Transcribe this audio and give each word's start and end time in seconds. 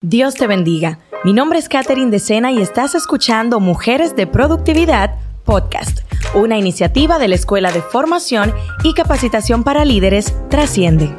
Dios 0.00 0.36
te 0.36 0.46
bendiga. 0.46 1.00
Mi 1.24 1.32
nombre 1.32 1.58
es 1.58 1.68
Katherine 1.68 2.12
Decena 2.12 2.52
y 2.52 2.62
estás 2.62 2.94
escuchando 2.94 3.58
Mujeres 3.58 4.14
de 4.14 4.28
Productividad 4.28 5.16
Podcast, 5.44 6.02
una 6.34 6.56
iniciativa 6.56 7.18
de 7.18 7.26
la 7.26 7.34
Escuela 7.34 7.72
de 7.72 7.82
Formación 7.82 8.54
y 8.84 8.94
Capacitación 8.94 9.64
para 9.64 9.84
Líderes 9.84 10.32
Trasciende. 10.50 11.12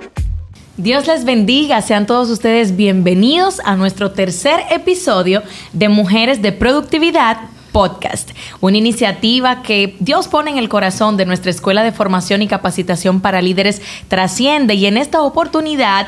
Dios 0.78 1.08
les 1.08 1.26
bendiga, 1.26 1.82
sean 1.82 2.06
todos 2.06 2.30
ustedes 2.30 2.78
bienvenidos 2.78 3.60
a 3.66 3.76
nuestro 3.76 4.12
tercer 4.12 4.62
episodio 4.72 5.44
de 5.74 5.90
Mujeres 5.90 6.42
de 6.42 6.54
Productividad 6.54 7.50
Podcast, 7.74 8.32
una 8.62 8.78
iniciativa 8.78 9.62
que 9.62 9.96
Dios 10.00 10.28
pone 10.28 10.52
en 10.52 10.58
el 10.58 10.70
corazón 10.70 11.18
de 11.18 11.26
nuestra 11.26 11.52
Escuela 11.52 11.84
de 11.84 11.92
Formación 11.92 12.42
y 12.42 12.48
Capacitación 12.48 13.22
para 13.22 13.42
Líderes 13.42 13.82
Trasciende 14.08 14.74
y 14.74 14.86
en 14.86 14.98
esta 14.98 15.22
oportunidad 15.22 16.08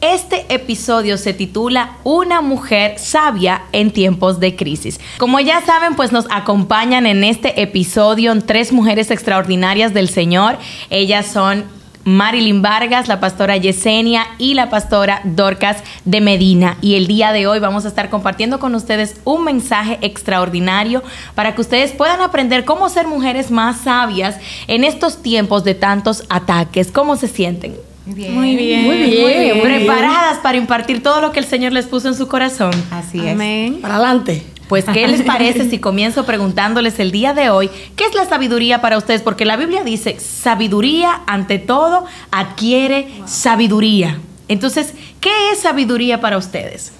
este 0.00 0.46
episodio 0.48 1.18
se 1.18 1.32
titula 1.32 1.96
Una 2.04 2.40
mujer 2.40 2.98
sabia 2.98 3.62
en 3.72 3.90
tiempos 3.90 4.40
de 4.40 4.56
crisis. 4.56 5.00
Como 5.18 5.40
ya 5.40 5.60
saben, 5.62 5.94
pues 5.94 6.12
nos 6.12 6.26
acompañan 6.30 7.06
en 7.06 7.24
este 7.24 7.62
episodio 7.62 8.38
tres 8.42 8.72
mujeres 8.72 9.10
extraordinarias 9.10 9.94
del 9.94 10.08
Señor. 10.08 10.58
Ellas 10.90 11.26
son 11.26 11.64
Marilyn 12.04 12.62
Vargas, 12.62 13.08
la 13.08 13.18
pastora 13.18 13.56
Yesenia 13.56 14.26
y 14.38 14.54
la 14.54 14.70
pastora 14.70 15.20
Dorcas 15.24 15.78
de 16.04 16.20
Medina. 16.20 16.76
Y 16.80 16.94
el 16.94 17.08
día 17.08 17.32
de 17.32 17.48
hoy 17.48 17.58
vamos 17.58 17.84
a 17.84 17.88
estar 17.88 18.10
compartiendo 18.10 18.60
con 18.60 18.76
ustedes 18.76 19.20
un 19.24 19.42
mensaje 19.42 19.98
extraordinario 20.02 21.02
para 21.34 21.54
que 21.54 21.62
ustedes 21.62 21.90
puedan 21.90 22.20
aprender 22.20 22.64
cómo 22.64 22.88
ser 22.88 23.08
mujeres 23.08 23.50
más 23.50 23.80
sabias 23.80 24.36
en 24.68 24.84
estos 24.84 25.20
tiempos 25.20 25.64
de 25.64 25.74
tantos 25.74 26.24
ataques. 26.28 26.92
¿Cómo 26.92 27.16
se 27.16 27.26
sienten? 27.26 27.74
Muy 28.06 28.56
bien. 28.56 28.84
Muy 28.84 29.10
bien. 29.10 29.60
Preparadas 29.60 30.38
para 30.38 30.56
impartir 30.56 31.02
todo 31.02 31.20
lo 31.20 31.32
que 31.32 31.40
el 31.40 31.46
Señor 31.46 31.72
les 31.72 31.86
puso 31.86 32.08
en 32.08 32.14
su 32.14 32.28
corazón. 32.28 32.72
Así 32.90 33.18
es. 33.18 33.32
Amén. 33.32 33.80
Para 33.82 33.96
adelante. 33.96 34.44
Pues, 34.68 34.84
¿qué 34.84 35.06
les 35.08 35.22
parece 35.22 35.68
si 35.68 35.78
comienzo 35.78 36.24
preguntándoles 36.24 36.98
el 36.98 37.10
día 37.10 37.34
de 37.34 37.50
hoy 37.50 37.68
qué 37.96 38.04
es 38.04 38.14
la 38.14 38.24
sabiduría 38.24 38.80
para 38.80 38.96
ustedes? 38.96 39.22
Porque 39.22 39.44
la 39.44 39.56
Biblia 39.56 39.82
dice, 39.82 40.18
sabiduría 40.20 41.22
ante 41.26 41.58
todo 41.58 42.04
adquiere 42.30 43.08
sabiduría. 43.26 44.18
Entonces, 44.48 44.94
¿qué 45.20 45.50
es 45.52 45.60
sabiduría 45.60 46.20
para 46.20 46.38
ustedes? 46.38 46.92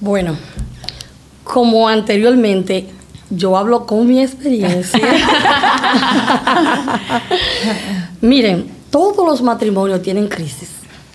Bueno, 0.00 0.36
como 1.44 1.88
anteriormente, 1.88 2.88
yo 3.30 3.56
hablo 3.56 3.86
con 3.86 4.08
mi 4.08 4.20
experiencia. 4.20 5.00
Miren, 8.20 8.81
todos 8.92 9.26
los 9.26 9.40
matrimonios 9.42 10.02
tienen 10.02 10.28
crisis, 10.28 10.68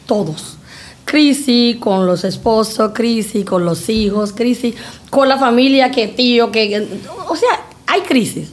todos. 0.08 0.58
Crisis 1.06 1.78
con 1.78 2.08
los 2.08 2.24
esposos, 2.24 2.92
crisis 2.94 3.46
con 3.46 3.64
los 3.64 3.88
hijos, 3.88 4.34
crisis 4.34 4.74
con 5.12 5.30
la 5.30 5.38
familia, 5.38 5.92
que 5.92 6.08
tío, 6.08 6.52
que... 6.52 7.00
O 7.30 7.36
sea, 7.36 7.68
hay 7.86 8.02
crisis. 8.02 8.50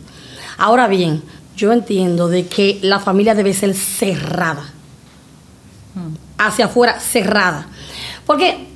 Ahora 0.58 0.86
bien, 0.88 1.22
yo 1.56 1.72
entiendo 1.72 2.28
de 2.28 2.46
que 2.46 2.78
la 2.82 3.00
familia 3.00 3.34
debe 3.34 3.54
ser 3.54 3.74
cerrada. 3.74 4.70
Hacia 6.36 6.66
afuera, 6.66 7.00
cerrada. 7.00 7.66
Porque, 8.26 8.68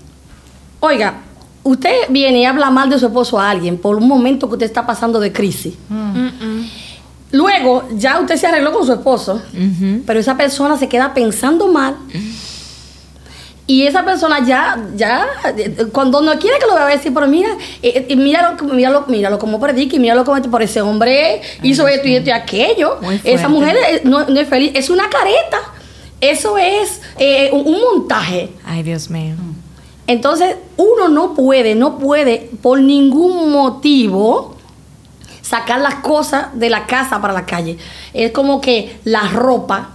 oiga, 0.81 1.21
usted 1.63 1.93
viene 2.09 2.41
y 2.41 2.45
habla 2.47 2.71
mal 2.71 2.89
de 2.89 2.99
su 2.99 3.07
esposo 3.07 3.39
a 3.39 3.51
alguien 3.51 3.77
por 3.77 3.97
un 3.97 4.09
momento 4.09 4.49
que 4.49 4.55
usted 4.55 4.67
está 4.67 4.87
pasando 4.87 5.21
de 5.21 5.31
crisis. 5.31 5.75
Luego, 7.31 7.87
ya 7.93 8.19
usted 8.21 8.37
se 8.37 8.47
arregló 8.47 8.73
con 8.73 8.87
su 8.87 8.93
esposo, 8.93 9.43
pero 10.07 10.21
esa 10.21 10.37
persona 10.37 10.79
se 10.79 10.89
queda 10.89 11.13
pensando 11.13 11.69
mal. 11.69 11.97
Y 13.67 13.83
esa 13.83 14.03
persona 14.03 14.47
ya, 14.47 14.83
ya, 14.97 15.27
cuando 15.93 16.23
no 16.23 16.39
quiere 16.39 16.59
que 16.59 16.67
lo 16.67 16.75
vea, 16.75 16.87
decir, 16.87 17.13
pero 17.13 17.27
mira, 17.27 17.51
eh, 17.83 18.07
eh, 18.09 18.17
míralo, 18.17 18.57
míralo, 18.65 19.05
míralo 19.09 19.39
como 19.39 19.61
predica 19.61 19.99
míralo 19.99 20.25
como 20.25 20.41
por 20.41 20.63
ese 20.63 20.81
hombre 20.81 21.43
hizo 21.63 21.87
esto 21.87 22.09
y 22.09 22.17
esto 22.17 22.31
y 22.31 22.33
aquello. 22.33 22.99
Esa 23.25 23.51
mujer 23.51 23.77
no, 24.05 24.21
es 24.23 24.49
feliz, 24.49 24.73
es 24.75 24.89
una 24.89 25.11
careta. 25.11 25.59
Eso 26.19 26.57
es 26.57 27.03
eh, 27.19 27.51
un, 27.53 27.75
un 27.75 27.81
montaje. 27.81 28.49
Ay, 28.65 28.83
Dios 28.83 29.11
mío. 29.11 29.35
Entonces, 30.07 30.57
uno 30.79 31.11
no 31.11 31.35
puede, 31.35 31.75
no 31.75 31.99
puede 31.99 32.49
por 32.63 32.81
ningún 32.81 33.53
motivo 33.53 34.57
sacar 35.49 35.81
las 35.81 35.97
cosas 35.97 36.49
de 36.53 36.69
la 36.69 36.87
casa 36.87 37.21
para 37.21 37.33
la 37.33 37.47
calle. 37.47 37.79
Es 38.13 38.33
como 38.33 38.61
que 38.61 39.01
la 39.05 39.29
ropa 39.29 39.91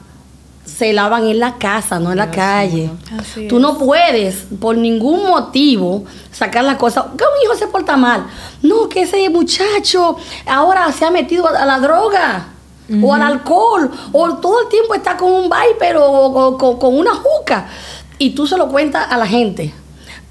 se 0.66 0.94
lavan 0.94 1.28
en 1.28 1.40
la 1.40 1.58
casa, 1.58 2.00
no 2.00 2.12
en 2.12 2.18
la 2.18 2.32
calle. 2.32 2.90
Tú 3.50 3.60
no 3.60 3.78
puedes 3.78 4.46
por 4.60 4.76
ningún 4.78 5.28
motivo 5.28 6.06
sacar 6.32 6.64
las 6.64 6.78
cosas. 6.78 7.06
Que 7.18 7.24
un 7.24 7.44
hijo 7.44 7.56
se 7.56 7.68
porta 7.68 7.96
mal. 7.98 8.26
No, 8.64 8.90
que 8.90 9.04
ese 9.04 9.30
muchacho 9.30 10.18
ahora 10.48 10.92
se 10.92 11.06
ha 11.06 11.12
metido 11.12 11.48
a 11.48 11.66
la 11.66 11.80
droga. 11.80 12.48
O 13.02 13.14
al 13.14 13.22
alcohol, 13.22 13.90
o 14.12 14.34
todo 14.38 14.64
el 14.64 14.68
tiempo 14.68 14.94
está 14.94 15.16
con 15.16 15.32
un 15.32 15.50
viper 15.50 15.96
o, 15.98 16.58
con 16.58 16.98
una 16.98 17.16
juca. 17.16 17.68
Y 18.20 18.32
tú 18.32 18.46
se 18.46 18.58
lo 18.58 18.68
cuentas 18.68 19.08
a 19.10 19.18
la 19.18 19.26
gente. 19.26 19.74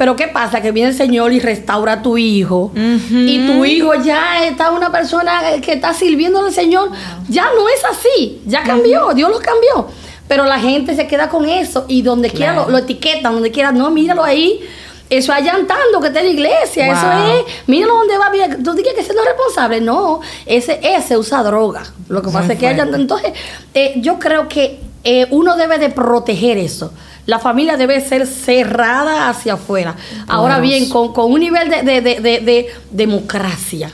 Pero 0.03 0.17
¿qué 0.17 0.27
pasa? 0.27 0.61
Que 0.61 0.73
viene 0.73 0.89
el 0.89 0.97
Señor 0.97 1.33
y 1.33 1.39
restaura 1.39 1.93
a 1.93 2.03
tu 2.03 2.19
hijo. 2.19 2.73
Y 2.75 3.47
tu 3.47 3.65
hijo 3.65 3.95
ya 3.95 4.45
está 4.45 4.73
una 4.73 4.91
persona 4.91 5.61
que 5.63 5.75
está 5.75 5.95
sirviendo 5.95 6.45
al 6.45 6.53
Señor. 6.53 6.91
Ya 7.29 7.45
no 7.55 7.69
es 7.69 7.85
así. 7.85 8.43
Ya 8.45 8.65
cambió. 8.65 9.15
Dios 9.15 9.31
lo 9.31 9.39
cambió. 9.39 9.87
Pero 10.27 10.45
la 10.45 10.59
gente 10.59 10.97
se 10.97 11.07
queda 11.07 11.29
con 11.29 11.49
eso. 11.49 11.85
Y 11.87 12.03
donde 12.03 12.31
quiera 12.31 12.67
lo, 12.67 12.79
etiquetan, 12.79 13.33
donde 13.33 13.53
quiera. 13.53 13.71
No, 13.71 13.93
míralo 13.93 14.25
ahí. 14.25 14.69
Eso 15.09 15.33
es 15.33 15.39
allantando 15.39 16.01
que 16.01 16.09
está 16.09 16.19
en 16.19 16.27
la 16.27 16.33
iglesia. 16.33 16.89
Eso 16.89 17.37
es, 17.37 17.69
míralo 17.69 17.95
donde 17.95 18.19
va 18.19 18.29
bien. 18.31 18.61
Tú 18.65 18.73
dices 18.73 18.95
que 18.95 19.03
ese 19.03 19.15
no 19.15 19.21
es 19.21 19.29
responsable. 19.29 19.81
No, 19.81 20.21
ese, 20.47 20.81
ese 20.83 21.17
usa 21.17 21.45
droga. 21.45 21.85
Lo 22.09 22.23
que 22.23 22.31
pasa 22.33 22.55
es 22.55 22.59
que 22.59 22.67
allantando. 22.67 22.97
Entonces, 22.97 23.35
eh, 23.73 23.93
yo 23.99 24.19
creo 24.19 24.49
que 24.49 24.81
eh, 25.05 25.29
uno 25.31 25.55
debe 25.55 25.79
de 25.79 25.91
proteger 25.91 26.59
eso. 26.59 26.93
La 27.27 27.39
familia 27.39 27.77
debe 27.77 28.01
ser 28.01 28.27
cerrada 28.27 29.29
hacia 29.29 29.55
afuera. 29.55 29.95
Ahora 30.27 30.59
bien, 30.59 30.89
con, 30.89 31.13
un 31.15 31.41
nivel 31.41 31.69
de, 31.69 32.67
democracia 32.91 33.93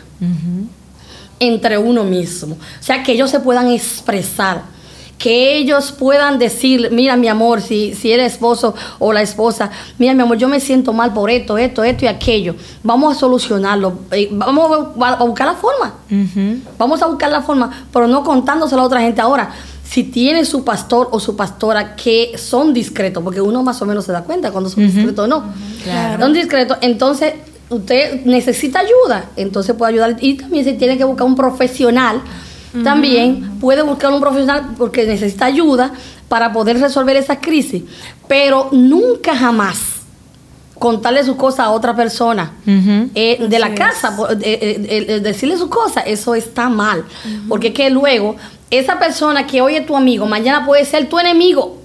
entre 1.39 1.79
uno 1.79 2.05
mismo. 2.05 2.55
O 2.55 2.83
sea, 2.83 3.03
que 3.03 3.13
ellos 3.13 3.31
se 3.31 3.41
puedan 3.41 3.71
expresar. 3.71 4.63
Que 5.19 5.57
ellos 5.57 5.91
puedan 5.91 6.39
decir, 6.39 6.91
mira 6.93 7.17
mi 7.17 7.27
amor, 7.27 7.61
si, 7.61 7.93
si 7.93 8.13
eres 8.13 8.35
esposo 8.35 8.77
o 9.01 9.13
la 9.13 9.21
esposa, 9.21 9.69
mira 9.99 10.15
mi 10.15 10.23
amor, 10.23 10.39
yo 10.39 10.49
me 10.49 10.61
siento 10.61 10.93
mal 10.93 11.13
por 11.13 11.29
esto, 11.29 11.59
esto, 11.59 11.83
esto 11.83 12.05
y 12.05 12.09
aquello. 12.09 12.55
Vamos 12.85 13.17
a 13.17 13.19
solucionarlo. 13.19 13.99
Eh, 14.13 14.29
vamos 14.31 14.95
a 15.01 15.25
buscar 15.25 15.49
la 15.49 15.55
forma. 15.55 15.95
Vamos 16.79 17.03
a 17.03 17.07
buscar 17.07 17.31
la 17.31 17.43
forma, 17.43 17.69
pero 17.93 18.07
no 18.07 18.23
contándoselo 18.23 18.83
a 18.83 18.85
otra 18.85 19.01
gente 19.01 19.21
ahora 19.21 19.51
si 19.89 20.05
tiene 20.05 20.45
su 20.45 20.65
pastor 20.65 21.09
o 21.13 21.21
su 21.21 21.35
pastora 21.35 21.97
que 21.97 22.37
son 22.37 22.75
discretos, 22.75 23.23
porque 23.23 23.41
uno 23.41 23.63
más 23.63 23.81
o 23.81 23.87
menos 23.87 24.05
se 24.05 24.13
da 24.13 24.23
cuenta 24.23 24.51
cuando 24.51 24.69
son 24.69 24.87
discretos 24.87 25.25
o 25.25 25.29
no. 25.29 25.45
Son 26.19 26.33
discretos, 26.33 26.77
entonces 26.83 27.35
usted 27.71 28.25
necesita 28.25 28.81
ayuda, 28.81 29.31
entonces 29.37 29.75
puede 29.75 29.93
ayudar. 29.93 30.17
Y 30.21 30.35
también 30.35 30.65
si 30.65 30.75
tiene 30.75 30.99
que 30.99 31.05
buscar 31.05 31.27
un 31.27 31.35
profesional, 31.35 32.21
también 32.85 33.59
puede 33.61 33.81
buscar 33.81 34.13
un 34.13 34.21
profesional 34.21 34.75
porque 34.77 35.07
necesita 35.07 35.47
ayuda 35.47 35.93
para 36.29 36.53
poder 36.53 36.79
resolver 36.79 37.17
esa 37.17 37.41
crisis. 37.41 37.83
Pero 38.29 38.69
nunca 38.73 39.35
jamás 39.35 39.79
contarle 40.79 41.25
sus 41.25 41.37
cosas 41.37 41.61
a 41.61 41.71
otra 41.71 41.97
persona 41.97 42.53
eh, 42.67 43.47
de 43.49 43.59
la 43.59 43.75
casa, 43.75 44.15
eh, 44.43 45.07
eh, 45.09 45.21
decirle 45.21 45.57
sus 45.57 45.69
cosas, 45.69 46.05
eso 46.07 46.35
está 46.35 46.69
mal. 46.69 47.05
Porque 47.49 47.73
que 47.73 47.89
luego 47.89 48.37
esa 48.71 48.99
persona 48.99 49.47
que 49.47 49.63
hoy 49.63 49.77
es 49.77 49.87
tu 49.87 49.97
amigo, 49.97 50.27
mañana 50.27 50.67
puede 50.67 50.85
ser 50.85 51.09
tu 51.09 51.19
enemigo. 51.19 51.79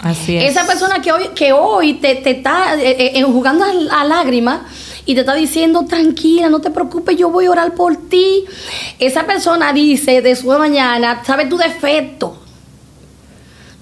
Así 0.00 0.36
es. 0.36 0.50
Esa 0.50 0.66
persona 0.66 1.02
que 1.02 1.12
hoy, 1.12 1.28
que 1.34 1.52
hoy 1.52 1.94
te, 1.94 2.14
te 2.14 2.30
está 2.30 2.74
eh, 2.80 3.18
eh, 3.18 3.22
jugando 3.22 3.66
a, 3.90 4.04
lágrimas 4.04 4.60
y 5.04 5.14
te 5.14 5.20
está 5.20 5.34
diciendo, 5.34 5.84
tranquila, 5.84 6.48
no 6.48 6.60
te 6.60 6.70
preocupes, 6.70 7.16
yo 7.16 7.28
voy 7.28 7.46
a 7.46 7.50
orar 7.50 7.74
por 7.74 7.96
ti. 7.96 8.44
Esa 8.98 9.26
persona 9.26 9.72
dice 9.74 10.22
de 10.22 10.34
su 10.36 10.46
mañana, 10.46 11.22
sabe 11.24 11.46
tu 11.46 11.58
defecto. 11.58 12.38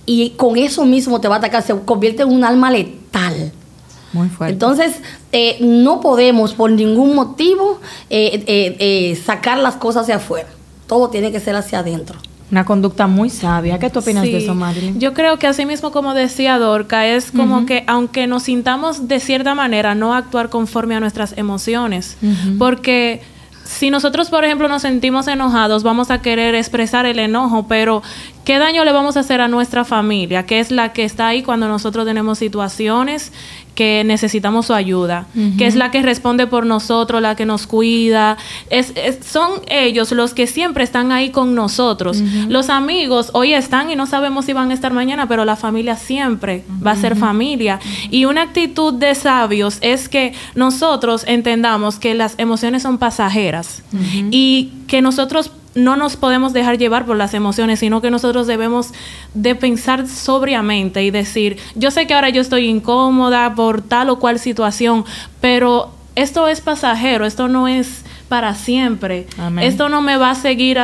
Y 0.06 0.30
con 0.30 0.56
eso 0.56 0.84
mismo 0.84 1.20
te 1.20 1.28
va 1.28 1.36
a 1.36 1.38
atacar, 1.38 1.62
se 1.62 1.78
convierte 1.84 2.22
en 2.22 2.32
un 2.32 2.42
alma 2.42 2.70
letal. 2.70 3.52
Muy 4.12 4.28
fuerte. 4.28 4.54
Entonces, 4.54 4.96
eh, 5.32 5.58
no 5.60 6.00
podemos 6.00 6.54
por 6.54 6.70
ningún 6.70 7.14
motivo 7.14 7.78
sacar 9.24 9.58
las 9.58 9.76
cosas 9.76 10.04
hacia 10.04 10.16
afuera 10.16 10.48
todo 10.88 11.10
tiene 11.10 11.30
que 11.30 11.38
ser 11.38 11.54
hacia 11.54 11.78
adentro. 11.78 12.18
Una 12.50 12.64
conducta 12.64 13.06
muy 13.06 13.28
sabia. 13.28 13.78
¿Qué 13.78 13.90
tú 13.90 13.98
opinas 13.98 14.24
de 14.24 14.38
eso, 14.38 14.54
Marilyn? 14.54 14.98
Yo 14.98 15.12
creo 15.12 15.38
que 15.38 15.46
así 15.46 15.66
mismo, 15.66 15.92
como 15.92 16.14
decía 16.14 16.58
Dorca, 16.58 17.06
es 17.06 17.30
como 17.30 17.66
que 17.66 17.84
aunque 17.86 18.26
nos 18.26 18.44
sintamos 18.44 19.06
de 19.06 19.20
cierta 19.20 19.54
manera, 19.54 19.94
no 19.94 20.14
actuar 20.14 20.48
conforme 20.48 20.96
a 20.96 21.00
nuestras 21.00 21.36
emociones. 21.36 22.16
Porque 22.58 23.20
si 23.64 23.90
nosotros, 23.90 24.30
por 24.30 24.46
ejemplo, 24.46 24.66
nos 24.66 24.80
sentimos 24.80 25.28
enojados, 25.28 25.82
vamos 25.82 26.10
a 26.10 26.22
querer 26.22 26.54
expresar 26.54 27.04
el 27.04 27.18
enojo, 27.18 27.66
pero 27.68 28.02
¿qué 28.46 28.58
daño 28.58 28.82
le 28.86 28.92
vamos 28.92 29.18
a 29.18 29.20
hacer 29.20 29.42
a 29.42 29.48
nuestra 29.48 29.84
familia? 29.84 30.46
Que 30.46 30.58
es 30.58 30.70
la 30.70 30.94
que 30.94 31.04
está 31.04 31.28
ahí 31.28 31.42
cuando 31.42 31.68
nosotros 31.68 32.06
tenemos 32.06 32.38
situaciones 32.38 33.30
que 33.78 34.02
necesitamos 34.02 34.66
su 34.66 34.74
ayuda, 34.74 35.28
que 35.56 35.68
es 35.68 35.76
la 35.76 35.92
que 35.92 36.02
responde 36.02 36.48
por 36.48 36.66
nosotros, 36.66 37.22
la 37.22 37.36
que 37.36 37.46
nos 37.46 37.68
cuida. 37.68 38.36
Es, 38.70 38.92
son 39.24 39.52
ellos 39.68 40.10
los 40.10 40.34
que 40.34 40.48
siempre 40.48 40.82
están 40.82 41.12
ahí 41.12 41.30
con 41.30 41.54
nosotros. 41.54 42.20
Los 42.48 42.70
amigos 42.70 43.30
hoy 43.34 43.54
están 43.54 43.88
y 43.88 43.94
no 43.94 44.06
sabemos 44.06 44.46
si 44.46 44.52
van 44.52 44.72
a 44.72 44.74
estar 44.74 44.92
mañana, 44.92 45.28
pero 45.28 45.44
la 45.44 45.54
familia 45.54 45.94
siempre 45.94 46.64
va 46.84 46.90
a 46.90 46.96
ser 46.96 47.14
familia. 47.14 47.78
Y 48.10 48.24
una 48.24 48.42
actitud 48.42 48.94
de 48.94 49.14
sabios 49.14 49.78
es 49.80 50.08
que 50.08 50.32
nosotros 50.56 51.22
entendamos 51.28 52.00
que 52.00 52.16
las 52.16 52.34
emociones 52.36 52.82
son 52.82 52.98
pasajeras 52.98 53.84
y 54.32 54.72
que 54.88 55.02
nosotros 55.02 55.52
no 55.78 55.96
nos 55.96 56.16
podemos 56.16 56.52
dejar 56.52 56.78
llevar 56.78 57.06
por 57.06 57.16
las 57.16 57.34
emociones, 57.34 57.80
sino 57.80 58.00
que 58.00 58.10
nosotros 58.10 58.46
debemos 58.46 58.92
de 59.34 59.54
pensar 59.54 60.06
sobriamente 60.06 61.02
y 61.02 61.10
decir, 61.10 61.58
yo 61.74 61.90
sé 61.90 62.06
que 62.06 62.14
ahora 62.14 62.28
yo 62.28 62.40
estoy 62.40 62.68
incómoda 62.68 63.54
por 63.54 63.82
tal 63.82 64.10
o 64.10 64.18
cual 64.18 64.38
situación, 64.38 65.04
pero 65.40 65.90
esto 66.16 66.48
es 66.48 66.60
pasajero, 66.60 67.24
esto 67.24 67.48
no 67.48 67.68
es 67.68 68.04
para 68.28 68.54
siempre. 68.54 69.26
Esto 69.60 69.88
no 69.88 70.02
me 70.02 70.16
va 70.18 70.30
a 70.30 70.34
seguir, 70.34 70.78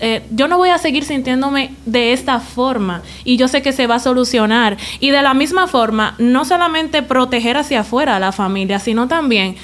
eh, 0.00 0.22
yo 0.30 0.48
no 0.48 0.58
voy 0.58 0.68
a 0.68 0.78
seguir 0.78 1.04
sintiéndome 1.04 1.74
de 1.86 2.12
esta 2.12 2.40
forma 2.40 3.02
y 3.24 3.38
yo 3.38 3.48
sé 3.48 3.62
que 3.62 3.72
se 3.72 3.86
va 3.86 3.96
a 3.96 4.00
solucionar. 4.00 4.76
Y 5.00 5.10
de 5.10 5.22
la 5.22 5.32
misma 5.32 5.66
forma, 5.66 6.14
no 6.18 6.44
solamente 6.44 7.02
proteger 7.02 7.56
hacia 7.56 7.80
afuera 7.80 8.16
a 8.16 8.20
la 8.20 8.32
familia, 8.32 8.78
sino 8.78 9.08
también 9.08 9.56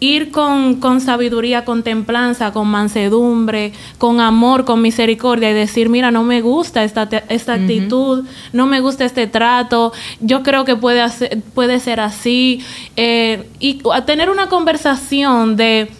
ir 0.00 0.30
con, 0.30 0.76
con, 0.76 1.00
sabiduría, 1.00 1.64
con 1.64 1.82
templanza, 1.82 2.52
con 2.52 2.68
mansedumbre, 2.68 3.72
con 3.98 4.20
amor, 4.20 4.64
con 4.64 4.80
misericordia 4.80 5.50
y 5.50 5.54
decir, 5.54 5.88
mira, 5.88 6.10
no 6.10 6.22
me 6.22 6.40
gusta 6.40 6.84
esta, 6.84 7.08
esta 7.28 7.54
actitud, 7.54 8.24
no 8.52 8.66
me 8.66 8.80
gusta 8.80 9.04
este 9.04 9.26
trato, 9.26 9.92
yo 10.20 10.42
creo 10.42 10.64
que 10.64 10.76
puede, 10.76 11.00
hacer, 11.00 11.40
puede 11.54 11.80
ser 11.80 12.00
así. 12.00 12.64
Eh, 12.96 13.48
y 13.58 13.82
tener 14.06 14.30
una 14.30 14.48
conversación 14.48 15.56
de 15.56 15.90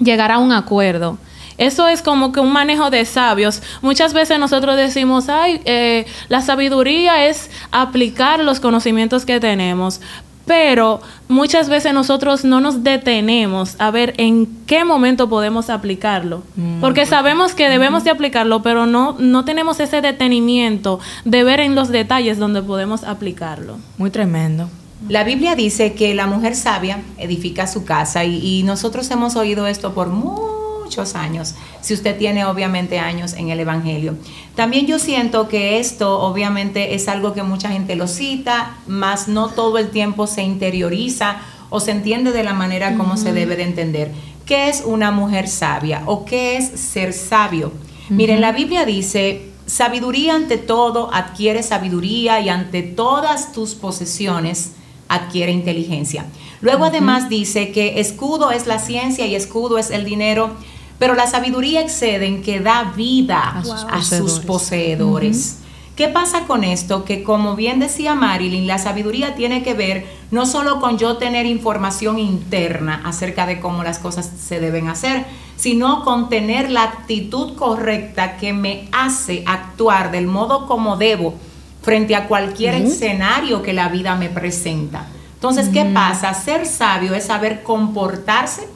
llegar 0.00 0.32
a 0.32 0.38
un 0.38 0.52
acuerdo. 0.52 1.18
Eso 1.58 1.88
es 1.88 2.02
como 2.02 2.32
que 2.32 2.40
un 2.40 2.52
manejo 2.52 2.90
de 2.90 3.04
sabios. 3.06 3.62
Muchas 3.80 4.12
veces 4.12 4.38
nosotros 4.38 4.76
decimos, 4.76 5.28
ay, 5.28 5.62
eh, 5.64 6.04
la 6.28 6.42
sabiduría 6.42 7.26
es 7.26 7.50
aplicar 7.70 8.40
los 8.40 8.60
conocimientos 8.60 9.24
que 9.24 9.40
tenemos 9.40 10.00
pero 10.46 11.00
muchas 11.28 11.68
veces 11.68 11.92
nosotros 11.92 12.44
no 12.44 12.60
nos 12.60 12.82
detenemos 12.82 13.74
a 13.78 13.90
ver 13.90 14.14
en 14.16 14.46
qué 14.66 14.84
momento 14.84 15.28
podemos 15.28 15.68
aplicarlo, 15.68 16.42
mm, 16.54 16.80
porque 16.80 17.04
sabemos 17.04 17.54
que 17.54 17.68
debemos 17.68 18.04
de 18.04 18.10
aplicarlo, 18.10 18.62
pero 18.62 18.86
no, 18.86 19.16
no 19.18 19.44
tenemos 19.44 19.80
ese 19.80 20.00
detenimiento 20.00 21.00
de 21.24 21.44
ver 21.44 21.60
en 21.60 21.74
los 21.74 21.88
detalles 21.88 22.38
donde 22.38 22.62
podemos 22.62 23.04
aplicarlo. 23.04 23.76
Muy 23.98 24.10
tremendo. 24.10 24.70
La 25.08 25.24
Biblia 25.24 25.54
dice 25.54 25.92
que 25.92 26.14
la 26.14 26.26
mujer 26.26 26.56
sabia 26.56 27.02
edifica 27.18 27.66
su 27.66 27.84
casa 27.84 28.24
y, 28.24 28.60
y 28.60 28.62
nosotros 28.62 29.10
hemos 29.10 29.36
oído 29.36 29.66
esto 29.66 29.92
por 29.92 30.08
mucho 30.08 30.65
muchos 30.86 31.16
años, 31.16 31.56
si 31.80 31.94
usted 31.94 32.16
tiene 32.16 32.44
obviamente 32.44 33.00
años 33.00 33.32
en 33.32 33.50
el 33.50 33.58
Evangelio. 33.58 34.16
También 34.54 34.86
yo 34.86 35.00
siento 35.00 35.48
que 35.48 35.80
esto 35.80 36.20
obviamente 36.20 36.94
es 36.94 37.08
algo 37.08 37.34
que 37.34 37.42
mucha 37.42 37.70
gente 37.70 37.96
lo 37.96 38.06
cita, 38.06 38.76
más 38.86 39.26
no 39.26 39.48
todo 39.48 39.78
el 39.78 39.90
tiempo 39.90 40.28
se 40.28 40.44
interioriza 40.44 41.38
o 41.70 41.80
se 41.80 41.90
entiende 41.90 42.30
de 42.30 42.44
la 42.44 42.54
manera 42.54 42.96
como 42.96 43.16
se 43.16 43.32
debe 43.32 43.56
de 43.56 43.64
entender. 43.64 44.12
¿Qué 44.46 44.68
es 44.68 44.84
una 44.86 45.10
mujer 45.10 45.48
sabia 45.48 46.04
o 46.06 46.24
qué 46.24 46.56
es 46.56 46.78
ser 46.78 47.12
sabio? 47.12 47.72
Miren, 48.08 48.40
la 48.40 48.52
Biblia 48.52 48.84
dice, 48.84 49.50
sabiduría 49.66 50.36
ante 50.36 50.56
todo 50.56 51.10
adquiere 51.12 51.64
sabiduría 51.64 52.38
y 52.38 52.48
ante 52.48 52.82
todas 52.82 53.50
tus 53.50 53.74
posesiones 53.74 54.74
adquiere 55.08 55.50
inteligencia. 55.50 56.26
Luego 56.60 56.84
además 56.84 57.28
dice 57.28 57.70
que 57.70 58.00
escudo 58.00 58.50
es 58.50 58.66
la 58.66 58.78
ciencia 58.78 59.26
y 59.26 59.34
escudo 59.34 59.78
es 59.78 59.90
el 59.90 60.04
dinero. 60.04 60.50
Pero 60.98 61.14
la 61.14 61.26
sabiduría 61.26 61.82
excede 61.82 62.26
en 62.26 62.42
que 62.42 62.60
da 62.60 62.92
vida 62.96 63.62
a 63.90 64.02
sus, 64.02 64.38
poseedores. 64.40 65.58
¿Qué 65.94 66.08
pasa 66.08 66.42
con 66.46 66.62
esto? 66.62 67.04
Que 67.04 67.22
como 67.22 67.56
bien 67.56 67.80
decía 67.80 68.14
Marilyn, 68.14 68.66
la 68.66 68.78
sabiduría 68.78 69.34
tiene 69.34 69.62
que 69.62 69.72
ver 69.72 70.06
no 70.30 70.44
solo 70.44 70.78
con 70.80 70.98
yo 70.98 71.16
tener 71.16 71.46
información 71.46 72.18
interna 72.18 73.00
acerca 73.04 73.46
de 73.46 73.60
cómo 73.60 73.82
las 73.82 73.98
cosas 73.98 74.30
se 74.38 74.60
deben 74.60 74.88
hacer, 74.88 75.24
sino 75.56 76.04
con 76.04 76.28
tener 76.28 76.70
la 76.70 76.82
actitud 76.82 77.54
correcta 77.56 78.36
que 78.36 78.52
me 78.52 78.88
hace 78.92 79.42
actuar 79.46 80.10
del 80.10 80.26
modo 80.26 80.66
como 80.66 80.96
debo 80.96 81.34
frente 81.80 82.14
a 82.14 82.26
cualquier 82.26 82.74
escenario 82.74 83.62
que 83.62 83.72
la 83.72 83.88
vida 83.88 84.16
me 84.16 84.28
presenta. 84.28 85.06
Entonces, 85.34 85.68
¿qué 85.68 85.84
pasa? 85.84 86.34
Ser 86.34 86.66
sabio 86.66 87.14
es 87.14 87.26
saber 87.26 87.62
comportarse 87.62 88.68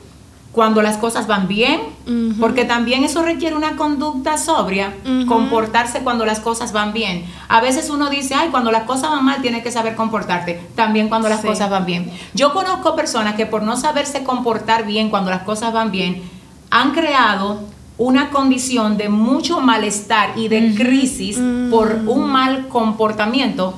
cuando 0.52 0.82
las 0.82 0.96
cosas 0.96 1.28
van 1.28 1.46
bien, 1.46 1.80
porque 2.40 2.64
también 2.64 3.04
eso 3.04 3.22
requiere 3.22 3.54
una 3.54 3.76
conducta 3.76 4.36
sobria, 4.36 4.94
comportarse 5.28 6.00
cuando 6.00 6.26
las 6.26 6.40
cosas 6.40 6.72
van 6.72 6.92
bien. 6.92 7.24
A 7.48 7.60
veces 7.60 7.88
uno 7.88 8.10
dice, 8.10 8.34
ay, 8.34 8.48
cuando 8.50 8.72
las 8.72 8.82
cosas 8.82 9.10
van 9.10 9.24
mal 9.24 9.42
tienes 9.42 9.62
que 9.62 9.70
saber 9.70 9.94
comportarte, 9.94 10.60
también 10.74 11.08
cuando 11.08 11.28
las 11.28 11.40
cosas 11.40 11.70
van 11.70 11.86
bien. 11.86 12.10
Yo 12.34 12.52
conozco 12.52 12.96
personas 12.96 13.34
que 13.36 13.46
por 13.46 13.62
no 13.62 13.76
saberse 13.76 14.24
comportar 14.24 14.86
bien 14.86 15.08
cuando 15.08 15.30
las 15.30 15.42
cosas 15.42 15.72
van 15.72 15.92
bien, 15.92 16.22
han 16.70 16.92
creado 16.92 17.60
una 17.96 18.30
condición 18.30 18.96
de 18.96 19.08
mucho 19.08 19.60
malestar 19.60 20.30
y 20.36 20.48
de 20.48 20.74
crisis 20.74 21.38
por 21.70 22.00
un 22.06 22.28
mal 22.28 22.66
comportamiento 22.68 23.74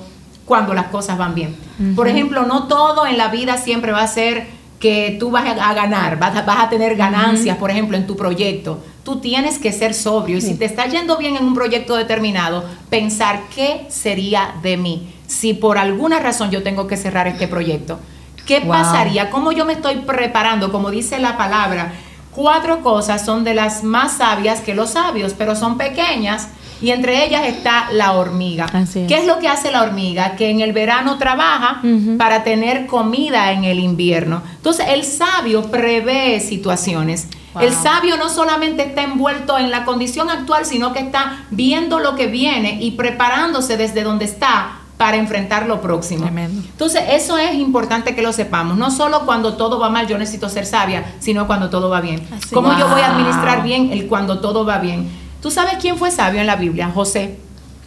cuando 0.47 0.73
las 0.73 0.87
cosas 0.87 1.19
van 1.19 1.35
bien. 1.35 1.57
Por 1.95 2.09
ejemplo, 2.09 2.45
no 2.47 2.67
todo 2.67 3.05
en 3.07 3.19
la 3.19 3.29
vida 3.29 3.59
siempre 3.59 3.93
va 3.93 4.03
a 4.03 4.07
ser 4.07 4.62
que 4.83 5.17
tú 5.21 5.31
vas 5.31 5.45
a 5.47 5.75
ganar, 5.75 6.19
vas 6.19 6.37
a, 6.37 6.43
vas 6.43 6.65
a 6.65 6.69
tener 6.69 6.97
ganancias, 6.97 7.57
por 7.57 7.71
ejemplo, 7.71 7.97
en 7.97 8.05
tu 8.05 8.17
proyecto. 8.17 8.83
Tú 9.05 9.21
tienes 9.21 9.61
que 9.61 9.71
ser 9.71 9.95
sobrio 9.95 10.39
y 10.39 10.41
si 10.41 10.55
te 10.55 10.65
está 10.65 10.87
yendo 10.87 11.17
bien 11.19 11.37
en 11.37 11.45
un 11.45 11.55
proyecto 11.55 11.95
determinado, 11.95 12.65
pensar 12.91 13.43
qué 13.55 13.87
sería 13.89 14.57
de 14.61 14.77
mí 14.77 15.15
si 15.29 15.55
por 15.55 15.79
alguna 15.79 16.19
razón 16.19 16.51
yo 16.51 16.65
tengo 16.65 16.89
que 16.89 16.97
cerrar 16.97 17.29
este 17.29 17.47
proyecto. 17.47 18.01
¿Qué 18.45 18.61
pasaría? 18.61 19.31
¿Cómo 19.31 19.53
yo 19.53 19.65
me 19.65 19.75
estoy 19.75 19.99
preparando? 19.99 20.73
Como 20.73 20.91
dice 20.91 21.21
la 21.21 21.39
palabra, 21.39 21.93
cuatro 22.35 22.83
cosas 22.83 23.25
son 23.25 23.45
de 23.45 23.55
las 23.55 23.85
más 23.85 24.17
sabias 24.17 24.61
que 24.63 24.75
los 24.75 24.91
sabios, 24.91 25.33
pero 25.39 25.55
son 25.55 25.79
pequeñas 25.79 26.49
y 26.83 26.91
entre 26.91 27.25
ellas 27.25 27.47
está 27.47 27.91
la 27.93 28.13
hormiga. 28.13 28.67
¿Qué 28.93 29.19
es 29.19 29.27
lo 29.27 29.39
que 29.39 29.49
hace 29.49 29.71
la 29.71 29.83
hormiga? 29.83 30.37
Que 30.37 30.51
en 30.51 30.61
el 30.61 30.73
verano 30.73 31.17
trabaja 31.17 31.81
para 32.19 32.45
tener 32.45 32.87
comida 32.87 33.53
en 33.53 33.65
el 33.65 33.79
invierno. 33.79 34.43
Entonces 34.57 34.87
el 34.89 35.05
sabio 35.05 35.71
prevé 35.71 36.41
situaciones. 36.41 37.29
El 37.61 37.73
sabio 37.73 38.17
no 38.17 38.29
solamente 38.29 38.83
está 38.83 39.03
envuelto 39.03 39.59
en 39.59 39.71
la 39.71 39.85
condición 39.85 40.31
actual, 40.31 40.65
sino 40.65 40.93
que 40.93 41.01
está 41.01 41.45
viendo 41.51 42.01
lo 42.01 42.17
que 42.17 42.27
viene 42.27 42.79
y 42.81 42.93
preparándose 42.93 43.77
desde 43.77 44.03
donde 44.03 44.25
está 44.25 44.79
para 44.97 45.17
enfrentar 45.17 45.67
lo 45.67 45.81
próximo. 45.81 46.29
Entonces, 46.29 47.03
eso 47.11 47.37
es 47.37 47.55
importante 47.55 48.15
que 48.15 48.23
lo 48.23 48.33
sepamos. 48.33 48.79
No 48.79 48.91
solo 48.93 49.27
cuando 49.27 49.55
todo 49.55 49.81
va 49.81 49.91
mal 49.91 50.07
yo 50.07 50.17
necesito 50.17 50.49
ser 50.49 50.65
sabia, 50.65 51.15
sino 51.19 51.49
cuando 51.49 51.71
todo 51.71 51.91
va 51.91 52.01
bien. 52.01 52.27
¿Cómo 52.53 52.79
yo 52.79 52.89
voy 52.89 53.01
a 53.01 53.09
administrar 53.09 53.65
bien 53.65 53.93
el 53.93 54.07
cuando 54.07 54.39
todo 54.39 54.65
va 54.65 54.79
bien? 54.79 55.11
¿Tú 55.43 55.51
sabes 55.51 55.75
quién 55.81 55.99
fue 55.99 56.13
sabio 56.13 56.41
en 56.41 56.47
la 56.47 56.55
Biblia? 56.55 56.89
José. 56.89 57.37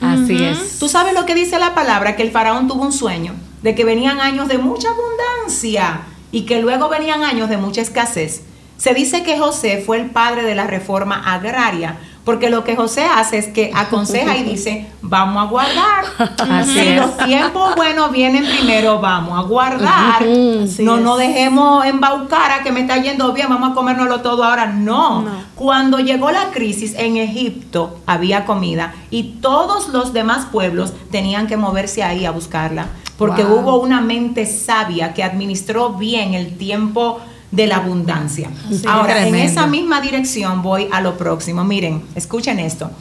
Así 0.02 0.44
es. 0.44 0.78
¿Tú 0.78 0.90
sabes 0.90 1.14
lo 1.14 1.26
que 1.26 1.34
dice 1.34 1.58
la 1.58 1.74
palabra? 1.74 2.18
Que 2.18 2.24
el 2.24 2.32
faraón 2.32 2.68
tuvo 2.68 2.84
un 2.84 2.92
sueño 2.92 3.34
de 3.64 3.74
que 3.74 3.86
venían 3.86 4.20
años 4.20 4.50
de 4.50 4.58
mucha 4.58 4.90
abundancia 4.90 6.02
y 6.34 6.42
que 6.42 6.62
luego 6.62 6.90
venían 6.90 7.24
años 7.24 7.48
de 7.48 7.56
mucha 7.56 7.82
escasez. 7.82 8.42
Se 8.76 8.94
dice 8.94 9.24
que 9.24 9.40
José 9.40 9.82
fue 9.86 9.98
el 10.02 10.10
padre 10.10 10.44
de 10.44 10.54
la 10.54 10.68
reforma 10.68 11.34
agraria 11.34 11.98
porque 12.26 12.50
lo 12.50 12.64
que 12.64 12.76
José 12.76 13.06
hace 13.06 13.38
es 13.38 13.48
que 13.48 13.72
aconseja 13.74 14.36
y 14.36 14.44
dice, 14.44 14.88
vamos 15.04 15.46
a 15.46 15.48
guardar. 15.48 16.66
si 16.66 16.96
los 16.96 17.16
tiempos 17.18 17.76
buenos 17.76 18.12
vienen 18.12 18.44
primero, 18.44 19.00
vamos 19.00 19.38
a 19.38 19.48
guardar. 19.48 20.26
no 20.80 20.98
nos 20.98 21.20
dejemos 21.20 21.86
embaucar 21.86 22.52
a 22.52 22.64
que 22.64 22.72
me 22.72 22.82
está 22.82 22.98
yendo 22.98 23.32
bien, 23.32 23.48
vamos 23.48 23.72
a 23.72 23.76
comérnoslo 23.76 24.22
todo 24.22 24.44
ahora. 24.44 24.66
No. 24.66 25.24
Cuando 25.54 26.00
llegó 26.00 26.32
la 26.32 26.50
crisis 26.50 26.96
en 26.98 27.18
Egipto 27.18 28.00
había 28.08 28.46
comida 28.46 28.96
y 29.12 29.36
todos 29.40 29.90
los 29.90 30.12
demás 30.12 30.48
pueblos 30.52 30.94
tenían 31.12 31.46
que 31.46 31.58
moverse 31.58 32.04
ahí 32.04 32.26
a 32.26 32.32
buscarla. 32.32 32.88
Porque 33.20 33.46
hubo 33.46 33.80
una 33.80 34.02
mente 34.02 34.46
sabia 34.46 35.14
que 35.14 35.24
administró 35.24 35.92
bien 35.92 36.34
el 36.34 36.58
tiempo 36.58 37.22
de 37.56 37.68
la 37.68 37.78
abundancia. 37.78 38.50
Ahora, 38.88 39.28
en 39.28 39.36
esa 39.36 39.68
misma 39.68 40.02
dirección 40.02 40.62
voy 40.62 40.88
a 40.92 41.02
lo 41.02 41.18
próximo. 41.18 41.64
Miren, 41.64 42.04
escuchen 42.16 42.60
esto. 42.60 42.92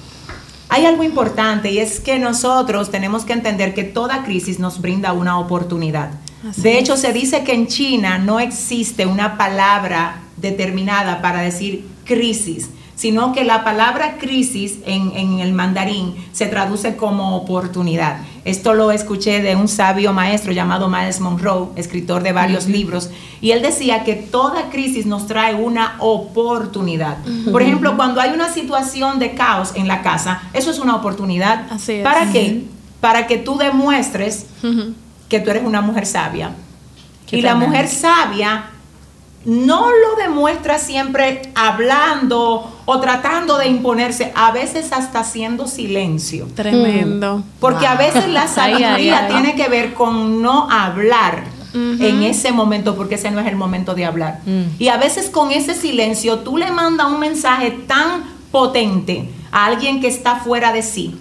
Hay 0.68 0.86
algo 0.86 1.04
importante 1.04 1.70
y 1.70 1.78
es 1.78 2.00
que 2.00 2.18
nosotros 2.18 2.90
tenemos 2.90 3.24
que 3.24 3.32
entender 3.32 3.74
que 3.74 3.84
toda 3.84 4.24
crisis 4.24 4.58
nos 4.58 4.80
brinda 4.80 5.12
una 5.12 5.38
oportunidad. 5.38 6.10
de 6.56 6.78
hecho, 6.78 6.96
se 6.96 7.12
dice 7.12 7.42
que 7.42 7.54
en 7.54 7.66
China 7.66 8.18
no 8.18 8.38
existe 8.40 9.06
una 9.06 9.36
palabra 9.36 10.20
determinada 10.36 11.22
para 11.22 11.40
decir 11.40 11.86
crisis, 12.04 12.70
sino 12.96 13.32
que 13.32 13.44
la 13.44 13.64
palabra 13.64 14.18
crisis 14.18 14.78
en, 14.86 15.12
en 15.16 15.38
el 15.40 15.52
mandarín 15.52 16.14
se 16.32 16.46
traduce 16.46 16.96
como 16.96 17.36
oportunidad. 17.36 18.18
Esto 18.44 18.74
lo 18.74 18.90
escuché 18.90 19.40
de 19.40 19.56
un 19.56 19.68
sabio 19.68 20.12
maestro 20.12 20.52
llamado 20.52 20.88
Miles 20.88 21.20
Monroe, 21.20 21.68
escritor 21.76 22.22
de 22.22 22.32
varios 22.32 22.66
libros, 22.66 23.10
y 23.40 23.52
él 23.52 23.62
decía 23.62 24.04
que 24.04 24.14
toda 24.14 24.68
crisis 24.70 25.06
nos 25.06 25.26
trae 25.26 25.54
una 25.54 25.96
oportunidad. 25.98 27.18
Por 27.50 27.62
ejemplo, 27.62 27.96
cuando 27.96 28.20
hay 28.20 28.32
una 28.32 28.52
situación 28.52 29.18
de 29.18 29.34
caos 29.34 29.72
en 29.74 29.88
la 29.88 30.02
casa, 30.02 30.42
eso 30.52 30.70
es 30.70 30.78
una 30.78 30.96
oportunidad. 30.96 31.66
Así 31.70 31.94
es. 31.94 32.04
¿Para 32.04 32.30
qué? 32.30 32.64
Para 33.00 33.26
que 33.26 33.38
tú 33.38 33.56
demuestres 33.56 34.46
que 35.28 35.40
tú 35.40 35.50
eres 35.50 35.64
una 35.64 35.80
mujer 35.80 36.04
sabia. 36.04 36.52
Qué 37.26 37.38
y 37.38 37.42
la 37.42 37.54
mujer 37.54 37.88
sabia 37.88 38.70
no 39.44 39.90
lo 39.90 40.16
demuestra 40.16 40.78
siempre 40.78 41.42
hablando 41.54 42.80
o 42.84 43.00
tratando 43.00 43.58
de 43.58 43.68
imponerse, 43.68 44.32
a 44.34 44.50
veces 44.52 44.92
hasta 44.92 45.20
haciendo 45.20 45.66
silencio. 45.66 46.46
Tremendo. 46.54 47.42
Porque 47.60 47.86
a 47.86 47.96
veces 47.96 48.28
la 48.28 48.48
sabiduría 48.48 48.94
ay, 48.94 49.08
ay. 49.08 49.32
tiene 49.32 49.54
que 49.54 49.68
ver 49.68 49.94
con 49.94 50.42
no 50.42 50.70
hablar 50.70 51.44
en 51.74 52.22
ese 52.22 52.52
momento, 52.52 52.94
porque 52.94 53.16
ese 53.16 53.32
no 53.32 53.40
es 53.40 53.46
el 53.46 53.56
momento 53.56 53.94
de 53.94 54.04
hablar. 54.04 54.40
Y 54.78 54.88
a 54.88 54.96
veces 54.96 55.28
con 55.28 55.50
ese 55.50 55.74
silencio 55.74 56.38
tú 56.38 56.56
le 56.56 56.70
mandas 56.70 57.08
un 57.08 57.18
mensaje 57.18 57.72
tan 57.86 58.24
potente 58.52 59.28
a 59.50 59.66
alguien 59.66 60.00
que 60.00 60.06
está 60.06 60.36
fuera 60.36 60.72
de 60.72 60.82
sí. 60.82 61.16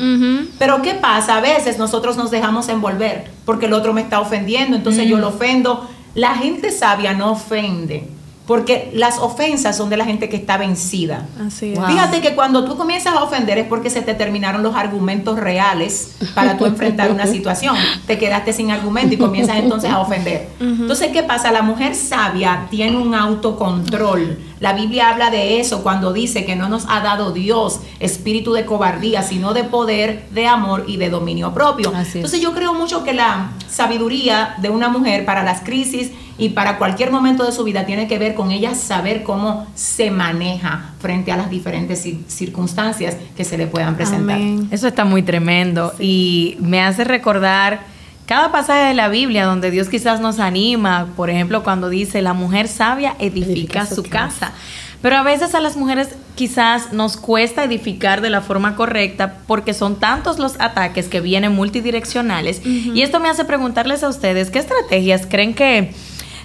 Pero 0.59 0.81
¿qué 0.81 0.93
pasa? 0.93 1.37
A 1.37 1.41
veces 1.41 1.77
nosotros 1.77 2.17
nos 2.17 2.29
dejamos 2.29 2.69
envolver 2.69 3.31
porque 3.45 3.65
el 3.65 3.73
otro 3.73 3.93
me 3.93 4.01
está 4.01 4.19
ofendiendo, 4.19 4.77
entonces 4.77 5.07
yo 5.07 5.17
lo 5.17 5.29
ofendo. 5.29 5.89
La 6.15 6.35
gente 6.35 6.71
sabia 6.71 7.13
no 7.13 7.31
ofende, 7.31 8.07
porque 8.45 8.91
las 8.93 9.19
ofensas 9.19 9.77
son 9.77 9.89
de 9.89 9.95
la 9.95 10.05
gente 10.05 10.27
que 10.27 10.35
está 10.35 10.57
vencida. 10.57 11.27
Así 11.45 11.71
es. 11.71 11.79
Wow. 11.79 11.87
Fíjate 11.87 12.21
que 12.21 12.35
cuando 12.35 12.65
tú 12.65 12.75
comienzas 12.75 13.15
a 13.15 13.23
ofender 13.23 13.57
es 13.57 13.67
porque 13.67 13.89
se 13.89 14.01
te 14.01 14.13
terminaron 14.13 14.63
los 14.63 14.75
argumentos 14.75 15.39
reales 15.39 16.17
para 16.35 16.57
tú 16.57 16.65
enfrentar 16.65 17.11
una 17.11 17.25
situación. 17.27 17.75
Te 18.05 18.17
quedaste 18.17 18.51
sin 18.51 18.71
argumento 18.71 19.13
y 19.13 19.17
comienzas 19.17 19.57
entonces 19.57 19.89
a 19.89 19.99
ofender. 19.99 20.49
Entonces, 20.59 21.11
¿qué 21.13 21.23
pasa? 21.23 21.51
La 21.51 21.61
mujer 21.61 21.95
sabia 21.95 22.67
tiene 22.69 22.97
un 22.97 23.15
autocontrol. 23.15 24.37
La 24.63 24.71
Biblia 24.71 25.09
habla 25.09 25.29
de 25.29 25.59
eso 25.59 25.83
cuando 25.83 26.13
dice 26.13 26.45
que 26.45 26.55
no 26.55 26.69
nos 26.69 26.85
ha 26.87 27.01
dado 27.01 27.33
Dios 27.33 27.81
espíritu 27.99 28.53
de 28.53 28.65
cobardía, 28.65 29.21
sino 29.21 29.53
de 29.53 29.65
poder, 29.65 30.23
de 30.31 30.47
amor 30.47 30.85
y 30.87 30.95
de 30.95 31.09
dominio 31.09 31.53
propio. 31.53 31.91
Entonces, 31.93 32.39
yo 32.39 32.53
creo 32.53 32.73
mucho 32.73 33.03
que 33.03 33.11
la 33.13 33.51
sabiduría 33.67 34.55
de 34.59 34.69
una 34.69 34.87
mujer 34.87 35.25
para 35.25 35.43
las 35.43 35.59
crisis 35.61 36.11
y 36.37 36.49
para 36.49 36.77
cualquier 36.77 37.11
momento 37.11 37.43
de 37.43 37.51
su 37.51 37.65
vida 37.65 37.85
tiene 37.85 38.07
que 38.07 38.17
ver 38.17 38.35
con 38.35 38.51
ella 38.51 38.73
saber 38.73 39.23
cómo 39.23 39.67
se 39.75 40.09
maneja 40.11 40.93
frente 40.99 41.33
a 41.33 41.37
las 41.37 41.49
diferentes 41.49 42.05
cir- 42.05 42.23
circunstancias 42.27 43.17
que 43.35 43.43
se 43.43 43.57
le 43.57 43.67
puedan 43.67 43.95
presentar. 43.95 44.37
Amén. 44.37 44.69
Eso 44.71 44.87
está 44.87 45.03
muy 45.03 45.23
tremendo 45.23 45.93
y 45.99 46.55
me 46.61 46.81
hace 46.81 47.03
recordar 47.03 47.81
cada 48.25 48.51
pasaje 48.51 48.87
de 48.87 48.93
la 48.93 49.09
Biblia 49.09 49.45
donde 49.45 49.71
Dios 49.71 49.89
quizás 49.89 50.21
nos 50.21 50.39
anima, 50.39 51.07
por 51.15 51.29
ejemplo, 51.29 51.63
cuando 51.63 51.89
dice, 51.89 52.21
la 52.21 52.33
mujer 52.33 52.67
sabia 52.67 53.15
edifica, 53.19 53.51
Edifica 53.51 53.85
su, 53.85 53.95
su 53.95 54.03
casa. 54.03 54.53
Pero 55.01 55.17
a 55.17 55.23
veces 55.23 55.53
a 55.53 55.59
las 55.59 55.75
mujeres 55.75 56.15
quizás 56.35 56.93
nos 56.93 57.17
cuesta 57.17 57.65
edificar 57.65 58.21
de 58.21 58.29
la 58.29 58.39
forma 58.39 58.77
correcta 58.77 59.39
porque 59.47 59.73
son 59.73 59.97
tantos 59.97 60.39
los 60.39 60.59
ataques 60.59 61.09
que 61.09 61.19
vienen 61.19 61.53
multidireccionales. 61.53 62.61
Y 62.65 63.01
esto 63.01 63.19
me 63.19 63.29
hace 63.29 63.43
preguntarles 63.43 64.01
a 64.03 64.07
ustedes, 64.07 64.49
¿qué 64.49 64.59
estrategias 64.59 65.27
creen 65.29 65.53
que 65.53 65.93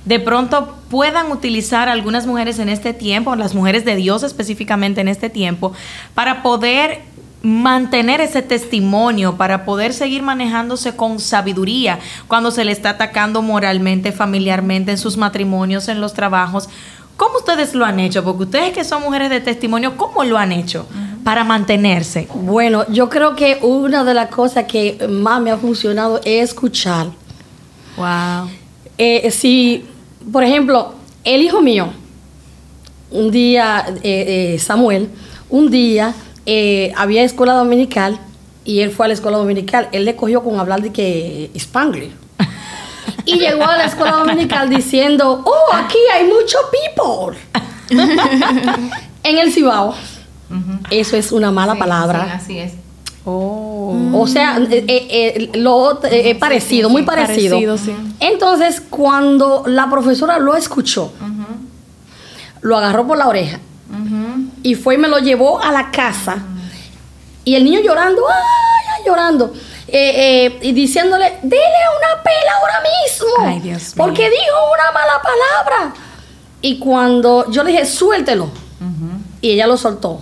de 0.05 0.19
pronto 0.19 0.75
puedan 0.91 1.31
utilizar 1.31 1.89
algunas 1.89 2.27
mujeres 2.27 2.59
en 2.59 2.69
este 2.69 2.95
tiempo, 2.95 3.37
las 3.37 3.55
mujeres 3.55 3.85
de 3.85 3.95
Dios 3.95 4.23
específicamente 4.23 5.01
en 5.01 5.09
este 5.09 5.31
tiempo, 5.31 5.73
para 6.15 6.43
poder 6.43 7.03
mantener 7.43 8.21
ese 8.21 8.43
testimonio, 8.43 9.37
para 9.37 9.65
poder 9.65 9.93
seguir 9.93 10.23
manejándose 10.23 10.97
con 10.97 11.21
sabiduría 11.21 11.99
cuando 12.27 12.51
se 12.51 12.65
le 12.65 12.73
está 12.73 12.91
atacando 12.91 13.43
moralmente, 13.43 14.13
familiarmente, 14.13 14.93
en 14.93 14.99
sus 14.99 15.17
matrimonios, 15.17 15.89
en 15.89 16.01
los 16.01 16.15
trabajos. 16.15 16.69
¿Cómo 17.17 17.39
ustedes 17.39 17.75
lo 17.75 17.85
han 17.85 17.99
hecho? 18.01 18.23
Porque 18.23 18.45
ustedes 18.45 18.73
que 18.73 18.85
son 18.85 19.03
mujeres 19.03 19.31
de 19.31 19.41
testimonio, 19.41 19.97
¿cómo 19.97 20.23
lo 20.25 20.39
han 20.39 20.53
hecho 20.53 20.87
para 21.25 21.43
mantenerse? 21.43 22.29
Bueno, 22.33 22.87
yo 22.89 23.09
creo 23.09 23.35
que 23.35 23.59
una 23.63 24.05
de 24.05 24.15
las 24.15 24.29
cosas 24.29 24.65
que 24.65 25.07
más 25.09 25.41
me 25.41 25.51
ha 25.51 25.57
funcionado 25.57 26.21
es 26.25 26.51
escuchar. 26.51 27.09
Wow. 27.97 28.49
Eh, 28.97 29.31
si, 29.33 29.85
por 30.31 30.45
ejemplo, 30.45 30.95
el 31.25 31.43
hijo 31.43 31.61
mío, 31.61 31.89
un 33.11 33.31
día, 33.31 33.85
eh, 34.03 34.55
eh, 34.55 34.59
Samuel, 34.59 35.09
un 35.51 35.71
día 35.71 36.15
eh, 36.51 36.93
había 36.97 37.23
escuela 37.25 37.53
dominical 37.53 38.19
y 38.65 38.81
él 38.81 38.91
fue 38.91 39.05
a 39.05 39.09
la 39.09 39.15
escuela 39.15 39.37
dominical. 39.37 39.89
Él 39.93 40.05
le 40.07 40.17
cogió 40.17 40.43
con 40.43 40.59
hablar 40.59 40.81
de 40.81 40.91
que 40.93 41.51
Spanglish. 41.55 42.11
Y 43.27 43.39
llegó 43.39 43.65
a 43.65 43.77
la 43.77 43.85
escuela 43.85 44.13
dominical 44.17 44.71
diciendo, 44.71 45.43
oh, 45.45 45.75
aquí 45.75 45.99
hay 46.15 46.25
mucho 46.27 46.57
people. 46.73 47.39
en 49.23 49.39
el 49.39 49.53
Cibao. 49.53 49.95
Eso 50.91 51.17
es 51.17 51.31
una 51.33 51.51
mala 51.53 51.75
Sí, 51.75 51.79
palabra. 51.79 52.25
sí, 52.25 52.31
así 52.33 52.59
es. 52.61 52.73
Oh. 53.27 53.95
O 54.15 54.27
sea, 54.27 54.57
eh, 54.57 54.85
eh, 54.89 55.07
eh, 55.11 55.51
lo 55.59 56.01
eh, 56.05 56.35
parecido, 56.37 56.89
sí, 56.89 56.93
muy 56.93 57.03
parecido. 57.03 57.57
parecido, 57.57 57.77
sí. 57.77 57.95
Entonces, 58.21 58.81
cuando 58.81 59.65
la 59.67 59.91
profesora 59.91 60.39
lo 60.39 60.57
escuchó, 60.57 61.13
lo 62.63 62.79
agarró 62.79 63.07
por 63.07 63.19
la 63.19 63.29
oreja 63.29 63.61
y 64.69 64.75
fue 64.75 64.97
y 64.97 64.99
me 64.99 65.09
lo 65.09 65.19
llevó 65.19 65.59
a 65.63 65.73
la 65.73 65.91
casa. 65.91 66.37
Y 67.43 67.55
el 67.55 67.65
niño 67.65 67.81
llorando, 67.81 68.23
ay, 68.29 68.85
ay, 68.99 69.03
llorando. 69.07 69.55
eh, 69.87 70.47
eh, 70.53 70.59
y 70.61 70.73
diciéndole, 70.73 71.39
dile 71.43 71.63
una 71.97 72.23
pela 72.23 72.53
ahora 72.61 72.83
mismo. 72.83 73.29
Ay, 73.49 73.61
Dios 73.61 73.97
mío. 73.97 74.05
Porque 74.05 74.29
dijo 74.29 74.57
una 74.75 74.93
mala 74.93 75.23
palabra. 75.23 75.95
Y 76.61 76.79
cuando 76.79 77.51
yo 77.51 77.63
le 77.65 77.71
dije, 77.71 77.87
suéltelo. 77.87 78.51
Y 79.41 79.53
ella 79.53 79.67
lo 79.67 79.79
soltó. 79.79 80.21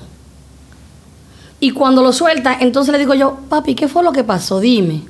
Y 1.58 1.72
cuando 1.72 2.02
lo 2.02 2.12
suelta, 2.12 2.56
entonces 2.60 2.92
le 2.92 2.98
digo 2.98 3.14
yo, 3.14 3.38
papi, 3.48 3.74
¿qué 3.74 3.88
fue 3.88 4.04
lo 4.04 4.12
que 4.12 4.22
pasó? 4.22 4.60
Dime. 4.60 5.02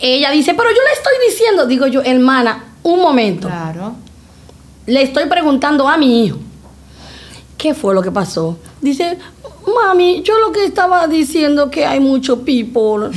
Ella 0.00 0.30
dice, 0.30 0.54
pero 0.54 0.70
yo 0.70 0.80
le 0.82 0.92
estoy 0.92 1.12
diciendo, 1.28 1.66
digo 1.66 1.86
yo, 1.88 2.00
hermana, 2.02 2.72
un 2.84 3.02
momento. 3.02 3.48
Claro. 3.48 3.96
Le 4.86 5.02
estoy 5.02 5.26
preguntando 5.26 5.86
a 5.88 5.96
mi 5.98 6.24
hijo, 6.24 6.38
¿qué 7.56 7.74
fue 7.74 7.94
lo 7.94 8.02
que 8.02 8.10
pasó? 8.10 8.56
Dice, 8.80 9.18
mami, 9.86 10.22
yo 10.22 10.38
lo 10.38 10.52
que 10.52 10.64
estaba 10.64 11.06
diciendo 11.06 11.70
que 11.70 11.86
hay 11.86 12.00
mucho 12.00 12.40
people. 12.44 13.10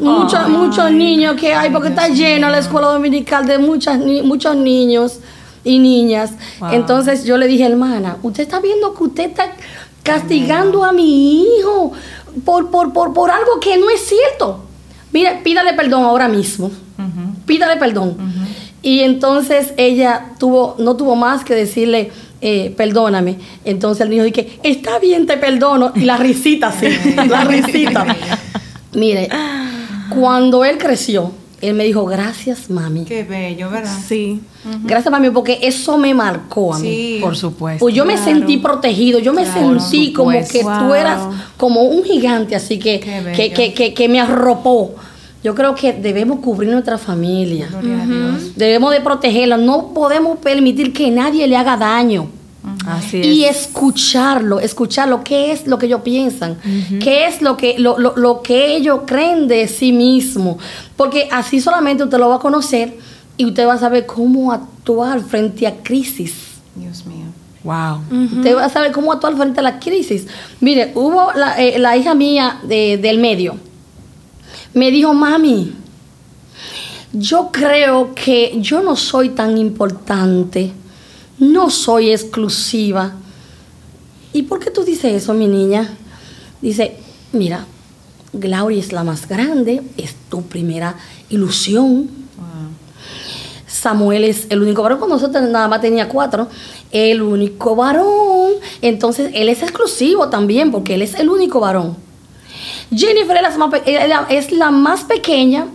Muchos, 0.00 0.48
muchos 0.48 0.90
niños 0.90 1.36
que 1.36 1.54
hay, 1.54 1.70
porque 1.70 1.88
está 1.88 2.08
llena 2.08 2.50
la 2.50 2.58
escuela 2.58 2.88
dominical 2.88 3.46
de 3.46 3.58
muchas, 3.58 3.98
ni- 4.00 4.22
muchos 4.22 4.56
niños 4.56 5.20
y 5.62 5.78
niñas. 5.78 6.32
Wow. 6.58 6.70
Entonces 6.72 7.24
yo 7.24 7.38
le 7.38 7.46
dije, 7.46 7.64
hermana, 7.64 8.16
usted 8.22 8.42
está 8.42 8.58
viendo 8.60 8.92
que 8.94 9.04
usted 9.04 9.30
está 9.30 9.52
castigando 10.02 10.84
a 10.84 10.92
mi 10.92 11.42
hijo 11.44 11.92
por, 12.44 12.70
por, 12.70 12.92
por, 12.92 13.14
por 13.14 13.30
algo 13.30 13.60
que 13.60 13.76
no 13.78 13.88
es 13.88 14.00
cierto. 14.04 14.64
Mire, 15.12 15.40
pídale 15.44 15.72
perdón 15.74 16.02
ahora 16.04 16.26
mismo. 16.28 16.70
Pídale 17.46 17.76
perdón. 17.78 18.16
Y 18.82 19.00
entonces 19.00 19.72
ella 19.76 20.32
tuvo, 20.38 20.74
no 20.78 20.96
tuvo 20.96 21.14
más 21.16 21.44
que 21.44 21.54
decirle, 21.54 22.10
eh, 22.46 22.74
perdóname. 22.76 23.36
Entonces 23.64 24.02
el 24.02 24.10
niño 24.10 24.22
dije, 24.24 24.58
está 24.62 24.98
bien, 24.98 25.26
te 25.26 25.38
perdono. 25.38 25.92
Y 25.94 26.00
la 26.00 26.18
risita, 26.18 26.70
sí, 26.70 26.88
la 27.28 27.42
risita. 27.44 28.04
Mire, 28.92 29.30
cuando 30.10 30.62
él 30.62 30.76
creció, 30.76 31.32
él 31.62 31.72
me 31.72 31.84
dijo, 31.84 32.04
gracias, 32.04 32.68
mami. 32.68 33.06
Qué 33.06 33.22
bello, 33.22 33.70
¿verdad? 33.70 33.96
Sí. 34.06 34.42
Gracias, 34.82 35.10
mami, 35.10 35.30
porque 35.30 35.58
eso 35.62 35.96
me 35.96 36.12
marcó 36.12 36.74
a 36.74 36.78
mí. 36.78 36.86
Sí. 36.86 37.18
Por 37.22 37.34
supuesto. 37.34 37.80
Pues 37.80 37.94
yo 37.94 38.04
me 38.04 38.18
sentí 38.18 38.58
protegido, 38.58 39.18
yo 39.20 39.32
me 39.32 39.44
Claro, 39.44 39.80
sentí 39.80 40.12
como 40.12 40.32
que 40.32 40.62
tú 40.62 40.94
eras 40.94 41.20
como 41.56 41.84
un 41.84 42.04
gigante, 42.04 42.54
así 42.54 42.78
que, 42.78 43.00
Qué 43.00 43.20
bello. 43.22 43.36
que, 43.36 43.52
que, 43.54 43.72
que, 43.72 43.94
que 43.94 44.08
me 44.10 44.20
arropó. 44.20 44.96
Yo 45.42 45.54
creo 45.54 45.74
que 45.74 45.94
debemos 45.94 46.40
cubrir 46.40 46.70
nuestra 46.70 46.98
familia. 46.98 47.68
Gloria 47.70 48.02
a 48.02 48.06
Dios. 48.06 48.56
Debemos 48.56 48.92
de 48.92 49.00
protegerla. 49.00 49.56
No 49.58 49.92
podemos 49.92 50.38
permitir 50.38 50.92
que 50.92 51.10
nadie 51.10 51.46
le 51.46 51.56
haga 51.56 51.76
daño. 51.76 52.28
Así 52.86 53.20
es. 53.20 53.26
Y 53.26 53.44
escucharlo, 53.44 54.60
escucharlo, 54.60 55.22
qué 55.24 55.52
es 55.52 55.66
lo 55.66 55.78
que 55.78 55.86
ellos 55.86 56.02
piensan, 56.02 56.56
qué 57.02 57.26
es 57.26 57.40
lo 57.42 57.56
que, 57.56 57.78
lo, 57.78 57.98
lo- 57.98 58.16
lo 58.16 58.42
que 58.42 58.76
ellos 58.76 59.00
creen 59.06 59.48
de 59.48 59.66
sí 59.68 59.92
mismo. 59.92 60.58
Porque 60.96 61.28
así 61.32 61.60
solamente 61.60 62.04
usted 62.04 62.18
lo 62.18 62.28
va 62.28 62.36
a 62.36 62.40
conocer 62.40 62.96
y 63.36 63.46
usted 63.46 63.66
va 63.66 63.74
a 63.74 63.78
saber 63.78 64.06
cómo 64.06 64.52
actuar 64.52 65.20
frente 65.20 65.66
a 65.66 65.76
crisis. 65.82 66.34
Dios 66.76 67.04
mío. 67.06 67.24
Wow. 67.64 68.00
Usted 68.36 68.54
va 68.56 68.66
a 68.66 68.68
saber 68.68 68.92
cómo 68.92 69.10
actuar 69.12 69.34
frente 69.36 69.60
a 69.60 69.62
la 69.62 69.78
crisis. 69.80 70.26
Mire, 70.60 70.92
hubo 70.94 71.32
la, 71.34 71.58
eh, 71.62 71.78
la 71.78 71.96
hija 71.96 72.14
mía 72.14 72.60
de- 72.68 72.98
del 72.98 73.18
medio. 73.18 73.56
Me 74.74 74.90
dijo, 74.90 75.14
mami, 75.14 75.72
yo 77.12 77.50
creo 77.52 78.14
que 78.14 78.56
yo 78.60 78.82
no 78.82 78.96
soy 78.96 79.30
tan 79.30 79.56
importante. 79.56 80.72
No 81.38 81.70
soy 81.70 82.12
exclusiva. 82.12 83.12
¿Y 84.32 84.42
por 84.42 84.58
qué 84.60 84.70
tú 84.70 84.84
dices 84.84 85.12
eso, 85.12 85.34
mi 85.34 85.46
niña? 85.46 85.96
Dice, 86.60 86.96
mira, 87.32 87.66
Gloria 88.32 88.80
es 88.80 88.92
la 88.92 89.04
más 89.04 89.28
grande, 89.28 89.82
es 89.96 90.14
tu 90.28 90.42
primera 90.42 90.96
ilusión. 91.30 92.08
Samuel 93.66 94.24
es 94.24 94.46
el 94.48 94.62
único 94.62 94.82
varón, 94.82 94.98
cuando 94.98 95.16
nosotros 95.16 95.48
nada 95.50 95.68
más 95.68 95.80
tenía 95.80 96.08
cuatro, 96.08 96.48
el 96.90 97.22
único 97.22 97.76
varón. 97.76 98.52
Entonces, 98.80 99.30
él 99.34 99.48
es 99.48 99.62
exclusivo 99.62 100.28
también, 100.30 100.70
porque 100.70 100.94
él 100.94 101.02
es 101.02 101.14
el 101.14 101.28
único 101.28 101.60
varón. 101.60 101.96
Jennifer 102.94 103.36
es 103.36 103.42
la 103.42 103.50
más, 103.58 103.82
es 104.30 104.52
la 104.52 104.70
más 104.70 105.04
pequeña, 105.04 105.66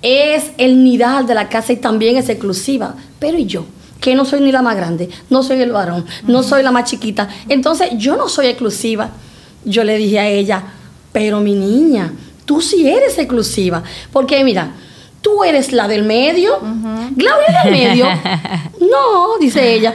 es 0.00 0.50
el 0.58 0.82
nidal 0.82 1.26
de 1.26 1.34
la 1.34 1.48
casa 1.48 1.72
y 1.72 1.76
también 1.76 2.16
es 2.16 2.28
exclusiva. 2.28 2.94
Pero 3.18 3.38
¿y 3.38 3.46
yo? 3.46 3.64
Que 4.02 4.16
no 4.16 4.24
soy 4.24 4.40
ni 4.40 4.50
la 4.50 4.62
más 4.62 4.74
grande, 4.76 5.08
no 5.30 5.44
soy 5.44 5.60
el 5.62 5.70
varón, 5.70 6.04
no 6.26 6.42
soy 6.42 6.64
la 6.64 6.72
más 6.72 6.90
chiquita. 6.90 7.28
Entonces, 7.48 7.90
yo 7.96 8.16
no 8.16 8.28
soy 8.28 8.48
exclusiva. 8.48 9.10
Yo 9.64 9.84
le 9.84 9.96
dije 9.96 10.18
a 10.18 10.28
ella, 10.28 10.60
pero 11.12 11.40
mi 11.40 11.54
niña, 11.54 12.12
tú 12.44 12.60
sí 12.60 12.88
eres 12.88 13.16
exclusiva. 13.18 13.84
Porque 14.12 14.42
mira, 14.42 14.72
tú 15.20 15.44
eres 15.44 15.72
la 15.72 15.86
del 15.86 16.02
medio, 16.02 16.58
Gloria 17.14 17.62
del 17.64 17.72
medio. 17.72 18.06
No, 18.80 19.38
dice 19.40 19.72
ella. 19.72 19.94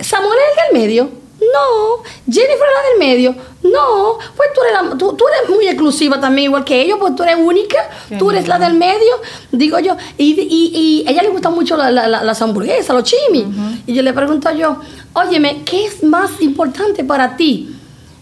Samuel 0.00 0.32
es 0.32 0.58
el 0.58 0.72
del 0.72 0.82
medio. 0.82 1.23
No. 1.52 2.02
Jennifer 2.26 2.54
es 2.54 2.58
la 2.58 2.88
del 2.90 2.98
medio. 2.98 3.34
No. 3.62 4.18
Pues 4.36 4.48
tú 4.54 4.60
eres, 4.62 4.72
la- 4.90 4.96
tú, 4.98 5.12
tú 5.14 5.24
eres 5.28 5.50
muy 5.50 5.66
exclusiva 5.66 6.20
también, 6.20 6.46
igual 6.46 6.64
que 6.64 6.80
ellos, 6.82 6.98
pues 7.00 7.14
tú 7.16 7.22
eres 7.22 7.36
única. 7.38 7.78
tú 8.18 8.30
eres 8.30 8.46
la 8.48 8.58
del 8.58 8.74
medio, 8.74 9.14
digo 9.50 9.78
yo. 9.78 9.96
Y, 10.18 10.32
y, 10.40 11.02
y 11.04 11.08
a 11.08 11.10
ella 11.12 11.22
le 11.22 11.28
gustan 11.30 11.54
mucho 11.54 11.76
la- 11.76 11.90
la- 11.90 12.06
la- 12.08 12.22
las 12.22 12.40
hamburguesas, 12.42 12.94
los 12.94 13.04
chimis. 13.04 13.46
Y 13.86 13.94
yo 13.94 14.02
le 14.02 14.12
pregunto 14.12 14.50
yo, 14.52 14.76
óyeme, 15.12 15.62
¿qué 15.64 15.86
es 15.86 16.02
más 16.02 16.40
importante 16.40 17.04
para 17.04 17.36
ti? 17.36 17.73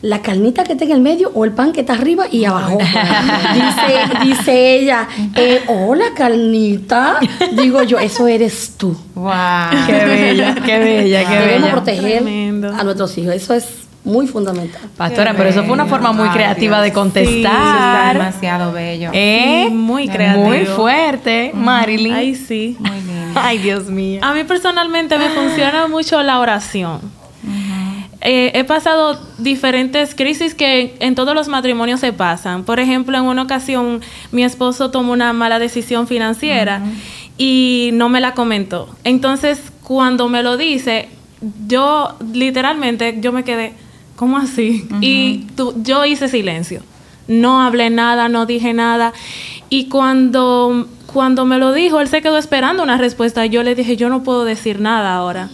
¿La 0.03 0.21
carnita 0.21 0.65
que 0.65 0.73
está 0.73 0.85
en 0.85 0.91
el 0.91 1.01
medio 1.01 1.31
o 1.33 1.45
el 1.45 1.53
pan 1.53 1.73
que 1.73 1.81
está 1.81 1.93
arriba 1.93 2.25
y 2.31 2.45
abajo? 2.45 2.77
dice, 3.55 4.25
dice 4.25 4.77
ella, 4.77 5.07
eh, 5.37 5.61
hola 5.69 6.07
carnita. 6.17 7.21
Digo 7.53 7.83
yo, 7.85 7.99
eso 8.01 8.27
eres 8.27 8.75
tú. 8.77 8.97
Wow. 9.15 9.31
Qué 9.87 9.93
bella, 10.05 10.55
qué 10.57 10.79
bella, 10.81 11.29
qué 11.29 11.35
Debemos 11.37 11.61
bella. 11.63 11.73
proteger 11.73 12.23
Tremendo. 12.23 12.75
a 12.77 12.83
nuestros 12.83 13.17
hijos. 13.19 13.35
Eso 13.35 13.55
es 13.55 13.67
muy 14.05 14.27
fundamental. 14.27 14.81
Pastora, 14.97 15.35
pero 15.37 15.49
eso 15.51 15.63
fue 15.63 15.73
una 15.73 15.87
forma 15.87 16.11
muy 16.13 16.27
Ay, 16.27 16.35
creativa 16.35 16.81
de 16.83 16.89
Eso 16.89 17.05
está 17.05 17.21
contestar. 17.23 18.13
demasiado 18.19 18.73
bello. 18.73 19.11
¿Eh? 19.13 19.67
Sí, 19.69 19.73
muy 19.75 20.09
creativo. 20.09 20.47
Muy 20.47 20.65
fuerte, 20.67 21.53
Marilyn. 21.55 22.13
Ay, 22.13 22.35
sí. 22.35 22.77
Muy 22.81 22.91
lindo. 22.91 23.41
Ay, 23.41 23.59
Dios 23.59 23.85
mío. 23.85 24.21
A 24.25 24.35
mí 24.35 24.43
personalmente 24.43 25.17
me 25.17 25.29
funciona 25.29 25.87
mucho 25.87 26.21
la 26.25 26.41
oración. 26.41 27.01
Eh, 28.25 28.53
he 28.55 28.63
pasado 28.65 29.21
diferentes 29.39 30.15
crisis 30.15 30.55
que 30.55 30.95
en 31.01 31.15
todos 31.17 31.35
los 31.35 31.49
matrimonios 31.49 32.01
se 32.01 32.13
pasan. 32.13 32.63
Por 32.65 32.79
ejemplo, 32.79 33.19
en 33.19 33.25
una 33.25 33.43
ocasión 33.43 34.01
mi 34.31 34.45
esposo 34.45 34.91
tomó 34.91 35.13
una 35.13 35.33
mala 35.33 35.59
decisión 35.59 36.07
financiera 36.07 36.83
y 37.37 37.91
no 37.95 38.09
me 38.09 38.21
la 38.21 38.35
comentó. 38.35 38.89
Entonces, 39.05 39.61
cuando 39.83 40.29
me 40.29 40.43
lo 40.45 40.57
dice, 40.57 41.09
yo 41.67 42.17
literalmente 42.33 43.17
yo 43.21 43.33
me 43.33 43.43
quedé, 43.43 43.73
¿cómo 44.15 44.39
así? 44.39 44.87
Y 45.01 45.47
tú- 45.57 45.75
yo 45.83 46.05
hice 46.05 46.29
silencio. 46.29 46.81
No 47.27 47.61
hablé 47.63 47.91
nada, 47.91 48.29
no 48.29 48.47
dije 48.47 48.73
nada. 48.73 49.13
Y 49.69 49.89
cuando, 49.89 50.87
cuando 51.13 51.45
me 51.45 51.59
lo 51.59 51.73
dijo, 51.73 52.01
él 52.01 52.09
se 52.09 52.23
quedó 52.23 52.39
esperando 52.39 52.83
una 52.83 52.97
respuesta. 52.97 53.47
Yo 53.47 53.63
le 53.63 53.75
dije, 53.75 53.97
yo 53.97 54.09
no 54.09 54.23
puedo 54.23 54.45
decir 54.45 54.81
nada 54.81 55.15
ahora. 55.15 55.49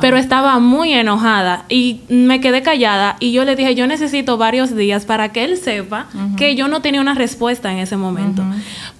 Pero 0.00 0.16
estaba 0.16 0.58
muy 0.58 0.92
enojada 0.92 1.64
y 1.68 2.00
me 2.08 2.40
quedé 2.40 2.62
callada. 2.62 3.16
Y 3.20 3.32
yo 3.32 3.44
le 3.44 3.56
dije, 3.56 3.74
yo 3.74 3.86
necesito 3.86 4.36
varios 4.36 4.74
días 4.76 5.04
para 5.04 5.30
que 5.30 5.44
él 5.44 5.56
sepa 5.56 6.06
que 6.36 6.54
yo 6.54 6.68
no 6.68 6.80
tenía 6.80 7.00
una 7.00 7.14
respuesta 7.14 7.72
en 7.72 7.78
ese 7.78 7.96
momento. 7.96 8.42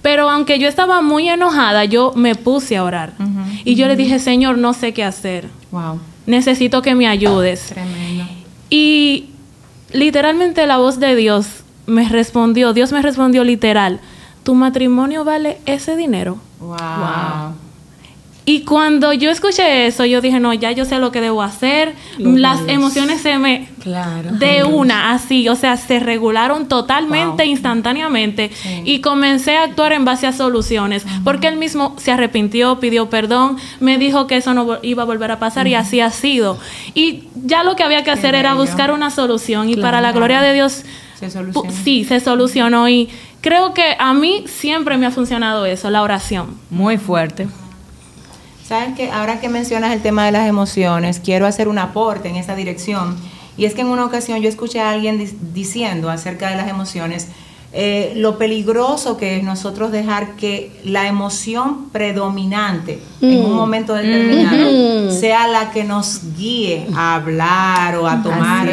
Pero 0.03 0.29
aunque 0.29 0.59
yo 0.59 0.69
estaba 0.69 1.01
muy 1.03 1.29
enojada, 1.29 1.85
yo 1.85 2.13
me 2.17 2.35
puse 2.35 2.77
a 2.77 2.85
orar. 2.85 3.13
Y 3.65 3.77
yo 3.77 3.89
le 3.89 3.97
dije, 3.97 4.19
Señor, 4.19 4.59
no 4.59 4.75
sé 4.75 4.93
qué 4.93 5.05
hacer. 5.05 5.49
Wow. 5.71 6.01
Necesito 6.27 6.83
que 6.83 6.95
me 6.95 7.07
ayudes. 7.07 7.67
Tremendo. 7.67 8.25
Y 8.71 9.27
literalmente 9.93 10.67
la 10.67 10.79
voz 10.79 10.99
de 10.99 11.15
Dios 11.17 11.65
me 11.87 12.09
respondió, 12.09 12.73
Dios 12.73 12.93
me 12.93 13.03
respondió 13.03 13.45
literal, 13.45 14.01
tu 14.45 14.55
matrimonio 14.55 15.25
vale 15.25 15.59
ese 15.67 15.97
dinero. 15.97 16.39
Wow. 16.61 17.55
Y 18.47 18.61
cuando 18.61 19.15
yo 19.15 19.31
escuché 19.31 19.87
eso, 19.87 20.05
yo 20.05 20.21
dije, 20.21 20.39
no, 20.39 20.53
ya 20.53 20.71
yo 20.71 20.85
sé 20.85 20.99
lo 20.99 21.11
que 21.11 21.23
debo 21.23 21.43
hacer. 21.43 21.95
Las 22.19 22.61
emociones 22.69 23.23
se 23.23 23.39
me... 23.39 23.69
Claro. 23.81 24.33
De 24.33 24.65
una, 24.65 25.13
así, 25.13 25.49
o 25.49 25.57
sea, 25.57 25.79
se 25.79 25.99
regularon 25.99 26.69
totalmente, 26.69 27.47
instantáneamente. 27.47 28.51
Y 28.85 29.01
comencé 29.01 29.57
a 29.57 29.63
actuar 29.63 29.93
en 29.93 30.05
base 30.05 30.27
a 30.27 30.33
soluciones. 30.33 31.07
Porque 31.25 31.49
él 31.49 31.57
mismo 31.57 31.97
se 31.99 32.13
arrepintió, 32.13 32.81
pidió 32.81 33.09
perdón, 33.09 33.57
me 33.81 33.97
dijo 33.97 34.27
que 34.27 34.37
eso 34.37 34.53
no 34.53 34.79
iba 34.83 35.05
a 35.05 35.07
volver 35.07 35.31
a 35.31 35.39
pasar 35.39 35.67
y 35.67 35.75
así 35.75 36.01
ha 36.01 36.11
sido. 36.11 36.59
Y 36.93 37.25
ya 37.47 37.65
lo 37.65 37.77
que 37.77 37.83
había 37.83 38.05
que 38.05 38.11
hacer 38.11 38.35
era 38.35 38.53
buscar 38.53 38.91
una 38.91 39.11
solución. 39.11 39.71
Y 39.71 39.77
para 39.77 40.03
la 40.03 40.13
gloria 40.13 40.43
de 40.43 40.53
Dios, 40.53 40.85
Se 41.25 41.31
solucionó. 41.31 41.73
sí, 41.85 42.05
se 42.05 42.21
solucionó. 42.21 42.89
Y 42.89 43.09
creo 43.41 43.75
que 43.75 43.97
a 43.99 44.13
mí 44.15 44.45
siempre 44.47 44.97
me 44.97 45.07
ha 45.07 45.11
funcionado 45.11 45.67
eso, 45.67 45.91
la 45.91 46.03
oración. 46.03 46.57
Muy 46.71 46.99
fuerte. 46.99 47.49
Sabes 48.67 48.95
que 48.97 49.11
ahora 49.11 49.41
que 49.41 49.49
mencionas 49.49 49.93
el 49.93 50.01
tema 50.01 50.25
de 50.25 50.33
las 50.33 50.49
emociones, 50.49 51.21
quiero 51.23 51.47
hacer 51.47 51.69
un 51.69 51.79
aporte 51.79 52.29
en 52.29 52.37
esa 52.37 52.57
dirección. 52.57 53.17
Y 53.57 53.67
es 53.67 53.75
que 53.75 53.83
en 53.83 53.89
una 53.89 54.05
ocasión 54.05 54.41
yo 54.41 54.49
escuché 54.49 54.81
a 54.81 54.91
alguien 54.91 55.25
diciendo 55.53 56.11
acerca 56.11 56.51
de 56.51 56.57
las 56.57 56.69
emociones, 56.69 57.29
eh, 57.77 58.13
lo 58.15 58.39
peligroso 58.39 59.17
que 59.17 59.39
es 59.39 59.43
nosotros 59.43 59.91
dejar 59.91 60.37
que 60.37 60.71
la 60.85 61.09
emoción 61.09 61.89
predominante 61.91 63.01
en 63.21 63.45
un 63.45 63.53
momento 63.53 63.95
determinado 63.95 65.11
sea 65.11 65.49
la 65.49 65.73
que 65.73 65.83
nos 65.83 66.37
guíe 66.37 66.87
a 66.95 67.17
hablar 67.17 67.97
o 67.97 68.07
a 68.07 68.23
tomar 68.23 68.69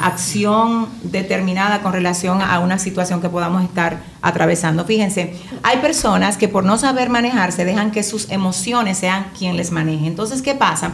acción 0.00 0.88
determinada 1.02 1.82
con 1.82 1.92
relación 1.92 2.40
a 2.40 2.58
una 2.60 2.78
situación 2.78 3.20
que 3.20 3.28
podamos 3.28 3.62
estar 3.62 4.02
atravesando. 4.22 4.86
Fíjense, 4.86 5.36
hay 5.62 5.76
personas 5.80 6.38
que 6.38 6.48
por 6.48 6.64
no 6.64 6.78
saber 6.78 7.10
manejarse 7.10 7.66
dejan 7.66 7.90
que 7.90 8.02
sus 8.02 8.30
emociones 8.30 8.96
sean 8.96 9.26
quien 9.38 9.58
les 9.58 9.70
maneje. 9.70 10.06
Entonces, 10.06 10.40
¿qué 10.40 10.54
pasa? 10.54 10.92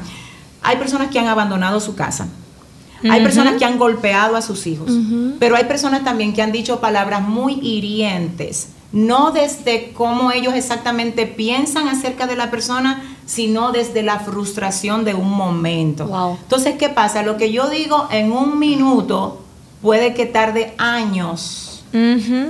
Hay 0.64 0.78
personas 0.78 1.10
que 1.10 1.20
han 1.20 1.28
abandonado 1.28 1.78
su 1.78 1.94
casa. 1.94 2.26
Hay 3.10 3.22
personas 3.22 3.54
que 3.56 3.64
han 3.64 3.78
golpeado 3.78 4.36
a 4.36 4.42
sus 4.42 4.66
hijos, 4.66 4.92
pero 5.38 5.56
hay 5.56 5.64
personas 5.64 6.04
también 6.04 6.32
que 6.32 6.42
han 6.42 6.52
dicho 6.52 6.80
palabras 6.80 7.22
muy 7.22 7.54
hirientes, 7.54 8.68
no 8.92 9.32
desde 9.32 9.92
cómo 9.92 10.32
ellos 10.32 10.54
exactamente 10.54 11.26
piensan 11.26 11.88
acerca 11.88 12.26
de 12.26 12.36
la 12.36 12.50
persona, 12.50 13.02
sino 13.26 13.72
desde 13.72 14.02
la 14.02 14.20
frustración 14.20 15.04
de 15.04 15.14
un 15.14 15.30
momento. 15.30 16.06
Wow. 16.06 16.38
Entonces, 16.42 16.74
¿qué 16.78 16.90
pasa? 16.90 17.22
Lo 17.22 17.38
que 17.38 17.50
yo 17.50 17.70
digo 17.70 18.06
en 18.10 18.32
un 18.32 18.58
minuto 18.58 19.42
puede 19.80 20.12
que 20.12 20.26
tarde 20.26 20.74
años 20.78 21.84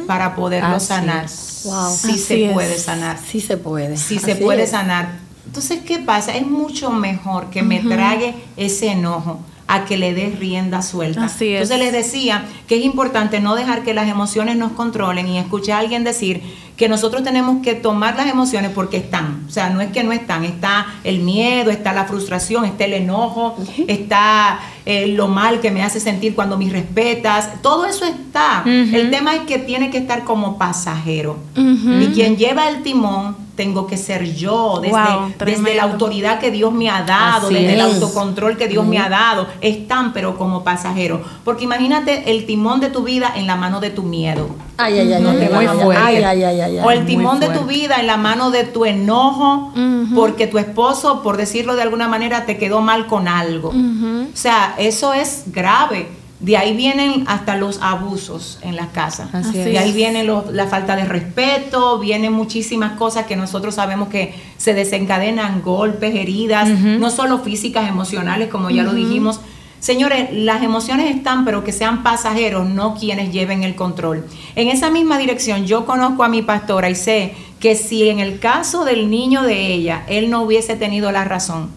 para 0.07 0.35
poderlo 0.35 0.77
Así 0.77 0.87
sanar. 0.87 1.27
Wow. 1.65 1.91
Sí 1.91 2.19
se 2.19 2.47
es. 2.47 2.53
puede 2.53 2.79
sanar. 2.79 3.19
Sí 3.25 3.41
se 3.41 3.57
puede. 3.57 3.97
Sí 3.97 4.19
se 4.19 4.37
puede 4.37 4.65
es. 4.65 4.71
sanar. 4.71 5.21
Entonces, 5.47 5.81
¿qué 5.85 5.99
pasa? 5.99 6.35
Es 6.35 6.47
mucho 6.47 6.91
mejor 6.91 7.51
que 7.51 7.63
me 7.63 7.81
trague 7.81 8.35
ese 8.57 8.89
enojo 8.89 9.41
a 9.73 9.87
que 9.87 9.97
le 9.97 10.13
dé 10.13 10.29
rienda 10.39 10.83
suelta. 10.83 11.25
Así 11.25 11.49
es. 11.49 11.63
Entonces 11.63 11.79
les 11.79 11.93
decía 11.93 12.45
que 12.69 12.77
es 12.77 12.85
importante 12.85 13.41
no 13.41 13.55
dejar 13.55 13.83
que 13.83 13.95
las 13.95 14.07
emociones 14.07 14.57
nos 14.57 14.73
controlen 14.73 15.27
y 15.29 15.39
escuché 15.39 15.73
a 15.73 15.79
alguien 15.79 16.05
decir 16.05 16.43
que 16.83 16.89
nosotros 16.89 17.23
tenemos 17.23 17.63
que 17.63 17.77
tomar 17.77 18.17
las 18.17 18.27
emociones 18.27 18.73
porque 18.75 18.97
están. 18.97 19.45
O 19.47 19.51
sea, 19.53 19.71
no 19.71 19.81
es 19.81 19.93
que 19.93 20.03
no 20.03 20.11
están, 20.11 20.43
está 20.43 20.85
el 21.05 21.21
miedo, 21.21 21.71
está 21.71 21.93
la 21.93 22.07
frustración, 22.07 22.65
está 22.65 22.87
el 22.87 22.95
enojo, 22.95 23.57
está 23.87 24.59
eh, 24.85 25.07
lo 25.07 25.29
mal 25.29 25.61
que 25.61 25.71
me 25.71 25.85
hace 25.85 26.01
sentir 26.01 26.35
cuando 26.35 26.59
me 26.59 26.69
respetas. 26.69 27.63
Todo 27.63 27.85
eso 27.85 28.05
está. 28.05 28.65
El 28.67 29.13
tema 29.13 29.37
es 29.37 29.43
que 29.43 29.59
tiene 29.59 29.91
que 29.91 29.99
estar 29.99 30.25
como 30.25 30.59
pasajero. 30.59 31.37
Y 31.57 32.07
quien 32.15 32.37
lleva 32.37 32.69
el 32.69 32.83
timón 32.83 33.37
tengo 33.55 33.87
que 33.87 33.99
ser 33.99 34.35
yo, 34.35 34.79
desde, 34.81 34.97
Wow, 34.97 35.25
desde 35.27 35.37
tremendo. 35.37 35.71
la 35.75 35.83
autoridad 35.83 36.41
que 36.41 36.51
Dios 36.51 36.73
me 36.73 36.89
ha 36.89 37.03
dado, 37.03 37.47
Así 37.49 37.55
desde 37.55 37.75
el 37.75 37.81
autocontrol 37.83 38.57
que 38.57 38.67
Dios 38.67 38.85
me 38.87 38.99
ha 38.99 39.11
dado. 39.11 39.47
Están, 39.61 40.15
pero 40.15 40.39
como 40.39 40.65
pasajero. 40.65 41.21
Porque 41.45 41.65
imagínate 41.65 42.31
el 42.31 42.47
timón 42.47 42.81
de 42.81 42.89
tu 42.89 43.05
vida 43.05 43.31
en 43.37 43.47
la 43.47 43.55
mano 43.57 43.79
de 43.79 43.91
tu 43.91 44.03
miedo. 44.05 44.49
Ay, 44.79 44.99
ay, 45.01 45.13
ay, 45.13 45.23
No 45.23 45.31
ay, 45.31 45.37
te 45.37 45.45
ay, 45.45 45.51
van 45.53 45.69
a 45.69 45.73
ay, 45.73 45.79
fuerte. 45.79 46.25
ay, 46.25 46.43
ay, 46.45 46.72
ay, 46.73 46.79
ay, 46.79 46.85
o 46.87 46.91
el 46.91 47.07
timón 47.07 47.41
de 47.41 47.47
tu 47.61 47.65
vida 47.67 47.97
en 48.01 48.07
la 48.07 48.17
mano 48.17 48.51
de 48.51 48.65
tu 48.65 48.85
enojo, 48.85 49.73
porque 50.15 50.47
tu 50.47 50.59
esposo, 50.59 51.23
por 51.23 51.37
decirlo 51.37 51.75
de 51.77 51.83
alguna 51.83 52.09
manera, 52.09 52.45
te 52.47 52.59
quedó 52.59 52.81
mal 52.81 53.07
con 53.07 53.29
algo. 53.29 53.71
O 53.71 54.37
sea, 54.37 54.75
eso 54.79 55.13
es 55.15 55.45
grave. 55.47 56.09
De 56.41 56.57
ahí 56.57 56.75
vienen 56.77 57.23
hasta 57.29 57.57
los 57.57 57.81
abusos 57.83 58.59
en 58.63 58.75
las 58.75 58.89
casas. 58.89 59.33
Así 59.33 59.59
de 59.65 59.79
ahí 59.79 59.93
viene 59.93 60.25
lo- 60.25 60.45
la 60.51 60.67
falta 60.67 60.97
de 60.97 61.05
respeto, 61.05 62.01
vienen 62.01 62.33
muchísimas 62.33 62.93
cosas 62.99 63.27
que 63.27 63.37
nosotros 63.37 63.77
sabemos 63.77 64.09
que 64.09 64.35
se 64.57 64.75
desencadenan, 64.75 65.63
golpes, 65.63 66.15
heridas, 66.17 66.69
no 66.99 67.11
solo 67.11 67.39
físicas, 67.39 67.89
emocionales, 67.89 68.49
como 68.49 68.71
ya 68.71 68.83
lo 68.83 68.93
dijimos, 68.93 69.39
Señores, 69.83 70.29
las 70.31 70.63
emociones 70.63 71.13
están, 71.13 71.45
pero 71.45 71.65
que 71.65 71.73
sean 71.73 72.05
pasajeros, 72.05 72.69
no 72.69 72.95
quienes 72.95 73.33
lleven 73.33 73.65
el 73.65 73.75
control. 73.75 74.25
En 74.55 74.69
esa 74.69 74.93
misma 74.93 75.19
dirección, 75.19 75.67
yo 75.67 75.87
conozco 75.87 76.23
a 76.23 76.29
mi 76.29 76.41
pastora 76.41 76.89
y 76.89 76.95
sé 76.95 77.35
que 77.59 77.75
si 77.75 78.09
en 78.09 78.21
el 78.21 78.39
caso 78.39 78.85
del 78.85 79.11
niño 79.11 79.43
de 79.43 79.73
ella, 79.73 80.05
él 80.07 80.31
no 80.31 80.43
hubiese 80.43 80.77
tenido 80.77 81.11
la 81.11 81.25
razón, 81.25 81.69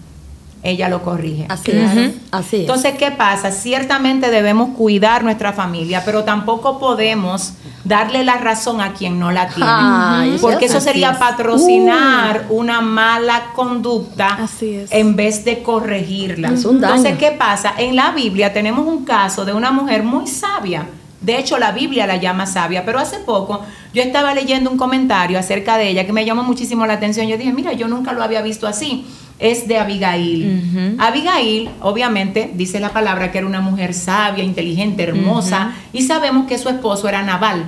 ella 0.65 0.89
lo 0.89 1.03
corrige. 1.03 1.45
Así 1.47 1.71
es. 1.71 2.13
Así 2.31 2.55
es. 2.57 2.61
Entonces, 2.61 2.95
¿qué 2.97 3.11
pasa? 3.11 3.51
Ciertamente 3.51 4.31
debemos 4.31 4.75
cuidar 4.75 5.23
nuestra 5.23 5.53
familia, 5.53 6.03
pero 6.03 6.23
tampoco 6.23 6.79
podemos 6.79 7.53
darle 7.83 8.23
la 8.23 8.37
razón 8.37 8.81
a 8.81 8.93
quien 8.93 9.19
no 9.19 9.31
la 9.31 9.47
tiene. 9.47 9.69
Ay, 9.71 10.37
porque 10.41 10.65
eso 10.65 10.81
sería 10.81 11.11
es. 11.11 11.17
patrocinar 11.17 12.47
una 12.49 12.81
mala 12.81 13.51
conducta 13.55 14.29
Así 14.43 14.75
es. 14.75 14.91
en 14.91 15.15
vez 15.15 15.45
de 15.45 15.61
corregirla. 15.61 16.49
Es 16.49 16.65
un 16.65 16.81
daño. 16.81 16.95
Entonces, 16.95 17.19
¿qué 17.19 17.31
pasa? 17.31 17.73
En 17.77 17.95
la 17.95 18.11
Biblia 18.11 18.51
tenemos 18.51 18.87
un 18.87 19.05
caso 19.05 19.45
de 19.45 19.53
una 19.53 19.71
mujer 19.71 20.03
muy 20.03 20.27
sabia. 20.27 20.87
De 21.21 21.39
hecho, 21.39 21.57
la 21.57 21.71
Biblia 21.71 22.05
la 22.05 22.17
llama 22.17 22.45
sabia, 22.45 22.85
pero 22.85 22.99
hace 22.99 23.17
poco 23.17 23.61
yo 23.93 24.03
estaba 24.03 24.33
leyendo 24.33 24.69
un 24.69 24.77
comentario 24.77 25.39
acerca 25.39 25.77
de 25.77 25.89
ella 25.89 26.05
que 26.05 26.13
me 26.13 26.25
llamó 26.25 26.43
muchísimo 26.43 26.85
la 26.85 26.93
atención. 26.93 27.27
Yo 27.27 27.37
dije, 27.37 27.53
mira, 27.53 27.73
yo 27.73 27.87
nunca 27.87 28.13
lo 28.13 28.21
había 28.21 28.41
visto 28.41 28.67
así. 28.67 29.05
Es 29.39 29.67
de 29.67 29.77
Abigail. 29.77 30.95
Abigail, 30.97 31.69
obviamente, 31.81 32.51
dice 32.53 32.79
la 32.79 32.89
palabra 32.89 33.31
que 33.31 33.39
era 33.39 33.47
una 33.47 33.61
mujer 33.61 33.93
sabia, 33.93 34.43
inteligente, 34.43 35.03
hermosa, 35.03 35.73
y 35.91 36.03
sabemos 36.03 36.47
que 36.47 36.57
su 36.57 36.69
esposo 36.69 37.09
era 37.09 37.21
Nabal. 37.23 37.65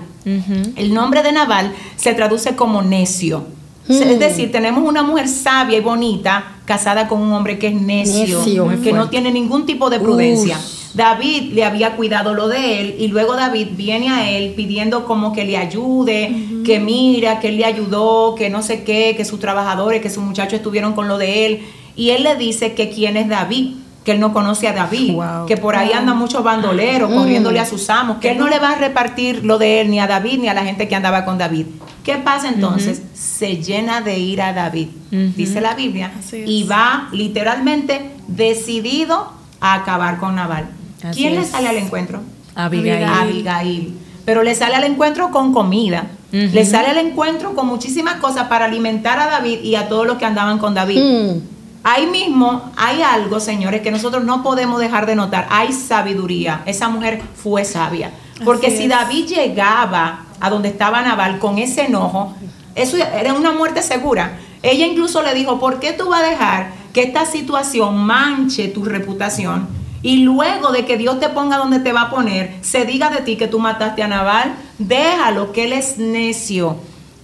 El 0.75 0.93
nombre 0.93 1.23
de 1.23 1.31
Nabal 1.31 1.73
se 1.95 2.13
traduce 2.13 2.55
como 2.55 2.81
necio. 2.81 3.47
Es 3.89 4.19
decir, 4.19 4.51
tenemos 4.51 4.83
una 4.83 5.03
mujer 5.03 5.27
sabia 5.27 5.77
y 5.77 5.81
bonita 5.81 6.57
casada 6.65 7.07
con 7.07 7.21
un 7.21 7.31
hombre 7.31 7.57
que 7.57 7.67
es 7.67 7.73
necio, 7.73 8.43
que 8.83 8.91
no 8.91 9.09
tiene 9.09 9.31
ningún 9.31 9.65
tipo 9.65 9.89
de 9.89 9.99
prudencia. 9.99 10.57
Uf. 10.57 10.77
David 10.93 11.53
le 11.53 11.63
había 11.63 11.95
cuidado 11.95 12.33
lo 12.33 12.47
de 12.47 12.81
él 12.81 12.95
y 12.97 13.07
luego 13.07 13.35
David 13.35 13.67
viene 13.73 14.09
a 14.09 14.31
él 14.31 14.53
pidiendo 14.55 15.05
como 15.05 15.31
que 15.31 15.45
le 15.45 15.55
ayude, 15.55 16.63
que 16.65 16.79
mira, 16.79 17.39
que 17.39 17.49
él 17.49 17.57
le 17.57 17.65
ayudó, 17.65 18.33
que 18.35 18.49
no 18.49 18.63
sé 18.63 18.83
qué, 18.83 19.13
que 19.15 19.23
sus 19.23 19.39
trabajadores, 19.39 20.01
que 20.01 20.09
sus 20.09 20.23
muchachos 20.23 20.55
estuvieron 20.55 20.93
con 20.93 21.07
lo 21.07 21.19
de 21.19 21.45
él. 21.45 21.59
Y 21.95 22.09
él 22.11 22.23
le 22.23 22.35
dice 22.35 22.73
que 22.73 22.89
quién 22.89 23.15
es 23.15 23.29
David, 23.29 23.75
que 24.07 24.13
él 24.13 24.21
no 24.21 24.31
conoce 24.31 24.69
a 24.69 24.71
David, 24.71 25.15
Wow. 25.15 25.47
que 25.47 25.57
por 25.57 25.75
ahí 25.75 25.91
andan 25.91 26.17
muchos 26.17 26.41
bandoleros 26.41 27.11
corriéndole 27.11 27.59
a 27.59 27.65
sus 27.65 27.89
amos, 27.89 28.19
que 28.19 28.31
él 28.31 28.37
no 28.37 28.47
le 28.47 28.57
va 28.57 28.69
a 28.69 28.75
repartir 28.75 29.43
lo 29.43 29.57
de 29.57 29.81
él 29.81 29.89
ni 29.91 29.99
a 29.99 30.07
David 30.07 30.39
ni 30.39 30.47
a 30.47 30.53
la 30.53 30.63
gente 30.63 30.87
que 30.87 30.95
andaba 30.95 31.25
con 31.25 31.37
David. 31.37 31.65
¿Qué 32.05 32.15
pasa 32.15 32.47
entonces? 32.47 33.01
Se 33.13 33.57
llena 33.57 33.99
de 33.99 34.17
ira 34.17 34.47
a 34.47 34.53
David, 34.53 34.87
dice 35.11 35.59
la 35.59 35.75
Biblia, 35.75 36.13
y 36.31 36.63
va 36.63 37.09
literalmente 37.11 38.11
decidido 38.29 39.29
a 39.59 39.73
acabar 39.73 40.19
con 40.19 40.35
Nabal. 40.35 40.69
Así 41.03 41.23
¿Quién 41.23 41.35
le 41.35 41.43
sale 41.43 41.67
al 41.67 41.75
encuentro? 41.75 42.21
Abigail. 42.55 43.03
Abigail. 43.03 43.93
Pero 44.23 44.41
le 44.41 44.55
sale 44.55 44.75
al 44.75 44.85
encuentro 44.85 45.31
con 45.31 45.51
comida. 45.51 46.07
Le 46.31 46.65
sale 46.65 46.87
al 46.87 46.97
encuentro 46.99 47.55
con 47.55 47.67
muchísimas 47.67 48.15
cosas 48.21 48.47
para 48.47 48.63
alimentar 48.63 49.19
a 49.19 49.27
David 49.27 49.59
y 49.63 49.75
a 49.75 49.89
todos 49.89 50.07
los 50.07 50.17
que 50.17 50.23
andaban 50.23 50.59
con 50.59 50.73
David. 50.73 51.01
Mm. 51.01 51.56
Ahí 51.89 52.05
mismo 52.05 52.69
hay 52.75 53.01
algo, 53.01 53.39
señores, 53.39 53.79
que 53.79 53.91
nosotros 53.91 54.25
no 54.25 54.43
podemos 54.43 54.77
dejar 54.77 55.05
de 55.05 55.15
notar. 55.15 55.47
Hay 55.49 55.71
sabiduría. 55.71 56.61
Esa 56.65 56.89
mujer 56.89 57.21
fue 57.41 57.63
sabia. 57.63 58.11
Porque 58.43 58.71
si. 58.71 58.89
David 58.89 59.27
llegaba 59.27 60.25
a 60.41 60.49
donde 60.49 60.67
estaba 60.67 61.01
Nabal 61.01 61.39
con 61.39 61.59
ese 61.59 61.85
enojo, 61.85 62.35
eso 62.75 62.97
era 62.97 63.33
una 63.33 63.53
muerte 63.53 63.81
segura. 63.81 64.37
Ella 64.63 64.85
incluso 64.85 65.23
le 65.23 65.33
dijo, 65.33 65.61
¿por 65.61 65.79
qué 65.79 65.93
tú 65.93 66.09
vas 66.09 66.23
a 66.23 66.29
dejar 66.29 66.73
que 66.93 67.03
esta 67.03 67.25
situación 67.25 68.03
manche 68.03 68.67
tu 68.67 68.83
reputación? 68.83 69.69
Y 70.01 70.23
luego 70.23 70.73
de 70.73 70.83
que 70.83 70.97
Dios 70.97 71.21
te 71.21 71.29
ponga 71.29 71.55
donde 71.55 71.79
te 71.79 71.93
va 71.93 72.01
a 72.01 72.09
poner, 72.09 72.53
se 72.63 72.83
diga 72.83 73.09
de 73.11 73.21
ti 73.21 73.37
que 73.37 73.47
tú 73.47 73.59
mataste 73.59 74.03
a 74.03 74.09
Nabal, 74.09 74.55
déjalo, 74.77 75.53
que 75.53 75.63
él 75.63 75.71
es 75.71 75.97
necio. 75.97 76.75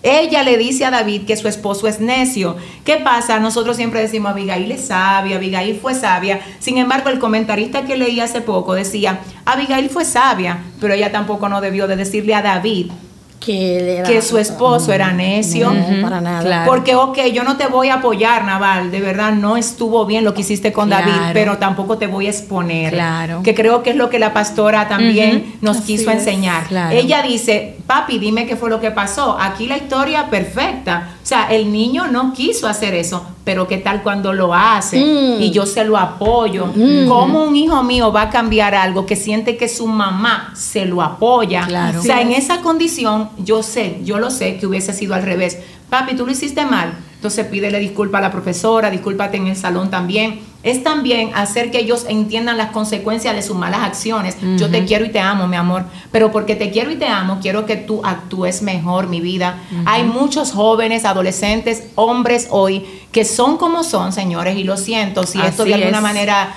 Ella 0.03 0.43
le 0.43 0.57
dice 0.57 0.83
a 0.85 0.91
David 0.91 1.21
que 1.25 1.37
su 1.37 1.47
esposo 1.47 1.87
es 1.87 2.01
necio. 2.01 2.57
¿Qué 2.83 2.97
pasa? 2.97 3.39
Nosotros 3.39 3.77
siempre 3.77 4.01
decimos, 4.01 4.31
Abigail 4.33 4.69
es 4.71 4.87
sabia, 4.87 5.37
Abigail 5.37 5.79
fue 5.81 5.95
sabia. 5.95 6.41
Sin 6.59 6.77
embargo, 6.77 7.09
el 7.09 7.19
comentarista 7.19 7.83
que 7.83 7.95
leí 7.95 8.19
hace 8.19 8.41
poco 8.41 8.73
decía, 8.73 9.19
Abigail 9.45 9.89
fue 9.89 10.03
sabia, 10.03 10.59
pero 10.81 10.93
ella 10.93 11.11
tampoco 11.11 11.47
no 11.47 11.61
debió 11.61 11.87
de 11.87 11.95
decirle 11.95 12.35
a 12.35 12.41
David 12.41 12.91
Que, 13.39 13.97
era- 13.97 14.07
que 14.07 14.21
su 14.21 14.37
esposo 14.37 14.93
era 14.93 15.11
necio. 15.11 15.69
No, 15.73 16.01
para 16.01 16.21
nada. 16.21 16.41
Claro. 16.43 16.71
Porque, 16.71 16.95
ok, 16.95 17.17
yo 17.33 17.43
no 17.43 17.57
te 17.57 17.67
voy 17.67 17.89
a 17.89 17.95
apoyar, 17.95 18.45
Naval, 18.45 18.89
de 18.91 19.01
verdad 19.01 19.33
no 19.33 19.57
estuvo 19.57 20.05
bien 20.05 20.23
lo 20.23 20.33
que 20.33 20.41
hiciste 20.41 20.71
con 20.71 20.87
Claro. 20.87 21.09
David, 21.11 21.21
pero 21.33 21.57
tampoco 21.57 21.97
te 21.97 22.07
voy 22.07 22.27
a 22.27 22.29
exponer. 22.29 22.93
Claro. 22.93 23.41
Que 23.43 23.53
creo 23.53 23.83
que 23.83 23.89
es 23.91 23.95
lo 23.97 24.09
que 24.09 24.17
la 24.19 24.31
pastora 24.33 24.87
también 24.87 25.55
nos 25.61 25.77
Así 25.77 25.85
quiso 25.97 26.09
es. 26.11 26.19
enseñar. 26.19 26.67
Claro. 26.67 26.95
Ella 26.95 27.21
dice, 27.21 27.75
papi, 27.87 28.17
dime 28.19 28.45
qué 28.47 28.55
fue 28.55 28.69
lo 28.69 28.79
que 28.79 28.91
pasó. 28.91 29.37
Aquí 29.39 29.67
la 29.67 29.77
historia 29.77 30.29
perfecta. 30.29 31.09
O 31.21 31.25
sea, 31.25 31.47
el 31.51 31.71
niño 31.71 32.07
no 32.07 32.33
quiso 32.33 32.67
hacer 32.67 32.93
eso, 32.93 33.25
pero 33.43 33.67
qué 33.67 33.77
tal 33.77 34.03
cuando 34.03 34.33
lo 34.33 34.53
hace 34.53 34.97
Mm. 34.99 35.41
y 35.41 35.51
yo 35.51 35.65
se 35.65 35.83
lo 35.85 35.97
apoyo. 35.97 36.67
¿Cómo 37.07 37.43
un 37.45 37.55
hijo 37.55 37.81
mío 37.83 38.11
va 38.11 38.23
a 38.23 38.29
cambiar 38.29 38.75
algo 38.75 39.05
que 39.05 39.15
siente 39.15 39.55
que 39.57 39.67
su 39.69 39.87
mamá 39.87 40.51
se 40.55 40.85
lo 40.85 41.01
apoya? 41.01 41.65
Claro. 41.65 41.99
O 41.99 42.03
sea, 42.03 42.21
en 42.21 42.31
esa 42.31 42.61
condición, 42.61 43.29
yo 43.37 43.63
sé, 43.63 43.99
yo 44.03 44.19
lo 44.19 44.29
sé 44.31 44.57
que 44.57 44.67
hubiese 44.67 44.93
sido 44.93 45.13
al 45.15 45.23
revés. 45.23 45.59
Papi, 45.93 46.15
tú 46.15 46.25
lo 46.25 46.31
hiciste 46.31 46.65
mal. 46.65 46.91
Entonces 47.13 47.45
pídele 47.45 47.77
disculpa 47.77 48.17
a 48.17 48.21
la 48.21 48.31
profesora, 48.31 48.89
discúlpate 48.89 49.37
en 49.37 49.45
el 49.45 49.55
salón 49.55 49.91
también. 49.91 50.39
Es 50.63 50.83
también 50.83 51.29
hacer 51.35 51.69
que 51.69 51.77
ellos 51.77 52.07
entiendan 52.09 52.57
las 52.57 52.71
consecuencias 52.71 53.35
de 53.35 53.43
sus 53.43 53.55
malas 53.55 53.81
acciones. 53.81 54.35
Yo 54.57 54.71
te 54.71 54.85
quiero 54.85 55.05
y 55.05 55.09
te 55.09 55.19
amo, 55.19 55.47
mi 55.47 55.55
amor. 55.55 55.85
Pero 56.11 56.31
porque 56.31 56.55
te 56.55 56.71
quiero 56.71 56.89
y 56.89 56.95
te 56.95 57.05
amo, 57.05 57.37
quiero 57.43 57.67
que 57.67 57.75
tú 57.75 58.01
actúes 58.03 58.63
mejor, 58.63 59.05
mi 59.05 59.21
vida. 59.21 59.59
Hay 59.85 60.03
muchos 60.03 60.51
jóvenes, 60.51 61.05
adolescentes, 61.05 61.83
hombres 61.93 62.47
hoy 62.49 62.87
que 63.11 63.23
son 63.23 63.57
como 63.57 63.83
son, 63.83 64.13
señores, 64.13 64.57
y 64.57 64.63
lo 64.63 64.77
siento 64.77 65.27
si 65.27 65.39
esto 65.39 65.63
de 65.63 65.75
alguna 65.75 65.97
es. 65.97 66.03
manera 66.03 66.55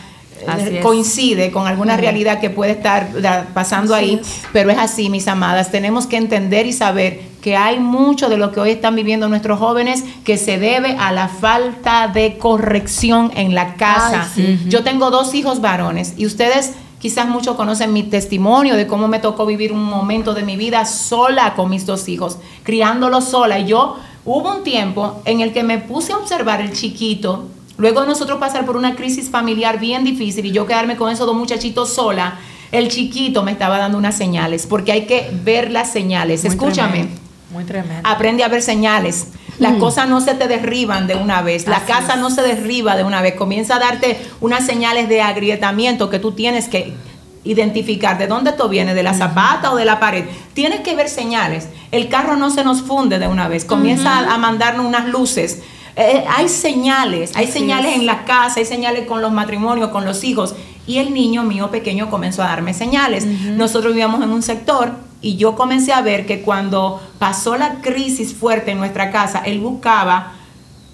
es. 0.58 0.82
coincide 0.82 1.50
con 1.50 1.66
alguna 1.66 1.96
realidad 1.96 2.40
que 2.40 2.50
puede 2.50 2.72
estar 2.72 3.08
pasando 3.54 3.94
Así 3.94 4.04
ahí, 4.04 4.14
es. 4.20 4.42
pero 4.52 4.70
es 4.70 4.78
así, 4.78 5.08
mis 5.10 5.28
amadas. 5.28 5.70
Tenemos 5.70 6.06
que 6.06 6.16
entender 6.16 6.66
y 6.66 6.72
saber 6.72 7.20
que 7.40 7.56
hay 7.56 7.78
mucho 7.78 8.28
de 8.28 8.36
lo 8.36 8.50
que 8.50 8.60
hoy 8.60 8.70
están 8.70 8.96
viviendo 8.96 9.28
nuestros 9.28 9.58
jóvenes 9.58 10.04
que 10.24 10.36
se 10.36 10.58
debe 10.58 10.96
a 10.98 11.12
la 11.12 11.28
falta 11.28 12.08
de 12.08 12.38
corrección 12.38 13.30
en 13.36 13.54
la 13.54 13.74
casa. 13.74 14.28
Ay, 14.36 14.60
Yo 14.68 14.82
tengo 14.82 15.10
dos 15.10 15.34
hijos 15.34 15.60
varones 15.60 16.14
y 16.16 16.26
ustedes 16.26 16.72
quizás 16.98 17.28
muchos 17.28 17.54
conocen 17.56 17.92
mi 17.92 18.02
testimonio 18.02 18.74
de 18.74 18.86
cómo 18.86 19.06
me 19.06 19.20
tocó 19.20 19.46
vivir 19.46 19.72
un 19.72 19.84
momento 19.84 20.34
de 20.34 20.42
mi 20.42 20.56
vida 20.56 20.84
sola 20.86 21.54
con 21.54 21.70
mis 21.70 21.86
dos 21.86 22.08
hijos, 22.08 22.38
criándolos 22.64 23.26
sola. 23.26 23.60
Y 23.60 23.66
yo 23.66 23.96
hubo 24.24 24.56
un 24.56 24.64
tiempo 24.64 25.22
en 25.24 25.40
el 25.40 25.52
que 25.52 25.62
me 25.62 25.78
puse 25.78 26.12
a 26.12 26.16
observar 26.16 26.60
el 26.60 26.72
chiquito 26.72 27.44
Luego 27.78 28.00
de 28.02 28.06
nosotros 28.06 28.38
pasar 28.38 28.64
por 28.64 28.76
una 28.76 28.94
crisis 28.96 29.28
familiar 29.30 29.78
bien 29.78 30.04
difícil 30.04 30.46
y 30.46 30.52
yo 30.52 30.66
quedarme 30.66 30.96
con 30.96 31.10
esos 31.12 31.26
dos 31.26 31.36
muchachitos 31.36 31.92
sola, 31.92 32.38
el 32.72 32.88
chiquito 32.88 33.42
me 33.42 33.52
estaba 33.52 33.78
dando 33.78 33.98
unas 33.98 34.16
señales, 34.16 34.66
porque 34.66 34.92
hay 34.92 35.06
que 35.06 35.30
ver 35.44 35.70
las 35.70 35.90
señales. 35.92 36.42
Muy 36.42 36.50
Escúchame, 36.50 36.90
tremendo, 36.92 37.20
Muy 37.52 37.64
tremendo. 37.64 38.08
aprende 38.08 38.44
a 38.44 38.48
ver 38.48 38.62
señales. 38.62 39.28
Las 39.58 39.74
cosas 39.78 40.06
no 40.08 40.20
se 40.20 40.34
te 40.34 40.48
derriban 40.48 41.06
de 41.06 41.14
una 41.14 41.40
vez, 41.42 41.66
la 41.66 41.76
Así 41.76 41.86
casa 41.86 42.14
es. 42.14 42.20
no 42.20 42.28
se 42.30 42.42
derriba 42.42 42.94
de 42.96 43.04
una 43.04 43.22
vez, 43.22 43.34
comienza 43.36 43.76
a 43.76 43.78
darte 43.78 44.20
unas 44.40 44.66
señales 44.66 45.08
de 45.08 45.22
agrietamiento 45.22 46.10
que 46.10 46.18
tú 46.18 46.32
tienes 46.32 46.68
que 46.68 46.92
identificar 47.44 48.18
de 48.18 48.26
dónde 48.26 48.50
esto 48.50 48.68
viene, 48.68 48.92
de 48.94 49.02
la 49.02 49.14
zapata 49.14 49.70
o 49.72 49.76
de 49.76 49.84
la 49.84 50.00
pared. 50.00 50.24
Tienes 50.52 50.80
que 50.80 50.94
ver 50.96 51.08
señales. 51.08 51.68
El 51.92 52.08
carro 52.08 52.36
no 52.36 52.50
se 52.50 52.64
nos 52.64 52.82
funde 52.82 53.18
de 53.18 53.28
una 53.28 53.48
vez, 53.48 53.64
comienza 53.64 54.18
a, 54.18 54.34
a 54.34 54.38
mandarnos 54.38 54.84
unas 54.84 55.08
luces. 55.08 55.62
Eh, 55.96 56.24
hay 56.28 56.48
señales, 56.48 57.34
hay 57.34 57.44
Así 57.44 57.52
señales 57.52 57.92
es. 57.92 58.00
en 58.00 58.06
la 58.06 58.24
casa, 58.24 58.60
hay 58.60 58.66
señales 58.66 59.06
con 59.06 59.22
los 59.22 59.32
matrimonios, 59.32 59.88
con 59.88 60.04
los 60.04 60.22
hijos. 60.24 60.54
Y 60.86 60.98
el 60.98 61.12
niño 61.12 61.42
mío 61.42 61.70
pequeño 61.70 62.10
comenzó 62.10 62.42
a 62.42 62.46
darme 62.46 62.74
señales. 62.74 63.24
Nosotros 63.24 63.92
vivíamos 63.92 64.22
en 64.22 64.30
un 64.30 64.42
sector 64.42 64.92
y 65.20 65.36
yo 65.36 65.56
comencé 65.56 65.92
a 65.92 66.02
ver 66.02 66.26
que 66.26 66.42
cuando 66.42 67.00
pasó 67.18 67.56
la 67.56 67.80
crisis 67.80 68.34
fuerte 68.34 68.70
en 68.70 68.78
nuestra 68.78 69.10
casa, 69.10 69.42
él 69.44 69.58
buscaba 69.58 70.34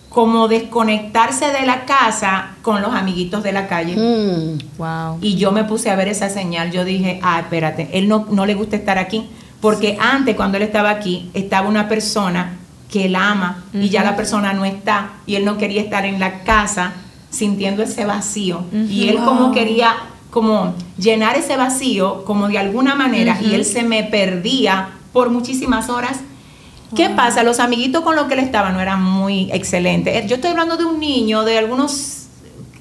como 0.08 0.46
desconectarse 0.46 1.46
de 1.52 1.66
la 1.66 1.84
casa 1.84 2.50
con 2.62 2.80
los 2.80 2.94
amiguitos 2.94 3.42
de 3.42 3.52
la 3.52 3.66
calle. 3.66 3.96
Mm. 3.96 4.78
Wow. 4.78 5.18
Y 5.20 5.36
yo 5.36 5.52
me 5.52 5.64
puse 5.64 5.90
a 5.90 5.96
ver 5.96 6.08
esa 6.08 6.30
señal. 6.30 6.70
Yo 6.70 6.84
dije, 6.84 7.18
ah, 7.22 7.40
espérate, 7.40 7.90
él 7.92 8.08
no, 8.08 8.26
no 8.30 8.46
le 8.46 8.54
gusta 8.54 8.76
estar 8.76 8.98
aquí. 8.98 9.28
Porque 9.60 9.98
antes, 10.00 10.36
cuando 10.36 10.56
él 10.56 10.62
estaba 10.64 10.90
aquí, 10.90 11.30
estaba 11.34 11.68
una 11.68 11.88
persona 11.88 12.58
que 12.92 13.06
él 13.06 13.16
ama 13.16 13.64
y 13.72 13.88
ya 13.88 14.04
la 14.04 14.14
persona 14.14 14.52
no 14.52 14.64
está. 14.64 15.12
Y 15.26 15.36
él 15.36 15.44
no 15.44 15.56
quería 15.56 15.80
estar 15.80 16.04
en 16.04 16.20
la 16.20 16.44
casa 16.44 16.92
sintiendo 17.30 17.82
ese 17.82 18.04
vacío. 18.04 18.64
Y 18.72 19.08
él 19.08 19.16
como 19.16 19.50
quería 19.50 19.96
como 20.30 20.74
llenar 20.96 21.36
ese 21.36 21.56
vacío 21.56 22.24
como 22.24 22.48
de 22.48 22.58
alguna 22.58 22.94
manera 22.94 23.38
y 23.42 23.54
él 23.54 23.64
se 23.64 23.82
me 23.82 24.04
perdía 24.04 24.90
por 25.12 25.30
muchísimas 25.30 25.88
horas. 25.88 26.20
¿Qué 26.94 27.08
pasa? 27.08 27.42
Los 27.42 27.58
amiguitos 27.58 28.02
con 28.02 28.14
los 28.14 28.26
que 28.26 28.34
él 28.34 28.40
estaba 28.40 28.70
no 28.70 28.80
eran 28.80 29.02
muy 29.02 29.50
excelentes. 29.52 30.26
Yo 30.26 30.36
estoy 30.36 30.50
hablando 30.50 30.76
de 30.76 30.84
un 30.84 31.00
niño 31.00 31.42
de 31.44 31.56
algunos 31.56 32.21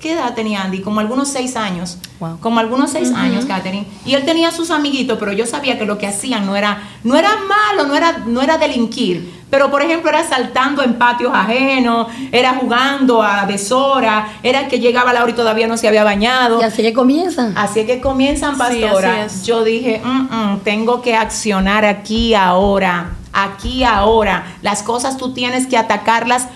¿qué 0.01 0.13
edad 0.13 0.33
tenía 0.33 0.63
Andy? 0.63 0.81
Como 0.81 0.99
algunos 0.99 1.27
seis 1.29 1.55
años. 1.55 1.97
Wow. 2.19 2.39
Como 2.39 2.59
algunos 2.59 2.91
seis 2.91 3.11
años, 3.13 3.45
Katherine. 3.45 3.85
Y 4.05 4.15
él 4.15 4.25
tenía 4.25 4.51
sus 4.51 4.71
amiguitos, 4.71 5.17
pero 5.19 5.31
yo 5.31 5.45
sabía 5.45 5.77
que 5.77 5.85
lo 5.85 5.97
que 5.97 6.07
hacían 6.07 6.45
no 6.45 6.55
era, 6.55 6.81
no 7.03 7.15
era 7.15 7.29
malo, 7.47 7.87
no 7.87 7.95
era, 7.95 8.17
no 8.25 8.41
era 8.41 8.57
delinquir. 8.57 9.41
Pero, 9.49 9.69
por 9.69 9.81
ejemplo, 9.81 10.09
era 10.09 10.23
saltando 10.27 10.81
en 10.81 10.93
patios 10.95 11.31
ajenos, 11.33 12.07
era 12.31 12.55
jugando 12.55 13.21
a 13.21 13.45
deshora, 13.45 14.27
era 14.43 14.67
que 14.67 14.79
llegaba 14.79 15.11
la 15.13 15.21
hora 15.23 15.31
y 15.31 15.35
todavía 15.35 15.67
no 15.67 15.77
se 15.77 15.87
había 15.87 16.03
bañado. 16.03 16.61
Y 16.61 16.63
así 16.63 16.81
que 16.81 16.93
comienzan. 16.93 17.53
Así 17.57 17.85
que 17.85 17.99
comienzan, 17.99 18.57
pastora. 18.57 19.27
Yo 19.43 19.63
dije, 19.63 20.01
"Mm, 20.03 20.53
mm, 20.53 20.59
tengo 20.63 21.01
que 21.01 21.15
accionar 21.15 21.83
aquí 21.85 22.33
ahora, 22.33 23.11
aquí 23.33 23.83
ahora. 23.83 24.45
Las 24.61 24.83
cosas 24.83 25.17
tú 25.17 25.33
tienes 25.33 25.67
que 25.67 25.77
atacarlas, 25.77 26.47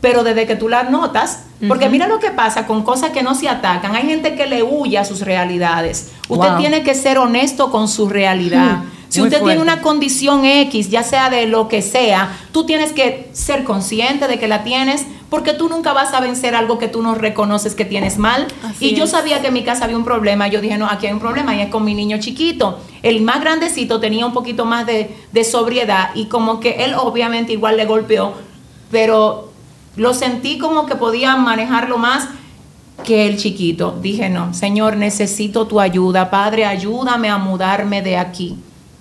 pero 0.00 0.22
desde 0.24 0.46
que 0.46 0.56
tú 0.56 0.68
las 0.68 0.90
notas. 0.90 1.44
Porque 1.66 1.88
mira 1.88 2.06
lo 2.06 2.20
que 2.20 2.30
pasa 2.30 2.66
con 2.68 2.84
cosas 2.84 3.10
que 3.10 3.24
no 3.24 3.34
se 3.34 3.48
atacan. 3.48 3.96
Hay 3.96 4.04
gente 4.06 4.36
que 4.36 4.46
le 4.46 4.62
huye 4.62 4.96
a 4.96 5.04
sus 5.04 5.22
realidades. 5.22 6.12
Usted 6.28 6.50
Wow. 6.50 6.58
tiene 6.58 6.82
que 6.84 6.94
ser 6.94 7.18
honesto 7.18 7.72
con 7.72 7.88
su 7.88 8.08
realidad. 8.08 8.82
Si 9.08 9.18
Muy 9.20 9.26
usted 9.28 9.40
fuerte. 9.40 9.56
tiene 9.56 9.72
una 9.72 9.82
condición 9.82 10.44
X, 10.44 10.88
ya 10.90 11.02
sea 11.02 11.30
de 11.30 11.46
lo 11.46 11.66
que 11.66 11.82
sea, 11.82 12.36
tú 12.52 12.64
tienes 12.64 12.92
que 12.92 13.28
ser 13.32 13.64
consciente 13.64 14.28
de 14.28 14.38
que 14.38 14.46
la 14.46 14.62
tienes, 14.62 15.04
porque 15.30 15.52
tú 15.54 15.68
nunca 15.68 15.92
vas 15.94 16.12
a 16.14 16.20
vencer 16.20 16.54
algo 16.54 16.78
que 16.78 16.86
tú 16.88 17.02
no 17.02 17.14
reconoces 17.16 17.74
que 17.74 17.84
tienes 17.86 18.18
mal. 18.18 18.46
Así 18.62 18.90
y 18.90 18.94
yo 18.94 19.04
es. 19.04 19.10
sabía 19.10 19.40
que 19.40 19.48
en 19.48 19.54
mi 19.54 19.64
casa 19.64 19.84
había 19.86 19.96
un 19.96 20.04
problema. 20.04 20.46
Yo 20.46 20.60
dije, 20.60 20.78
no, 20.78 20.86
aquí 20.86 21.06
hay 21.08 21.12
un 21.12 21.18
problema 21.20 21.56
y 21.56 21.60
es 21.62 21.70
con 21.70 21.84
mi 21.84 21.94
niño 21.94 22.18
chiquito. 22.20 22.78
El 23.02 23.22
más 23.22 23.40
grandecito 23.40 23.98
tenía 23.98 24.26
un 24.26 24.32
poquito 24.34 24.64
más 24.64 24.86
de, 24.86 25.16
de 25.32 25.42
sobriedad 25.44 26.10
y 26.14 26.26
como 26.26 26.60
que 26.60 26.84
él 26.84 26.94
obviamente 26.94 27.52
igual 27.52 27.76
le 27.78 27.86
golpeó, 27.86 28.34
pero 28.90 29.47
lo 29.98 30.14
sentí 30.14 30.56
como 30.56 30.86
que 30.86 30.96
podía 30.96 31.36
manejarlo 31.36 31.98
más 31.98 32.28
que 33.04 33.26
el 33.26 33.36
chiquito. 33.36 33.98
Dije, 34.00 34.30
no, 34.30 34.54
Señor, 34.54 34.96
necesito 34.96 35.66
tu 35.66 35.80
ayuda. 35.80 36.30
Padre, 36.30 36.64
ayúdame 36.64 37.28
a 37.28 37.36
mudarme 37.36 38.00
de 38.00 38.16
aquí. 38.16 38.56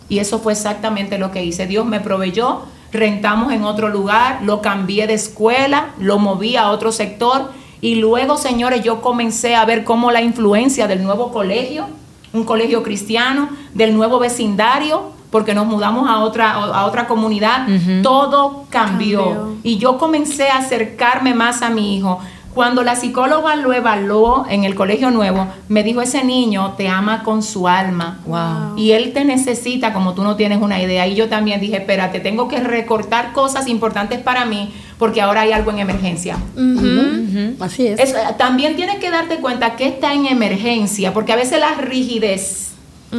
Y 0.09 0.19
eso 0.19 0.39
fue 0.39 0.53
exactamente 0.53 1.17
lo 1.17 1.31
que 1.31 1.45
hice. 1.45 1.67
Dios 1.67 1.85
me 1.85 1.99
proveyó, 1.99 2.63
rentamos 2.91 3.53
en 3.53 3.63
otro 3.63 3.89
lugar, 3.89 4.39
lo 4.43 4.61
cambié 4.61 5.07
de 5.07 5.13
escuela, 5.13 5.89
lo 5.99 6.19
moví 6.19 6.55
a 6.55 6.71
otro 6.71 6.91
sector 6.91 7.51
y 7.79 7.95
luego, 7.95 8.37
señores, 8.37 8.83
yo 8.83 9.01
comencé 9.01 9.55
a 9.55 9.65
ver 9.65 9.83
cómo 9.83 10.11
la 10.11 10.21
influencia 10.21 10.87
del 10.87 11.03
nuevo 11.03 11.31
colegio, 11.31 11.87
un 12.33 12.43
colegio 12.43 12.81
cristiano, 12.81 13.49
del 13.73 13.95
nuevo 13.95 14.19
vecindario, 14.19 15.11
porque 15.29 15.53
nos 15.53 15.65
mudamos 15.65 16.09
a 16.09 16.19
otra, 16.19 16.51
a 16.51 16.85
otra 16.85 17.07
comunidad, 17.07 17.67
todo 18.01 18.65
cambió. 18.69 19.23
Cambió. 19.23 19.57
Y 19.63 19.77
yo 19.77 19.97
comencé 19.97 20.49
a 20.49 20.57
acercarme 20.57 21.33
más 21.33 21.61
a 21.61 21.69
mi 21.69 21.97
hijo. 21.97 22.19
Cuando 22.53 22.83
la 22.83 22.95
psicóloga 22.95 23.55
lo 23.55 23.71
evaluó 23.71 24.47
en 24.49 24.63
el 24.63 24.73
colegio 24.73 25.11
nuevo, 25.11 25.47
me 25.67 25.83
dijo, 25.83 26.01
ese 26.01 26.23
niño 26.23 26.73
te 26.75 26.89
ama 26.89 27.21
con 27.21 27.43
su 27.43 27.67
alma. 27.67 28.19
Wow. 28.25 28.75
Y 28.75 28.93
él 28.93 29.13
te 29.13 29.25
necesita 29.25 29.93
como 29.93 30.15
tú 30.15 30.23
no 30.23 30.35
tienes 30.35 30.59
una 30.59 30.81
idea. 30.81 31.05
Y 31.05 31.13
yo 31.13 31.29
también 31.29 31.61
dije, 31.61 31.77
espérate, 31.77 32.19
tengo 32.19 32.47
que 32.47 32.59
recortar 32.59 33.31
cosas 33.31 33.67
importantes 33.67 34.19
para 34.19 34.45
mí 34.45 34.73
porque 34.97 35.21
ahora 35.21 35.41
hay 35.41 35.51
algo 35.51 35.69
en 35.69 35.79
emergencia. 35.79 36.37
Así 37.59 37.87
es. 37.87 37.99
Eso, 37.99 38.17
eh, 38.17 38.21
también 38.37 38.75
tienes 38.75 38.95
que 38.95 39.11
darte 39.11 39.37
cuenta 39.37 39.75
que 39.75 39.85
está 39.87 40.13
en 40.13 40.25
emergencia, 40.25 41.13
porque 41.13 41.33
a 41.33 41.35
veces 41.35 41.59
la 41.59 41.75
rigidez. 41.75 42.66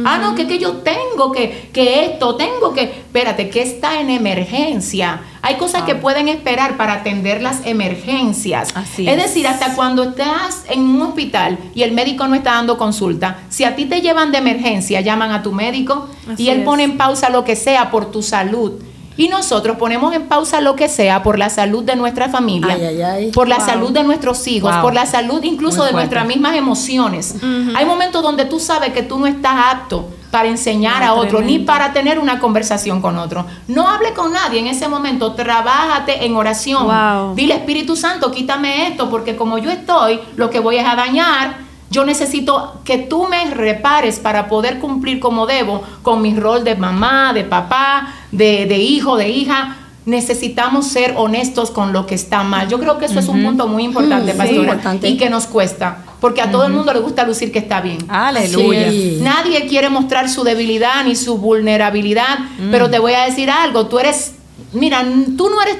Ah, 0.05 0.17
no, 0.19 0.35
que, 0.35 0.47
que 0.47 0.59
yo 0.59 0.77
tengo 0.77 1.31
que, 1.31 1.69
que 1.73 2.05
esto, 2.05 2.35
tengo 2.35 2.73
que. 2.73 2.83
Espérate, 2.83 3.49
que 3.49 3.61
está 3.61 3.99
en 3.99 4.09
emergencia. 4.09 5.21
Hay 5.41 5.55
cosas 5.55 5.83
que 5.83 5.95
pueden 5.95 6.27
esperar 6.27 6.75
para 6.77 6.93
atender 6.93 7.41
las 7.41 7.65
emergencias. 7.65 8.69
Así 8.75 9.07
es 9.07 9.17
es. 9.17 9.23
decir, 9.23 9.47
hasta 9.47 9.75
cuando 9.75 10.03
estás 10.03 10.65
en 10.69 10.81
un 10.81 11.01
hospital 11.01 11.57
y 11.73 11.83
el 11.83 11.93
médico 11.93 12.27
no 12.27 12.35
está 12.35 12.51
dando 12.55 12.77
consulta, 12.77 13.39
si 13.49 13.63
a 13.63 13.75
ti 13.75 13.85
te 13.85 14.01
llevan 14.01 14.31
de 14.31 14.39
emergencia, 14.39 15.01
llaman 15.01 15.31
a 15.31 15.41
tu 15.41 15.51
médico 15.51 16.09
Así 16.31 16.43
y 16.43 16.49
él 16.49 16.59
es. 16.59 16.65
pone 16.65 16.83
en 16.83 16.97
pausa 16.97 17.29
lo 17.29 17.43
que 17.43 17.55
sea 17.55 17.89
por 17.91 18.11
tu 18.11 18.21
salud. 18.21 18.73
Y 19.19 19.27
nosotros 19.27 19.75
ponemos 19.77 20.13
en 20.15 20.27
pausa 20.29 20.61
lo 20.61 20.77
que 20.77 20.87
sea 20.87 21.23
por 21.23 21.37
la 21.37 21.49
salud 21.49 21.83
de 21.83 21.97
nuestra 21.97 22.29
familia, 22.29 22.73
Ay, 22.73 22.85
ay, 22.85 23.01
ay. 23.01 23.31
por 23.31 23.49
la 23.49 23.57
Wow. 23.57 23.65
salud 23.65 23.91
de 23.91 24.03
nuestros 24.05 24.47
hijos, 24.47 24.71
Wow. 24.71 24.81
por 24.81 24.93
la 24.93 25.05
salud 25.05 25.43
incluso 25.43 25.79
Muy 25.79 25.87
de 25.87 25.91
fuerte. 25.91 26.15
nuestras 26.15 26.25
mismas 26.25 26.55
emociones. 26.55 27.35
Hay 27.75 27.85
momentos 27.85 28.23
donde 28.23 28.45
tú 28.45 28.61
sabes 28.61 28.93
que 28.93 29.03
tú 29.03 29.19
no 29.19 29.27
estás 29.27 29.55
apto 29.73 30.07
para 30.31 30.47
enseñar 30.47 31.03
a 31.03 31.15
otro, 31.15 31.41
ni 31.41 31.59
para 31.59 31.91
tener 31.91 32.17
una 32.17 32.39
conversación 32.39 33.01
con 33.01 33.17
otro. 33.17 33.45
No 33.67 33.89
hable 33.89 34.13
con 34.13 34.31
nadie 34.31 34.59
en 34.59 34.67
ese 34.67 34.87
momento, 34.87 35.33
trabájate 35.33 36.23
en 36.25 36.37
oración. 36.37 36.85
Wow. 36.85 37.35
Dile, 37.35 37.55
Espíritu 37.55 37.97
Santo, 37.97 38.31
quítame 38.31 38.87
esto, 38.87 39.09
porque 39.09 39.35
como 39.35 39.57
yo 39.57 39.69
estoy, 39.69 40.21
lo 40.37 40.49
que 40.49 40.59
voy 40.59 40.77
es 40.77 40.87
a 40.87 40.95
dañar. 40.95 41.67
Yo 41.91 42.05
necesito 42.05 42.81
que 42.83 42.97
tú 42.99 43.27
me 43.27 43.45
repares 43.51 44.19
para 44.19 44.47
poder 44.47 44.79
cumplir 44.79 45.19
como 45.19 45.47
debo 45.47 45.83
con 46.03 46.21
mi 46.21 46.35
rol 46.35 46.63
de 46.63 46.75
mamá, 46.75 47.33
de 47.33 47.43
papá, 47.43 48.13
de, 48.31 48.65
de 48.67 48.77
hijo, 48.77 49.17
de 49.17 49.29
hija. 49.29 49.75
Necesitamos 50.05 50.87
ser 50.87 51.13
honestos 51.17 51.71
con 51.71 51.91
lo 51.93 52.05
que 52.05 52.15
está 52.15 52.43
mal. 52.43 52.67
Yo 52.67 52.79
creo 52.79 52.97
que 52.97 53.05
eso 53.05 53.19
es 53.19 53.27
un 53.27 53.43
punto 53.43 53.67
muy 53.67 53.83
importante, 53.83 54.31
Mm, 54.33 54.35
sí, 54.35 54.37
pastora, 54.37 54.61
importante. 54.61 55.07
y 55.09 55.17
que 55.17 55.29
nos 55.29 55.45
cuesta, 55.45 56.03
porque 56.19 56.41
a 56.41 56.49
todo 56.51 56.65
el 56.65 56.73
mundo 56.73 56.93
le 56.93 56.99
gusta 56.99 57.25
lucir 57.25 57.51
que 57.51 57.59
está 57.59 57.81
bien. 57.81 57.99
Aleluya. 58.07 58.89
Sí. 58.89 59.19
Nadie 59.21 59.67
quiere 59.67 59.89
mostrar 59.89 60.29
su 60.29 60.43
debilidad 60.43 61.03
ni 61.05 61.15
su 61.15 61.37
vulnerabilidad, 61.37 62.39
pero 62.71 62.89
te 62.89 62.97
voy 62.99 63.13
a 63.13 63.25
decir 63.25 63.49
algo, 63.51 63.85
tú 63.87 63.99
eres, 63.99 64.33
mira, 64.73 65.03
tú 65.37 65.49
no 65.49 65.61
eres 65.61 65.77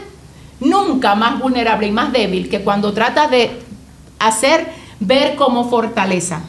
nunca 0.59 1.15
más 1.15 1.39
vulnerable 1.39 1.87
y 1.87 1.91
más 1.91 2.11
débil 2.11 2.49
que 2.49 2.61
cuando 2.61 2.93
tratas 2.93 3.31
de 3.31 3.59
hacer 4.19 4.71
ver 4.99 5.35
como 5.35 5.69
fortaleza 5.69 6.41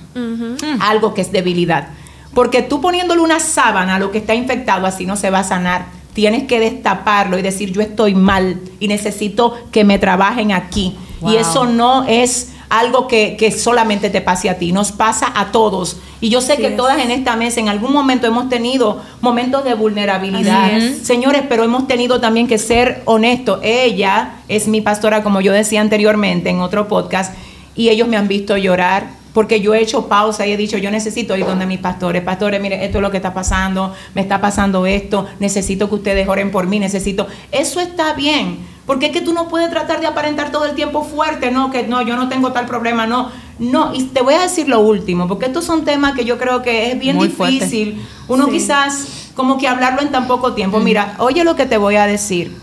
algo 0.81 1.15
que 1.15 1.23
es 1.23 1.33
debilidad. 1.33 1.89
Porque 2.35 2.63
tú 2.63 2.81
poniéndole 2.81 3.21
una 3.21 3.41
sábana 3.41 3.97
a 3.97 3.99
lo 3.99 4.11
que 4.11 4.19
está 4.19 4.35
infectado 4.35 4.87
así 4.87 5.07
no 5.07 5.17
se 5.17 5.31
va 5.31 5.41
a 5.41 5.45
sanar. 5.45 5.87
Tienes 6.13 6.45
que 6.45 6.61
destaparlo 6.61 7.39
y 7.39 7.43
decir 7.43 7.73
yo 7.73 7.81
estoy 7.81 8.15
mal 8.15 8.61
y 8.79 8.89
necesito 8.89 9.57
que 9.73 9.85
me 9.85 9.99
trabajen 9.99 10.53
aquí. 10.53 10.97
Wow. 11.21 11.33
Y 11.33 11.37
eso 11.37 11.67
no 11.67 12.05
es 12.05 12.53
algo 12.71 13.09
que, 13.09 13.37
que 13.37 13.51
solamente 13.51 14.11
te 14.11 14.21
pase 14.21 14.49
a 14.49 14.57
ti, 14.57 14.73
nos 14.73 14.93
pasa 14.93 15.33
a 15.35 15.51
todos. 15.51 15.99
Y 16.21 16.31
yo 16.31 16.41
sé 16.41 16.53
Así 16.53 16.63
que 16.63 16.69
es. 16.69 16.77
todas 16.77 16.99
en 17.01 17.11
esta 17.11 17.35
mesa 17.35 17.59
en 17.61 17.69
algún 17.69 17.93
momento 17.93 18.27
hemos 18.27 18.49
tenido 18.49 19.03
momentos 19.21 19.65
de 19.65 19.75
vulnerabilidad. 19.75 20.71
Señores, 21.03 21.43
pero 21.49 21.65
hemos 21.65 21.89
tenido 21.89 22.21
también 22.21 22.47
que 22.47 22.59
ser 22.59 23.03
honestos. 23.07 23.59
Ella 23.63 24.37
es 24.49 24.69
mi 24.69 24.81
pastora, 24.81 25.23
como 25.23 25.41
yo 25.41 25.53
decía 25.53 25.81
anteriormente 25.81 26.49
en 26.49 26.61
otro 26.61 26.87
podcast, 26.87 27.35
y 27.75 27.89
ellos 27.89 28.09
me 28.09 28.17
han 28.17 28.29
visto 28.29 28.57
llorar 28.57 29.19
porque 29.33 29.61
yo 29.61 29.75
he 29.75 29.81
hecho 29.81 30.09
pausa 30.09 30.45
y 30.47 30.53
he 30.53 30.57
dicho, 30.57 30.77
yo 30.77 30.91
necesito 30.91 31.37
ir 31.37 31.47
donde 31.47 31.65
mis 31.65 31.79
pastores. 31.79 32.23
Pastores, 32.23 32.61
mire, 32.61 32.85
esto 32.85 32.99
es 32.99 33.03
lo 33.03 33.11
que 33.13 33.19
está 33.19 33.33
pasando, 33.33 33.95
me 34.15 34.23
está 34.23 34.41
pasando 34.41 34.87
esto, 34.87 35.27
necesito 35.39 35.89
que 35.89 35.95
ustedes 35.95 36.29
oren 36.29 36.51
por 36.51 36.67
mí, 36.67 36.81
necesito... 36.81 37.29
Eso 37.53 37.81
está 37.81 38.15
bien, 38.15 38.59
porque 38.87 39.07
es 39.07 39.13
que 39.13 39.21
tú 39.21 39.33
no 39.33 39.49
puedes 39.49 39.71
tratar 39.71 40.01
de 40.01 40.09
aparentar 40.09 40.51
todo 40.51 40.65
el 40.65 40.75
tiempo 40.75 41.05
fuerte, 41.05 41.53
no, 41.53 41.71
que 41.71 41.85
no, 41.87 42.03
yo 42.03 42.17
no 42.17 42.29
tengo 42.29 42.51
tal 42.53 42.67
problema, 42.67 43.07
no. 43.07 43.31
No, 43.61 43.95
y 43.95 44.03
te 44.05 44.21
voy 44.21 44.35
a 44.35 44.41
decir 44.43 44.69
lo 44.69 44.81
último, 44.81 45.29
porque 45.29 45.47
estos 45.47 45.65
son 45.65 45.85
temas 45.85 46.15
que 46.15 46.25
yo 46.25 46.37
creo 46.37 46.63
que 46.63 46.91
es 46.91 46.99
bien 46.99 47.15
Muy 47.15 47.29
fuerte. 47.29 47.55
difícil. 47.67 48.05
Uno 48.27 48.47
Sí. 48.47 48.53
quizás 48.53 49.31
como 49.35 49.59
que 49.59 49.69
hablarlo 49.69 50.01
en 50.03 50.11
tan 50.11 50.27
poco 50.27 50.55
tiempo. 50.55 50.81
Mira, 50.81 51.15
oye 51.19 51.45
lo 51.45 51.55
que 51.55 51.67
te 51.67 51.77
voy 51.77 51.95
a 51.97 52.07
decir. 52.07 52.57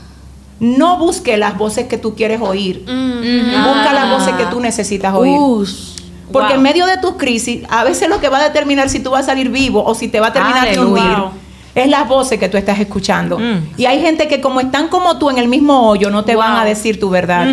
No 0.60 0.98
busque 0.98 1.38
las 1.38 1.58
voces 1.58 1.88
que 1.88 1.98
tú 1.98 2.16
quieres 2.16 2.42
oír. 2.42 2.84
Mm. 2.88 3.64
Busca 3.64 3.94
las 3.94 4.06
Ah. 4.06 4.14
voces 4.18 4.34
que 4.36 4.46
tú 4.46 4.60
necesitas 4.60 5.14
oír. 5.14 5.38
Porque 6.32 6.48
Wow. 6.50 6.56
en 6.58 6.62
medio 6.62 6.86
de 6.86 6.98
tus 6.98 7.14
crisis, 7.16 7.64
a 7.70 7.84
veces 7.84 8.10
lo 8.10 8.20
que 8.20 8.28
va 8.30 8.40
a 8.40 8.44
determinar 8.44 8.90
si 8.90 9.00
tú 9.00 9.12
vas 9.12 9.24
a 9.24 9.26
salir 9.28 9.50
vivo 9.50 9.84
o 9.86 9.96
si 9.96 10.08
te 10.10 10.20
va 10.20 10.28
a 10.28 10.34
terminar 10.34 10.70
de 10.70 10.80
hundir 10.80 11.04
Wow. 11.18 11.30
es 11.76 11.88
las 11.88 12.08
voces 12.08 12.38
que 12.40 12.50
tú 12.50 12.58
estás 12.58 12.80
escuchando. 12.80 13.38
Mm. 13.40 13.70
Y 13.78 13.86
hay 13.86 14.02
gente 14.02 14.28
que 14.28 14.42
como 14.42 14.60
están 14.60 14.88
como 14.90 15.18
tú 15.20 15.30
en 15.30 15.38
el 15.38 15.48
mismo 15.48 15.88
hoyo, 15.90 16.10
no 16.10 16.26
te 16.26 16.36
van 16.36 16.58
a 16.58 16.66
decir 16.66 17.00
tu 17.00 17.10
verdad. 17.10 17.48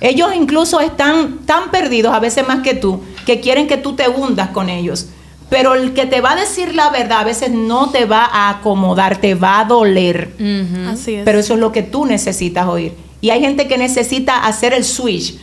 Ellos 0.00 0.30
incluso 0.34 0.80
están 0.80 1.38
tan 1.46 1.70
perdidos, 1.70 2.12
a 2.12 2.18
veces 2.18 2.46
más 2.48 2.58
que 2.60 2.74
tú, 2.74 3.00
que 3.24 3.38
quieren 3.40 3.68
que 3.68 3.76
tú 3.76 3.92
te 3.92 4.08
hundas 4.08 4.48
con 4.48 4.68
ellos. 4.68 5.06
Pero 5.52 5.74
el 5.74 5.92
que 5.92 6.06
te 6.06 6.22
va 6.22 6.32
a 6.32 6.36
decir 6.36 6.74
la 6.74 6.88
verdad 6.88 7.20
a 7.20 7.24
veces 7.24 7.50
no 7.50 7.90
te 7.90 8.06
va 8.06 8.24
a 8.24 8.48
acomodar, 8.48 9.18
te 9.18 9.34
va 9.34 9.60
a 9.60 9.66
doler. 9.66 10.34
Así 10.88 11.16
es. 11.16 11.24
Pero 11.26 11.38
eso 11.38 11.52
es 11.52 11.60
lo 11.60 11.72
que 11.72 11.82
tú 11.82 12.06
necesitas 12.06 12.66
oír. 12.66 12.94
Y 13.20 13.28
hay 13.28 13.42
gente 13.42 13.68
que 13.68 13.76
necesita 13.76 14.46
hacer 14.46 14.72
el 14.72 14.82
switch. 14.82 15.38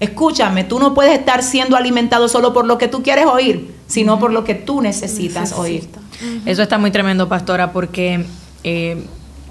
Escúchame, 0.00 0.64
tú 0.64 0.78
no 0.78 0.92
puedes 0.92 1.18
estar 1.18 1.42
siendo 1.42 1.78
alimentado 1.78 2.28
solo 2.28 2.52
por 2.52 2.66
lo 2.66 2.76
que 2.76 2.88
tú 2.88 3.02
quieres 3.02 3.24
oír, 3.24 3.74
sino 3.86 4.18
por 4.18 4.34
lo 4.34 4.44
que 4.44 4.54
tú 4.54 4.82
necesitas 4.82 5.52
oír. 5.54 5.88
Eso 6.44 6.62
está 6.62 6.76
muy 6.76 6.90
tremendo, 6.90 7.30
pastora, 7.30 7.72
porque 7.72 8.26
eh, 8.64 9.02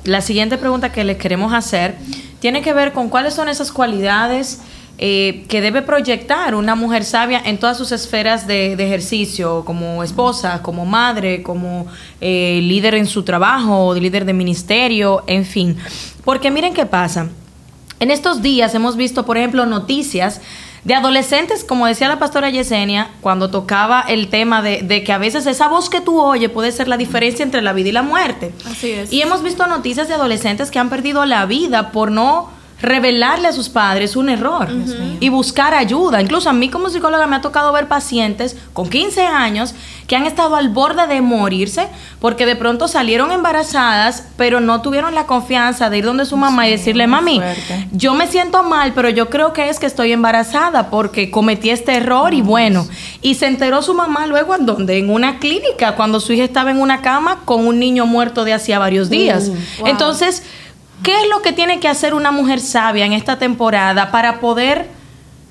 la 0.04 0.22
siguiente 0.22 0.60
pregunta 0.60 0.92
que 0.92 1.04
les 1.04 1.18
queremos 1.18 1.54
hacer 1.54 1.96
tiene 2.40 2.62
que 2.62 2.72
ver 2.74 2.94
con 2.94 3.10
cuáles 3.10 3.34
son 3.34 3.50
esas 3.50 3.72
cualidades 3.72 4.60
eh, 5.06 5.44
que 5.50 5.60
debe 5.60 5.82
proyectar 5.82 6.56
una 6.56 6.76
mujer 6.76 7.04
sabia 7.04 7.42
en 7.44 7.58
todas 7.58 7.78
sus 7.78 7.92
esferas 7.92 8.48
de, 8.48 8.78
de 8.78 8.86
ejercicio, 8.86 9.66
como 9.66 10.02
esposa, 10.02 10.62
como 10.62 10.86
madre, 10.86 11.44
como 11.44 11.88
eh, 12.22 12.62
líder 12.64 12.96
en 12.96 13.06
su 13.06 13.24
trabajo, 13.24 13.94
líder 13.96 14.24
de 14.24 14.32
ministerio, 14.32 15.26
en 15.28 15.44
fin. 15.44 15.76
Porque 16.24 16.52
miren 16.52 16.74
qué 16.74 16.86
pasa. 16.86 17.28
En 18.00 18.12
estos 18.12 18.42
días 18.42 18.74
hemos 18.76 18.96
visto, 18.96 19.26
por 19.26 19.38
ejemplo, 19.38 19.66
noticias 19.66 20.40
de 20.86 20.96
adolescentes, 20.96 21.66
como 21.66 21.86
decía 21.86 22.08
la 22.08 22.18
pastora 22.18 22.50
Yesenia, 22.50 23.12
cuando 23.20 23.52
tocaba 23.52 24.06
el 24.08 24.30
tema 24.30 24.62
de, 24.62 24.84
de, 24.84 25.04
que 25.04 25.12
a 25.12 25.18
veces 25.18 25.46
esa 25.48 25.68
voz 25.68 25.90
que 25.90 26.00
tú 26.00 26.18
oyes 26.18 26.50
puede 26.50 26.72
ser 26.72 26.88
la 26.88 26.96
diferencia 26.96 27.44
entre 27.44 27.62
la 27.62 27.74
vida 27.74 27.90
y 27.90 27.92
la 27.92 28.04
muerte. 28.04 28.54
Así 28.66 28.92
es. 28.92 29.12
Y 29.12 29.22
hemos 29.22 29.44
visto 29.44 29.68
noticias 29.68 30.08
de 30.08 30.14
adolescentes 30.14 30.72
que 30.72 30.80
han 30.80 30.90
perdido 30.90 31.26
la 31.26 31.46
vida 31.46 31.92
por 31.92 32.10
no 32.10 32.63
revelarle 32.84 33.48
a 33.48 33.54
sus 33.54 33.70
padres 33.70 34.16
un 34.16 34.30
error 34.30 34.68
uh 34.70 34.76
-huh. 34.76 35.18
y 35.20 35.30
buscar 35.30 35.74
ayuda. 35.74 36.22
Incluso 36.22 36.50
a 36.50 36.54
mí 36.54 36.70
como 36.70 36.90
psicóloga 36.90 37.26
me 37.28 37.38
ha 37.38 37.42
tocado 37.42 37.72
ver 37.72 37.88
pacientes 37.88 38.58
con 38.74 38.90
15 38.90 39.26
años 39.26 39.74
que 40.06 40.18
han 40.18 40.26
estado 40.26 40.58
al 40.58 40.70
borde 40.70 41.08
de 41.08 41.22
morirse 41.22 41.88
porque 42.20 42.46
de 42.46 42.58
pronto 42.58 42.90
salieron 42.90 43.32
embarazadas, 43.32 44.28
pero 44.36 44.60
no 44.60 44.82
tuvieron 44.82 45.16
la 45.16 45.26
confianza 45.26 45.90
de 45.90 46.00
ir 46.00 46.06
donde 46.06 46.26
su 46.26 46.36
mamá 46.36 46.64
sí, 46.64 46.68
y 46.68 46.72
decirle, 46.72 47.08
mami, 47.08 47.42
yo 47.94 48.14
me 48.14 48.28
siento 48.28 48.64
mal, 48.64 48.92
pero 48.94 49.10
yo 49.10 49.30
creo 49.30 49.54
que 49.54 49.70
es 49.70 49.80
que 49.80 49.86
estoy 49.86 50.12
embarazada 50.12 50.90
porque 50.90 51.32
cometí 51.32 51.70
este 51.70 51.96
error 51.96 52.34
y 52.34 52.42
bueno. 52.42 52.86
Y 53.22 53.36
se 53.36 53.48
enteró 53.48 53.82
su 53.82 53.94
mamá 53.94 54.28
luego 54.28 54.56
en 54.56 54.66
donde, 54.66 54.98
en 54.98 55.10
una 55.10 55.40
clínica, 55.40 55.96
cuando 55.96 56.20
su 56.20 56.34
hija 56.34 56.44
estaba 56.44 56.72
en 56.72 56.82
una 56.82 57.02
cama 57.02 57.40
con 57.46 57.66
un 57.66 57.80
niño 57.80 58.06
muerto 58.06 58.44
de 58.44 58.54
hacía 58.54 58.78
varios 58.78 59.10
días. 59.10 59.48
Uh, 59.48 59.56
wow. 59.80 59.88
Entonces, 59.88 60.44
¿Qué 61.04 61.12
es 61.22 61.30
lo 61.30 61.42
que 61.42 61.52
tiene 61.52 61.80
que 61.82 61.90
hacer 61.90 62.14
una 62.14 62.32
mujer 62.32 62.62
sabia 62.62 63.06
en 63.06 63.12
esta 63.12 63.38
temporada 63.38 64.10
para 64.10 64.40
poder 64.40 64.88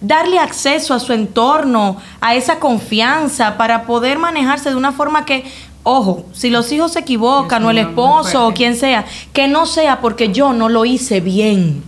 darle 0.01 0.39
acceso 0.39 0.95
a 0.95 0.99
su 0.99 1.13
entorno, 1.13 1.99
a 2.21 2.35
esa 2.35 2.59
confianza, 2.59 3.59
para 3.59 3.85
poder 3.85 4.19
manejarse 4.19 4.71
de 4.71 4.77
una 4.77 4.93
forma 4.93 5.27
que, 5.27 5.45
ojo, 5.83 6.25
si 6.33 6.49
los 6.49 6.73
hijos 6.73 6.93
se 6.95 7.01
equivocan 7.01 7.65
o 7.65 7.71
el 7.71 7.79
esposo 7.79 8.47
o 8.47 8.55
quien 8.55 8.77
sea, 8.77 9.05
que 9.35 9.47
no 9.47 9.67
sea 9.67 10.01
porque 10.01 10.33
yo 10.33 10.55
no 10.55 10.71
lo 10.71 10.87
hice 10.87 11.21
bien? 11.21 11.83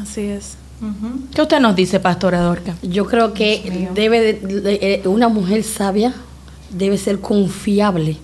Así 0.00 0.22
es. 0.22 0.56
¿Qué 1.34 1.42
usted 1.42 1.60
nos 1.60 1.74
dice, 1.74 1.98
Pastora 1.98 2.40
Dorca? 2.40 2.74
Yo 2.82 3.06
creo 3.06 3.32
que 3.32 3.88
debe 3.94 4.20
de, 4.20 4.34
de, 4.34 5.00
de, 5.02 5.08
una 5.08 5.28
mujer 5.28 5.64
sabia 5.64 6.12
debe 6.70 6.98
ser 6.98 7.20
confiable 7.20 8.18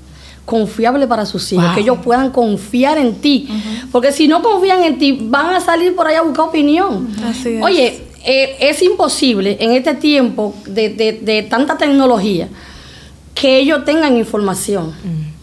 confiable 0.45 1.07
para 1.07 1.27
sus 1.27 1.53
hijos, 1.53 1.67
wow. 1.67 1.75
que 1.75 1.81
ellos 1.81 1.99
puedan 2.03 2.31
confiar 2.31 2.99
en 2.99 3.15
ti. 3.17 3.47
Uh 3.49 3.53
-huh. 3.53 3.91
Porque 3.93 4.13
si 4.13 4.27
no 4.27 4.43
confían 4.43 4.83
en 4.83 4.99
ti, 4.99 5.17
van 5.21 5.55
a 5.55 5.61
salir 5.61 5.95
por 5.95 6.07
ahí 6.07 6.17
a 6.17 6.23
buscar 6.23 6.47
opinión. 6.49 7.09
Así 7.25 7.51
es. 7.51 7.63
Oye, 7.63 8.03
eh, 8.25 8.57
es 8.61 8.83
imposible 8.83 9.57
en 9.61 9.73
este 9.73 9.95
tiempo 9.95 10.55
de, 10.67 10.91
de, 10.91 11.13
de, 11.13 11.43
tanta 11.45 11.79
tecnología 11.79 12.49
que 13.35 13.59
ellos 13.59 13.85
tengan 13.85 14.17
información. 14.17 14.93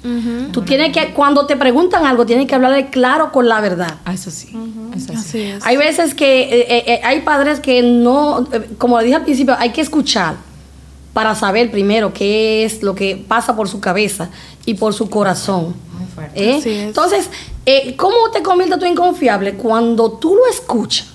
Uh 0.03 0.07
-huh. 0.07 0.51
Tú 0.51 0.61
tienes 0.61 0.91
que, 0.91 1.13
cuando 1.13 1.45
te 1.45 1.55
preguntan 1.55 2.05
algo, 2.05 2.25
tienes 2.25 2.47
que 2.47 2.55
hablarle 2.55 2.89
claro 2.89 3.31
con 3.31 3.47
la 3.47 3.61
verdad. 3.61 3.95
Ah, 4.05 4.13
eso 4.13 4.29
sí. 4.29 4.49
Uh 4.53 4.57
-huh. 4.57 4.95
eso 4.95 5.13
sí. 5.13 5.17
Así 5.17 5.41
es. 5.41 5.65
Hay 5.65 5.77
veces 5.77 6.13
que 6.13 6.43
eh, 6.43 6.83
eh, 6.85 7.01
hay 7.03 7.21
padres 7.21 7.59
que 7.59 7.81
no, 7.81 8.47
como 8.77 8.99
dije 8.99 9.15
al 9.15 9.23
principio, 9.23 9.55
hay 9.57 9.71
que 9.71 9.81
escuchar 9.81 10.46
para 11.17 11.33
saber 11.33 11.71
primero 11.71 12.13
qué 12.13 12.63
es 12.63 12.83
lo 12.83 12.93
que 12.93 13.15
pasa 13.27 13.55
por 13.55 13.67
su 13.67 13.79
cabeza 13.79 14.29
y 14.67 14.75
por 14.75 14.93
su 14.93 15.09
corazón. 15.09 15.73
¿Eh? 16.35 16.61
Entonces, 16.63 17.27
eh, 17.65 17.95
¿cómo 17.95 18.29
te 18.31 18.43
conviertes 18.43 18.77
tú 18.77 18.85
en 18.85 18.93
confiable? 18.93 19.55
Cuando 19.55 20.11
tú 20.11 20.35
lo 20.35 20.45
escuchas 20.45 21.07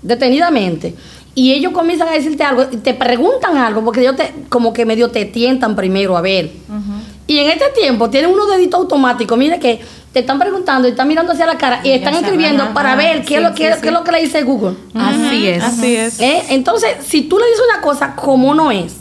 detenidamente 0.00 0.94
y 1.34 1.52
ellos 1.52 1.74
comienzan 1.74 2.08
a 2.08 2.12
decirte 2.12 2.42
algo, 2.42 2.64
te 2.68 2.94
preguntan 2.94 3.58
algo, 3.58 3.84
porque 3.84 4.00
ellos 4.00 4.16
te, 4.16 4.32
como 4.48 4.72
que 4.72 4.86
medio 4.86 5.10
te 5.10 5.26
tientan 5.26 5.76
primero 5.76 6.16
a 6.16 6.22
ver. 6.22 6.50
Uh 6.66 6.72
-huh. 6.72 7.02
Y 7.26 7.40
en 7.40 7.50
este 7.50 7.66
tiempo 7.78 8.08
tienen 8.08 8.30
unos 8.30 8.48
deditos 8.48 8.80
automáticos, 8.80 9.36
mire 9.36 9.60
que 9.60 9.80
te 10.14 10.20
están 10.20 10.38
preguntando 10.38 10.86
y 10.86 10.92
están 10.92 11.08
mirando 11.08 11.32
hacia 11.32 11.44
la 11.44 11.58
cara 11.58 11.80
y, 11.82 11.88
y 11.88 11.92
están 11.92 12.14
escribiendo 12.14 12.72
para 12.72 12.94
ver 12.94 13.22
qué, 13.22 13.26
sí, 13.26 13.34
es 13.34 13.42
lo, 13.42 13.52
qué, 13.52 13.74
sí, 13.74 13.80
qué 13.82 13.88
es 13.88 13.92
lo 13.92 14.04
que 14.04 14.12
le 14.12 14.22
dice 14.22 14.44
Google. 14.44 14.76
Así 14.94 15.48
es. 15.48 15.62
Así 15.62 15.96
es. 15.96 16.20
¿Eh? 16.20 16.42
Entonces, 16.50 16.90
si 17.04 17.22
tú 17.22 17.36
le 17.36 17.46
dices 17.46 17.62
una 17.72 17.82
cosa 17.82 18.14
como 18.14 18.54
no 18.54 18.70
es. 18.70 19.00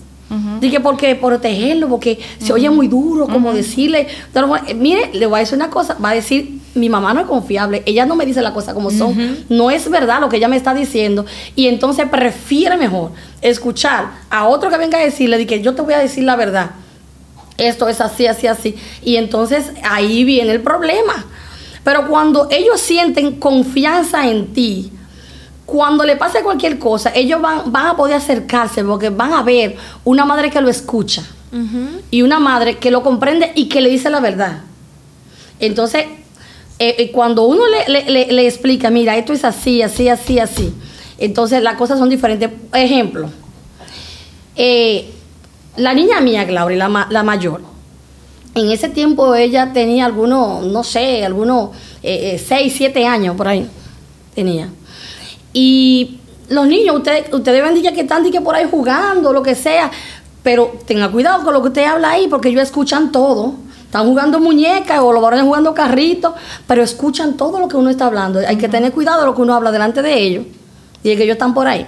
Dije, 0.60 0.80
porque 0.80 1.13
protegerlo, 1.13 1.88
porque 1.88 2.13
uh 2.13 2.15
-huh. 2.15 2.47
se 2.47 2.54
oye 2.54 2.67
muy 2.71 2.88
duro, 2.88 3.28
como 3.28 3.49
uh 3.49 3.54
-huh. 3.54 3.58
decirle. 3.58 4.08
Mire, 4.76 5.12
le 5.13 5.28
voy 5.28 5.36
a 5.36 5.39
decir 5.41 5.56
una 5.56 5.69
cosa: 5.69 5.95
va 6.04 6.10
a 6.10 6.13
decir, 6.15 6.58
mi 6.73 6.89
mamá 6.89 7.13
no 7.13 7.19
es 7.19 7.28
confiable, 7.28 7.84
ella 7.86 8.08
no 8.08 8.15
me 8.15 8.26
dice 8.26 8.41
las 8.41 8.52
cosas 8.52 8.73
como 8.73 8.89
son, 8.89 9.15
no 9.49 9.69
es 9.69 9.88
verdad 9.91 10.19
lo 10.21 10.30
que 10.30 10.38
ella 10.38 10.47
me 10.47 10.58
está 10.58 10.73
diciendo, 10.73 11.28
y 11.56 11.67
entonces 11.67 12.10
prefiere 12.10 12.78
mejor 12.78 13.12
escuchar 13.41 14.08
a 14.32 14.47
otro 14.47 14.71
que 14.71 14.78
venga 14.78 14.97
a 14.97 15.02
decirle, 15.02 15.38
de 15.38 15.45
que 15.45 15.62
yo 15.62 15.76
te 15.76 15.84
voy 15.84 15.93
a 15.93 15.99
decir 15.99 16.23
la 16.23 16.36
verdad. 16.36 16.71
Esto 17.57 17.87
es 17.87 18.01
así, 18.01 18.27
así, 18.27 18.47
así. 18.47 18.75
Y 19.03 19.17
entonces 19.17 19.71
ahí 19.83 20.23
viene 20.23 20.51
el 20.51 20.61
problema. 20.61 21.25
Pero 21.83 22.07
cuando 22.07 22.47
ellos 22.49 22.79
sienten 22.79 23.39
confianza 23.39 24.27
en 24.29 24.53
ti, 24.53 24.91
cuando 25.65 26.03
le 26.03 26.15
pase 26.15 26.41
cualquier 26.41 26.79
cosa, 26.79 27.11
ellos 27.13 27.41
van, 27.41 27.71
van 27.71 27.87
a 27.87 27.95
poder 27.95 28.15
acercarse 28.15 28.83
porque 28.83 29.09
van 29.09 29.33
a 29.33 29.43
ver 29.43 29.75
una 30.03 30.25
madre 30.25 30.49
que 30.49 30.61
lo 30.61 30.69
escucha 30.69 31.23
uh 31.51 31.55
-huh. 31.55 32.01
y 32.11 32.21
una 32.21 32.39
madre 32.39 32.77
que 32.77 32.91
lo 32.91 33.01
comprende 33.01 33.51
y 33.55 33.69
que 33.69 33.81
le 33.81 33.89
dice 33.89 34.09
la 34.09 34.19
verdad. 34.19 34.61
Entonces, 35.59 36.05
eh, 36.79 36.95
eh 36.97 37.11
cuando 37.11 37.43
uno 37.43 37.63
le, 37.67 37.87
le, 37.87 38.11
le, 38.11 38.31
le, 38.31 38.47
explica, 38.47 38.89
mira, 38.89 39.15
esto 39.15 39.33
es 39.33 39.45
así, 39.45 39.81
así, 39.81 40.09
así, 40.09 40.39
así, 40.39 40.73
entonces 41.17 41.61
las 41.61 41.75
cosas 41.75 41.99
son 41.99 42.09
diferentes. 42.09 42.49
Ejemplo, 42.73 43.29
eh, 44.55 45.09
la 45.77 45.93
niña 45.93 46.21
mía, 46.21 46.45
Claudia, 46.45 46.88
la, 46.88 47.07
la, 47.09 47.23
mayor, 47.23 47.62
en 48.55 48.71
ese 48.71 48.89
tiempo 48.89 49.33
ella 49.36 49.71
tenía 49.73 50.05
algunos, 50.05 50.63
no 50.65 50.83
sé, 50.83 51.25
algunos 51.25 51.71
6, 52.01 52.03
eh, 52.03 52.69
7 52.69 53.07
años 53.07 53.36
por 53.36 53.47
ahí, 53.47 53.67
tenía. 54.36 54.69
Y 55.53 56.19
los 56.49 56.67
niños, 56.67 56.95
ustedes, 56.97 57.33
ustedes 57.33 57.63
ven 57.63 57.93
que 57.93 58.01
están 58.01 58.29
que 58.29 58.41
por 58.41 58.55
ahí 58.55 58.67
jugando, 58.69 59.33
lo 59.33 59.41
que 59.41 59.55
sea, 59.55 59.91
pero 60.43 60.73
tenga 60.86 61.09
cuidado 61.09 61.43
con 61.43 61.53
lo 61.53 61.62
que 61.62 61.69
usted 61.69 61.86
habla 61.86 62.12
ahí, 62.12 62.27
porque 62.27 62.49
ellos 62.49 62.63
escuchan 62.63 63.12
todo. 63.12 63.55
Están 63.86 64.07
jugando 64.07 64.39
muñecas 64.39 64.99
o 65.01 65.13
los 65.13 65.21
varones 65.21 65.45
jugando 65.45 65.73
carritos, 65.73 66.33
pero 66.67 66.81
escuchan 66.81 67.38
todo 67.38 67.59
lo 67.59 67.67
que 67.67 67.77
uno 67.77 67.91
está 67.91 68.07
hablando. 68.07 68.39
Hay 68.39 68.57
que 68.57 68.67
tener 68.67 68.91
cuidado 68.91 69.21
de 69.21 69.27
lo 69.27 69.36
que 69.36 69.41
uno 69.41 69.53
habla 69.53 69.71
delante 69.71 70.01
de 70.01 70.19
ellos, 70.19 70.45
y 71.03 71.09
de 71.09 71.15
que 71.15 71.23
ellos 71.23 71.36
están 71.36 71.53
por 71.53 71.67
ahí. 71.67 71.86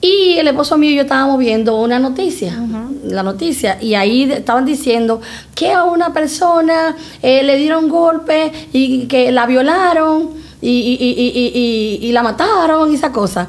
Y 0.00 0.38
el 0.38 0.46
esposo 0.46 0.78
mío 0.78 0.92
y 0.92 0.96
yo 0.96 1.02
estábamos 1.02 1.38
viendo 1.40 1.76
una 1.80 1.98
noticia, 1.98 2.56
uh 2.56 2.66
-huh. 2.66 3.02
la 3.10 3.24
noticia, 3.24 3.78
y 3.82 3.94
ahí 3.94 4.30
estaban 4.30 4.64
diciendo 4.64 5.20
que 5.56 5.72
a 5.72 5.84
una 5.84 6.12
persona 6.12 6.94
eh, 7.20 7.42
le 7.42 7.56
dieron 7.56 7.88
golpe 7.88 8.52
y 8.72 9.06
que 9.06 9.32
la 9.32 9.46
violaron 9.46 10.30
y, 10.60 10.70
y, 10.70 11.98
y, 12.02 12.06
y, 12.08 12.12
la 12.12 12.22
mataron 12.22 12.92
y 12.92 12.94
esa 12.94 13.10
cosa. 13.10 13.48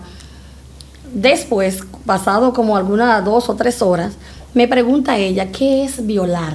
Después, 1.14 1.84
pasado 2.06 2.52
como 2.54 2.76
algunas 2.78 3.24
dos 3.24 3.48
o 3.50 3.56
tres 3.56 3.82
horas, 3.84 4.14
me 4.56 4.68
pregunta 4.68 5.18
ella, 5.18 5.52
¿qué 5.52 5.84
es 5.84 6.04
violar? 6.06 6.54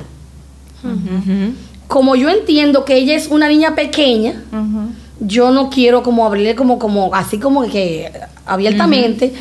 Uh 0.82 0.88
-huh. 0.88 1.54
Como 1.86 2.16
yo 2.16 2.30
entiendo 2.30 2.84
que 2.84 2.96
ella 2.96 3.14
es 3.14 3.28
una 3.28 3.46
niña 3.48 3.76
pequeña, 3.76 4.42
uh 4.52 4.56
-huh. 4.56 4.88
Yo 5.20 5.50
no 5.50 5.70
quiero 5.70 6.02
como 6.02 6.26
abrirle 6.26 6.54
como, 6.54 6.78
como 6.78 7.14
así 7.14 7.38
como 7.38 7.62
que 7.62 8.10
abiertamente, 8.46 9.32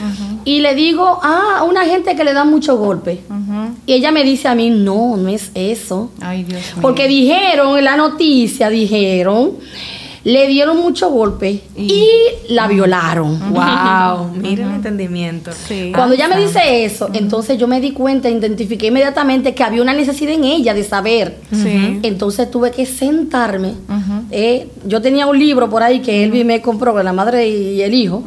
y 0.45 0.59
le 0.59 0.75
digo, 0.75 1.19
ah, 1.21 1.65
una 1.67 1.86
gente 1.86 2.15
que 2.15 2.23
le 2.23 2.33
da 2.33 2.45
mucho 2.45 2.77
golpe. 2.77 3.21
Y 3.86 3.93
ella 3.93 4.12
me 4.12 4.23
dice 4.23 4.47
a 4.47 4.55
mí, 4.55 4.69
no, 4.69 5.17
no 5.17 5.27
es 5.29 5.51
eso. 5.55 6.12
Ay, 6.21 6.43
Dios 6.43 6.62
mío. 6.73 6.81
Porque 6.81 7.07
dijeron 7.07 7.77
en 7.77 7.86
la 7.86 7.97
noticia, 7.97 8.69
dijeron 8.69 9.53
le 10.23 10.47
dieron 10.47 10.77
mucho 10.77 11.09
golpe 11.09 11.62
y, 11.75 11.81
y 11.81 12.07
la 12.49 12.67
violaron. 12.67 13.39
Wow, 13.51 14.29
mira 14.36 14.65
el 14.65 14.75
entendimiento. 14.75 15.51
Sí. 15.51 15.91
Cuando 15.93 16.15
ella 16.15 16.27
me 16.27 16.38
dice 16.38 16.86
eso, 16.86 17.09
entonces 17.13 17.57
yo 17.57 17.67
me 17.67 17.81
di 17.81 17.91
cuenta, 17.91 18.29
identifiqué 18.29 18.88
inmediatamente 18.88 19.53
que 19.53 19.63
había 19.63 19.81
una 19.81 19.93
necesidad 19.93 20.33
en 20.33 20.45
ella 20.45 20.73
de 20.73 20.83
saber. 20.83 21.39
Sí. 21.51 21.99
Entonces 22.03 22.49
tuve 22.49 22.71
que 22.71 22.86
sentarme. 22.86 23.73
Eh, 24.31 24.69
yo 24.86 25.01
tenía 25.01 25.27
un 25.27 25.38
libro 25.38 25.69
por 25.69 25.83
ahí 25.83 25.99
que 25.99 26.23
Elvi 26.23 26.43
me 26.43 26.62
compró, 26.62 27.01
la 27.03 27.13
madre 27.13 27.47
y 27.47 27.81
el 27.81 27.93
hijo, 27.93 28.23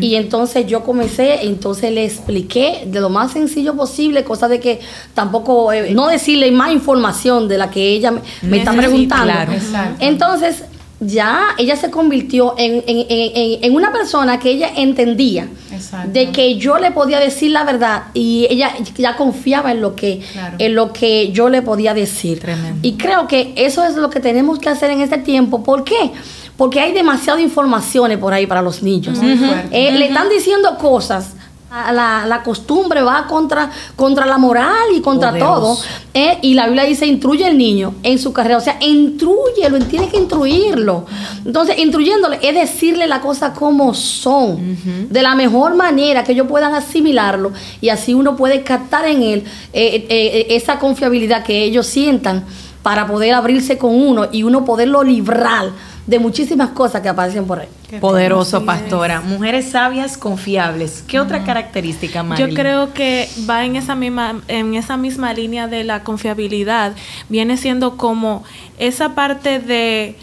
y 0.00 0.14
entonces 0.14 0.66
yo 0.66 0.82
comencé, 0.82 1.46
entonces 1.46 1.92
le 1.92 2.04
expliqué 2.04 2.84
de 2.86 3.00
lo 3.00 3.10
más 3.10 3.32
sencillo 3.32 3.74
posible, 3.74 4.24
cosa 4.24 4.48
de 4.48 4.60
que 4.60 4.80
tampoco, 5.14 5.72
eh, 5.72 5.92
no 5.92 6.08
decirle 6.08 6.50
más 6.50 6.72
información 6.72 7.48
de 7.48 7.58
la 7.58 7.70
que 7.70 7.88
ella 7.88 8.10
me, 8.10 8.20
me 8.42 8.58
está 8.58 8.72
preguntando. 8.72 9.32
Claro. 9.32 9.52
Entonces, 9.98 10.64
ya 11.00 11.54
ella 11.56 11.76
se 11.76 11.90
convirtió 11.90 12.54
en, 12.58 12.84
en, 12.86 13.06
en, 13.08 13.64
en, 13.64 13.74
una 13.74 13.90
persona 13.90 14.38
que 14.38 14.50
ella 14.50 14.70
entendía 14.76 15.48
Exacto. 15.72 16.10
de 16.12 16.30
que 16.30 16.56
yo 16.56 16.78
le 16.78 16.90
podía 16.90 17.18
decir 17.18 17.52
la 17.52 17.64
verdad 17.64 18.04
y 18.12 18.46
ella 18.50 18.74
ya 18.96 19.16
confiaba 19.16 19.72
en 19.72 19.80
lo 19.80 19.96
que 19.96 20.20
claro. 20.32 20.56
en 20.58 20.74
lo 20.74 20.92
que 20.92 21.32
yo 21.32 21.48
le 21.48 21.62
podía 21.62 21.94
decir 21.94 22.40
Tremendo. 22.40 22.80
y 22.82 22.92
creo 22.98 23.26
que 23.26 23.54
eso 23.56 23.82
es 23.84 23.96
lo 23.96 24.10
que 24.10 24.20
tenemos 24.20 24.58
que 24.58 24.68
hacer 24.68 24.90
en 24.90 25.00
este 25.00 25.16
tiempo 25.18 25.62
¿por 25.62 25.84
qué? 25.84 26.10
porque 26.58 26.80
hay 26.80 26.92
demasiadas 26.92 27.40
informaciones 27.40 28.18
por 28.18 28.34
ahí 28.34 28.46
para 28.46 28.60
los 28.60 28.82
niños 28.82 29.18
eh, 29.22 29.24
uh 29.24 29.36
-huh. 29.72 29.92
le 29.98 30.04
están 30.06 30.28
diciendo 30.28 30.76
cosas 30.76 31.34
La, 31.70 32.26
la, 32.26 32.42
costumbre 32.42 33.00
va 33.00 33.28
contra, 33.28 33.70
contra 33.94 34.26
la 34.26 34.38
moral 34.38 34.88
y 34.92 35.00
contra 35.00 35.38
todo. 35.38 35.78
¿eh? 36.12 36.38
y 36.42 36.54
la 36.54 36.66
Biblia 36.66 36.82
dice, 36.82 37.06
instruye 37.06 37.46
al 37.46 37.56
niño 37.56 37.94
en 38.02 38.18
su 38.18 38.32
carrera. 38.32 38.56
O 38.56 38.60
sea, 38.60 38.76
intruyelo, 38.80 39.78
tiene 39.84 40.08
que 40.08 40.16
instruirlo. 40.16 41.06
Entonces, 41.44 41.78
instruyéndole 41.78 42.40
es 42.42 42.54
decirle 42.56 43.06
las 43.06 43.20
cosas 43.20 43.56
como 43.56 43.94
son, 43.94 44.76
de 45.10 45.22
la 45.22 45.36
mejor 45.36 45.76
manera 45.76 46.24
que 46.24 46.32
ellos 46.32 46.48
puedan 46.48 46.74
asimilarlo 46.74 47.52
y 47.80 47.90
así 47.90 48.14
uno 48.14 48.34
puede 48.34 48.64
captar 48.64 49.06
en 49.06 49.22
él 49.22 49.44
eh, 49.72 50.06
eh, 50.08 50.46
esa 50.50 50.80
confiabilidad 50.80 51.44
que 51.44 51.62
ellos 51.62 51.86
sientan 51.86 52.44
para 52.82 53.06
poder 53.06 53.34
abrirse 53.34 53.78
con 53.78 53.94
uno 53.94 54.28
y 54.32 54.42
uno 54.42 54.64
poderlo 54.64 55.04
librar 55.04 55.70
de 56.10 56.18
muchísimas 56.18 56.70
cosas 56.70 57.02
que 57.02 57.08
aparecen 57.08 57.46
por 57.46 57.60
ahí. 57.60 57.68
Poderoso, 58.00 58.64
pastora. 58.64 59.20
Mujeres 59.20 59.70
sabias, 59.70 60.18
confiables. 60.18 61.04
¿Qué 61.06 61.20
otra 61.20 61.44
característica, 61.44 62.24
más? 62.24 62.36
Yo 62.36 62.48
creo 62.48 62.92
que 62.92 63.28
va 63.48 63.64
en 63.64 63.76
esa 63.76 63.94
misma 63.94 64.42
en 64.48 64.74
esa 64.74 64.96
misma 64.96 65.32
línea 65.32 65.68
de 65.68 65.84
la 65.84 66.02
confiabilidad. 66.02 66.96
Viene 67.28 67.56
siendo 67.56 67.96
como 67.96 68.42
esa 68.78 69.14
parte 69.14 69.60
de 69.60 70.16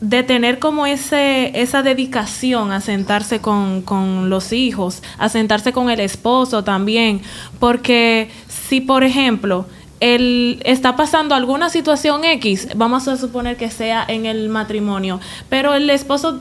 de 0.00 0.22
tener 0.22 0.58
como 0.58 0.86
ese, 0.86 1.58
esa 1.60 1.82
dedicación 1.82 2.70
a 2.70 2.82
sentarse 2.82 3.40
con, 3.40 3.80
con, 3.80 4.28
los 4.28 4.52
hijos, 4.52 5.02
a 5.18 5.30
sentarse 5.30 5.72
con 5.72 5.88
el 5.88 6.00
esposo 6.00 6.64
también, 6.64 7.22
porque 7.58 8.28
si 8.46 8.82
por 8.82 9.04
ejemplo 9.04 9.66
el, 10.00 10.60
está 10.64 10.96
pasando 10.96 11.34
alguna 11.34 11.70
situación 11.70 12.24
X, 12.24 12.68
vamos 12.76 13.08
a 13.08 13.16
suponer 13.16 13.56
que 13.56 13.70
sea 13.70 14.04
en 14.06 14.26
el 14.26 14.48
matrimonio, 14.48 15.20
pero 15.48 15.74
el 15.74 15.88
esposo 15.90 16.40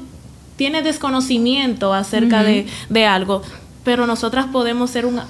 tiene 0.55 0.81
desconocimiento 0.81 1.93
acerca 1.93 2.43
de, 2.43 2.65
de 2.89 3.05
algo 3.05 3.41
pero 3.85 4.07
nosotras 4.07 4.47
podemos 4.51 4.89
ser 4.89 5.05
un 5.05 5.21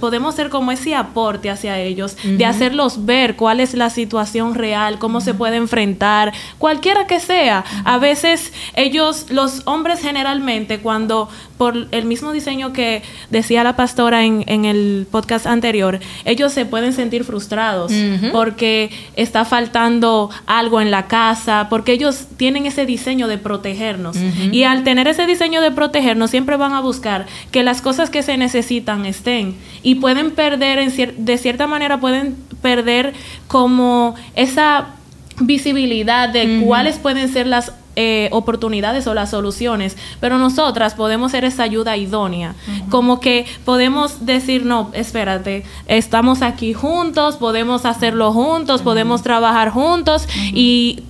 podemos 0.00 0.34
ser 0.34 0.50
como 0.50 0.72
ese 0.72 0.94
aporte 0.94 1.48
hacia 1.48 1.78
ellos, 1.78 2.16
de 2.22 2.44
hacerlos 2.44 3.06
ver 3.06 3.36
cuál 3.36 3.60
es 3.60 3.74
la 3.74 3.88
situación 3.88 4.54
real, 4.54 4.98
cómo 4.98 5.20
se 5.20 5.32
puede 5.32 5.56
enfrentar, 5.56 6.32
cualquiera 6.58 7.06
que 7.06 7.20
sea. 7.20 7.64
A 7.84 7.98
veces 7.98 8.52
ellos, 8.74 9.26
los 9.30 9.62
hombres 9.66 10.00
generalmente, 10.00 10.80
cuando 10.80 11.28
por 11.56 11.86
el 11.92 12.04
mismo 12.04 12.32
diseño 12.32 12.72
que 12.72 13.02
decía 13.30 13.62
la 13.62 13.76
pastora 13.76 14.24
en, 14.24 14.42
en 14.48 14.64
el 14.64 15.06
podcast 15.08 15.46
anterior, 15.46 16.00
ellos 16.24 16.52
se 16.52 16.66
pueden 16.66 16.92
sentir 16.92 17.22
frustrados 17.22 17.92
porque 18.32 18.90
está 19.14 19.44
faltando 19.44 20.28
algo 20.46 20.80
en 20.80 20.90
la 20.90 21.06
casa, 21.06 21.68
porque 21.70 21.92
ellos 21.92 22.26
tienen 22.36 22.66
ese 22.66 22.84
diseño 22.84 23.28
de 23.28 23.38
protegernos. 23.38 24.16
Y 24.50 24.64
al 24.64 24.82
tener 24.82 25.06
ese 25.06 25.24
diseño 25.26 25.60
de 25.60 25.70
protegernos, 25.70 26.30
siempre 26.30 26.56
van 26.56 26.72
a 26.72 26.80
buscar 26.80 27.26
que 27.52 27.62
las 27.62 27.80
cosas 27.80 27.91
que 28.10 28.22
se 28.22 28.36
necesitan 28.36 29.06
estén. 29.06 29.56
Y 29.82 29.96
pueden 29.96 30.30
perder, 30.32 30.78
en 30.78 31.24
de 31.24 31.38
cierta 31.38 31.66
manera, 31.66 32.00
pueden 32.00 32.36
perder 32.60 33.12
como 33.48 34.14
esa 34.34 34.96
visibilidad 35.40 36.28
de 36.28 36.62
cuáles 36.64 36.98
pueden 36.98 37.28
ser 37.32 37.46
las 37.46 37.72
eh, 37.94 38.30
oportunidades 38.32 39.06
o 39.06 39.12
las 39.12 39.30
soluciones, 39.30 39.98
pero 40.18 40.38
nosotras 40.38 40.94
podemos 40.94 41.32
ser 41.32 41.44
esa 41.44 41.64
ayuda 41.64 41.98
idónea, 41.98 42.54
como 42.88 43.20
que 43.20 43.44
podemos 43.66 44.24
decir, 44.24 44.64
no, 44.64 44.90
espérate, 44.94 45.64
estamos 45.88 46.40
aquí 46.40 46.72
juntos, 46.72 47.36
podemos 47.36 47.84
hacerlo 47.84 48.32
juntos, 48.32 48.80
podemos 48.80 49.22
trabajar 49.22 49.68
juntos 49.68 50.26
y 50.54 51.02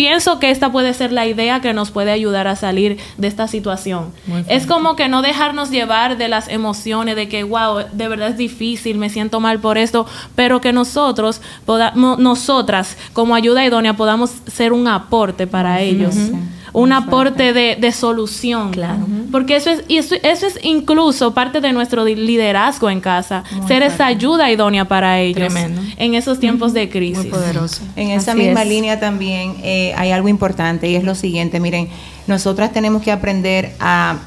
pienso 0.00 0.38
que 0.38 0.50
esta 0.50 0.72
puede 0.72 0.94
ser 0.94 1.12
la 1.12 1.26
idea 1.26 1.60
que 1.60 1.74
nos 1.74 1.90
puede 1.90 2.10
ayudar 2.10 2.48
a 2.48 2.56
salir 2.56 2.96
de 3.18 3.28
esta 3.28 3.46
situación. 3.48 4.14
Es 4.48 4.66
como 4.66 4.96
que 4.96 5.08
no 5.10 5.20
dejarnos 5.20 5.70
llevar 5.70 6.16
de 6.16 6.26
las 6.26 6.48
emociones, 6.48 7.16
de 7.16 7.28
que, 7.28 7.42
wow, 7.42 7.80
de 7.92 8.08
verdad 8.08 8.30
es 8.30 8.38
difícil, 8.38 8.96
me 8.96 9.10
siento 9.10 9.40
mal 9.40 9.58
por 9.58 9.76
esto, 9.76 10.06
pero 10.34 10.62
que 10.62 10.72
nosotros, 10.72 11.42
podamos, 11.66 12.18
nosotras, 12.18 12.96
como 13.12 13.34
ayuda 13.34 13.62
idónea, 13.62 13.94
podamos 13.94 14.30
ser 14.46 14.72
un 14.72 14.88
aporte 14.88 15.46
para 15.46 15.82
ellos 15.82 16.14
un 16.72 16.92
aporte 16.92 17.52
de, 17.52 17.76
de, 17.76 17.92
solución. 17.92 18.70
Claro. 18.70 19.06
Porque 19.30 19.56
eso 19.56 19.70
es, 19.70 19.84
y 19.88 19.98
eso, 19.98 20.14
eso, 20.22 20.46
es 20.46 20.58
incluso 20.62 21.34
parte 21.34 21.60
de 21.60 21.72
nuestro 21.72 22.04
liderazgo 22.04 22.90
en 22.90 23.00
casa, 23.00 23.44
ser 23.66 23.82
esa 23.82 24.06
ayuda 24.06 24.50
idónea 24.50 24.86
para 24.86 25.20
ellos 25.20 25.52
en 25.96 26.14
esos 26.14 26.38
tiempos 26.38 26.72
de 26.72 26.88
crisis. 26.88 27.24
Muy 27.24 27.30
poderoso. 27.30 27.82
En 27.96 28.10
esa 28.10 28.34
misma 28.34 28.64
línea 28.64 29.00
también 29.00 29.56
eh, 29.62 29.92
hay 29.96 30.10
algo 30.10 30.28
importante 30.28 30.88
y 30.88 30.96
es 30.96 31.04
lo 31.04 31.14
siguiente, 31.14 31.60
miren, 31.60 31.88
nosotras 32.26 32.72
tenemos 32.72 33.02
que 33.02 33.12
aprender 33.12 33.74
a 33.80 34.18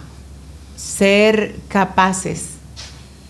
ser 0.76 1.56
capaces 1.68 2.50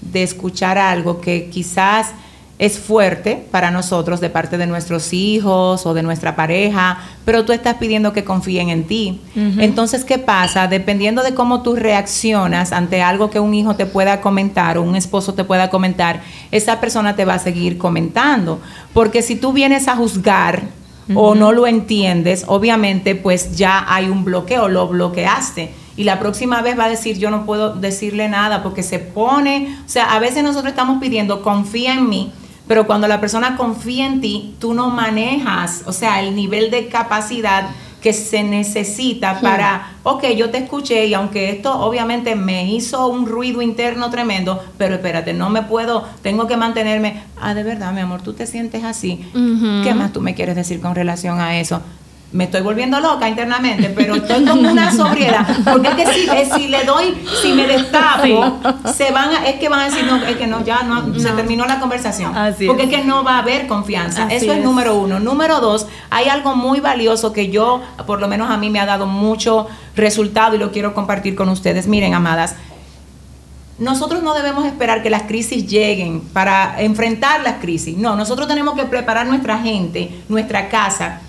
de 0.01 0.23
escuchar 0.23 0.77
algo 0.77 1.21
que 1.21 1.49
quizás 1.49 2.11
es 2.59 2.79
fuerte 2.79 3.45
para 3.51 3.71
nosotros 3.71 4.21
de 4.21 4.29
parte 4.29 4.57
de 4.57 4.67
nuestros 4.67 5.11
hijos 5.11 5.85
o 5.85 5.93
de 5.93 6.03
nuestra 6.03 6.35
pareja, 6.35 6.99
pero 7.25 7.45
tú 7.45 7.51
estás 7.51 7.75
pidiendo 7.75 8.13
que 8.13 8.23
confíen 8.23 8.69
en 8.69 8.85
ti. 8.85 9.21
Entonces, 9.57 10.05
¿qué 10.05 10.19
pasa? 10.19 10.67
Dependiendo 10.67 11.23
de 11.23 11.33
cómo 11.33 11.63
tú 11.63 11.75
reaccionas 11.75 12.71
ante 12.71 13.01
algo 13.01 13.29
que 13.29 13.39
un 13.39 13.53
hijo 13.53 13.75
te 13.75 13.85
pueda 13.85 14.21
comentar 14.21 14.77
o 14.77 14.83
un 14.83 14.95
esposo 14.95 15.33
te 15.33 15.43
pueda 15.43 15.69
comentar, 15.69 16.21
esa 16.51 16.79
persona 16.79 17.15
te 17.15 17.25
va 17.25 17.33
a 17.33 17.39
seguir 17.39 17.77
comentando. 17.77 18.61
Porque 18.93 19.23
si 19.23 19.35
tú 19.35 19.51
vienes 19.51 19.87
a 19.87 19.95
juzgar 19.95 20.61
o 21.15 21.35
no 21.35 21.51
lo 21.51 21.67
entiendes, 21.67 22.45
obviamente 22.47 23.15
pues 23.15 23.57
ya 23.57 23.83
hay 23.87 24.09
un 24.09 24.23
bloqueo, 24.23 24.69
lo 24.69 24.87
bloqueaste 24.87 25.73
y 25.95 26.05
la 26.05 26.19
próxima 26.19 26.61
vez 26.61 26.77
va 26.77 26.85
a 26.85 26.89
decir 26.89 27.17
yo 27.17 27.29
no 27.29 27.45
puedo 27.45 27.75
decirle 27.75 28.27
nada 28.29 28.63
porque 28.63 28.83
se 28.83 28.99
pone, 28.99 29.77
o 29.85 29.89
sea, 29.89 30.13
a 30.13 30.19
veces 30.19 30.43
nosotros 30.43 30.71
estamos 30.71 30.99
pidiendo 30.99 31.41
confía 31.41 31.93
en 31.93 32.09
mí, 32.09 32.31
pero 32.67 32.87
cuando 32.87 33.07
la 33.07 33.19
persona 33.19 33.57
confía 33.57 34.05
en 34.05 34.21
ti, 34.21 34.55
tú 34.59 34.73
no 34.73 34.89
manejas, 34.89 35.83
o 35.85 35.91
sea, 35.91 36.21
el 36.21 36.35
nivel 36.35 36.71
de 36.71 36.87
capacidad 36.87 37.69
que 38.03 38.11
se 38.11 38.43
necesita 38.43 39.39
para, 39.39 39.93
ok, 40.03 40.25
yo 40.35 40.49
te 40.49 40.57
escuché 40.57 41.05
y 41.05 41.13
aunque 41.13 41.49
esto 41.49 41.79
obviamente 41.79 42.35
me 42.35 42.69
hizo 42.69 43.07
un 43.07 43.25
ruido 43.25 43.61
interno 43.61 44.09
tremendo, 44.09 44.61
pero 44.77 44.95
espérate, 44.95 45.33
no 45.33 45.49
me 45.49 45.61
puedo, 45.61 46.05
tengo 46.21 46.45
que 46.45 46.57
mantenerme, 46.57 47.23
ah, 47.39 47.53
de 47.53 47.63
verdad, 47.63 47.93
mi 47.93 48.01
amor, 48.01 48.21
tú 48.21 48.33
te 48.33 48.45
sientes 48.45 48.83
así, 48.83 49.25
¿qué 49.83 49.93
más 49.93 50.11
tú 50.11 50.19
me 50.19 50.35
quieres 50.35 50.57
decir 50.57 50.81
con 50.81 50.95
relación 50.95 51.39
a 51.39 51.57
eso? 51.61 51.81
Me 52.33 52.45
estoy 52.45 52.61
volviendo 52.61 52.99
loca 52.99 53.29
internamente, 53.29 53.89
pero 53.89 54.15
estoy 54.15 54.43
con 54.43 54.65
una 54.65 54.91
sobriedad. 54.91 55.47
Porque 55.63 55.89
es 55.89 56.29
que 56.29 56.49
si, 56.53 56.67
le 56.67 56.83
doy, 56.83 57.15
si 57.41 57.53
me 57.53 57.67
destapo, 57.67 58.59
se 58.93 59.11
van 59.11 59.29
a, 59.29 59.47
es 59.47 59.55
que 59.59 59.69
van 59.69 59.81
a 59.81 59.85
decir, 59.85 60.03
no, 60.05 60.17
es 60.25 60.35
que 60.35 60.47
no, 60.47 60.63
ya 60.65 60.83
no, 60.83 61.17
se 61.19 61.29
terminó 61.29 61.65
la 61.65 61.79
conversación. 61.79 62.33
porque 62.67 62.83
es. 62.83 62.89
que 62.89 63.03
no 63.03 63.23
va 63.23 63.35
a 63.35 63.39
haber 63.39 63.67
confianza. 63.67 64.27
Eso 64.29 64.51
es, 64.51 64.63
número 64.63 64.95
uno. 64.95 65.19
Número 65.19 65.59
dos, 65.59 65.87
hay 66.09 66.27
algo 66.27 66.55
muy 66.55 66.79
valioso 66.79 67.33
que 67.33 67.49
yo, 67.49 67.81
por 68.07 68.19
lo 68.19 68.27
menos 68.27 68.49
a 68.49 68.57
mí 68.57 68.69
me 68.69 68.79
ha 68.79 68.85
dado 68.85 69.05
mucho 69.05 69.67
resultado 69.95 70.55
y 70.55 70.59
lo 70.59 70.71
quiero 70.71 70.93
compartir 70.93 71.35
con 71.35 71.49
ustedes. 71.49 71.87
Miren, 71.87 72.15
amadas, 72.15 72.55
nosotros 73.77 74.23
no 74.23 74.33
debemos 74.33 74.65
esperar 74.65 75.03
que 75.03 75.09
las 75.09 75.23
crisis 75.23 75.67
lleguen 75.67 76.21
para 76.21 76.81
enfrentar 76.81 77.41
las 77.41 77.55
crisis. 77.55 77.97
No, 77.97 78.15
nosotros 78.15 78.47
tenemos 78.47 78.75
que 78.75 78.85
preparar 78.85 79.27
nuestra 79.27 79.59
gente, 79.59 80.23
nuestra 80.29 80.69
casa, 80.69 81.21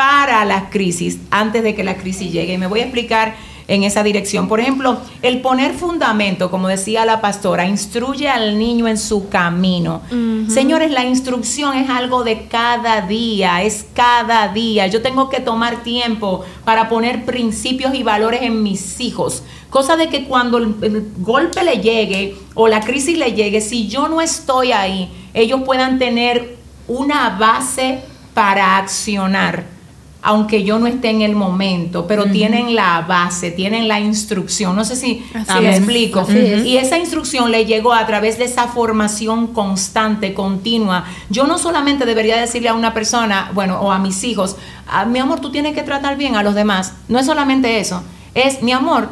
para 0.00 0.46
las 0.46 0.70
crisis 0.70 1.18
antes 1.30 1.62
de 1.62 1.74
que 1.74 1.84
la 1.84 1.98
crisis 1.98 2.32
llegue. 2.32 2.54
Y 2.54 2.56
me 2.56 2.68
voy 2.68 2.80
a 2.80 2.84
explicar 2.84 3.36
en 3.68 3.84
esa 3.84 4.02
dirección. 4.02 4.48
Por 4.48 4.58
ejemplo, 4.58 4.98
el 5.20 5.42
poner 5.42 5.74
fundamento, 5.74 6.50
como 6.50 6.68
decía 6.68 7.04
la 7.04 7.20
pastora, 7.20 7.68
instruye 7.68 8.26
al 8.26 8.58
niño 8.58 8.88
en 8.88 8.96
su 8.96 9.28
camino. 9.28 10.00
Señores, 10.48 10.90
la 10.90 11.04
instrucción 11.04 11.76
es 11.76 11.90
algo 11.90 12.24
de 12.24 12.46
cada 12.46 13.02
día, 13.02 13.62
es 13.62 13.84
cada 13.92 14.48
día. 14.48 14.86
Yo 14.86 15.02
tengo 15.02 15.28
que 15.28 15.40
tomar 15.40 15.82
tiempo 15.82 16.46
para 16.64 16.88
poner 16.88 17.26
principios 17.26 17.94
y 17.94 18.02
valores 18.02 18.40
en 18.40 18.62
mis 18.62 19.00
hijos. 19.00 19.42
Cosa 19.68 19.98
de 19.98 20.08
que 20.08 20.24
cuando 20.24 20.56
el 20.56 21.12
golpe 21.18 21.62
le 21.62 21.76
llegue 21.82 22.38
o 22.54 22.68
la 22.68 22.80
crisis 22.80 23.18
le 23.18 23.34
llegue, 23.34 23.60
si 23.60 23.86
yo 23.86 24.08
no 24.08 24.22
estoy 24.22 24.72
ahí, 24.72 25.12
ellos 25.34 25.60
puedan 25.66 25.98
tener 25.98 26.56
una 26.88 27.36
base 27.38 28.00
para 28.32 28.78
accionar 28.78 29.79
aunque 30.22 30.64
yo 30.64 30.78
no 30.78 30.86
esté 30.86 31.08
en 31.08 31.22
el 31.22 31.34
momento, 31.34 32.06
pero 32.06 32.26
tienen 32.26 32.74
la 32.74 33.00
base, 33.02 33.50
tienen 33.50 33.88
la 33.88 34.00
instrucción. 34.00 34.76
No 34.76 34.84
sé 34.84 34.96
si, 34.96 35.24
me 35.60 35.76
explico. 35.76 36.26
Y 36.30 36.76
esa 36.76 36.98
instrucción 36.98 37.50
le 37.50 37.64
llegó 37.64 37.94
a 37.94 38.06
través 38.06 38.36
de 38.38 38.44
esa 38.44 38.68
formación 38.68 39.48
constante, 39.48 40.34
continua. 40.34 41.04
Yo 41.30 41.46
no 41.46 41.58
solamente 41.58 42.04
debería 42.04 42.38
decirle 42.38 42.68
a 42.68 42.74
una 42.74 42.92
persona, 42.92 43.50
bueno, 43.54 43.80
o 43.80 43.92
a 43.92 43.98
mis 43.98 44.22
hijos, 44.24 44.56
ah, 44.86 45.06
mi 45.06 45.18
amor, 45.18 45.40
tú 45.40 45.50
tienes 45.50 45.74
que 45.74 45.82
tratar 45.82 46.16
bien 46.18 46.36
a 46.36 46.42
los 46.42 46.54
demás. 46.54 46.94
No 47.08 47.18
es 47.18 47.26
solamente 47.26 47.80
eso. 47.80 48.02
Es, 48.34 48.62
mi 48.62 48.72
amor, 48.72 49.08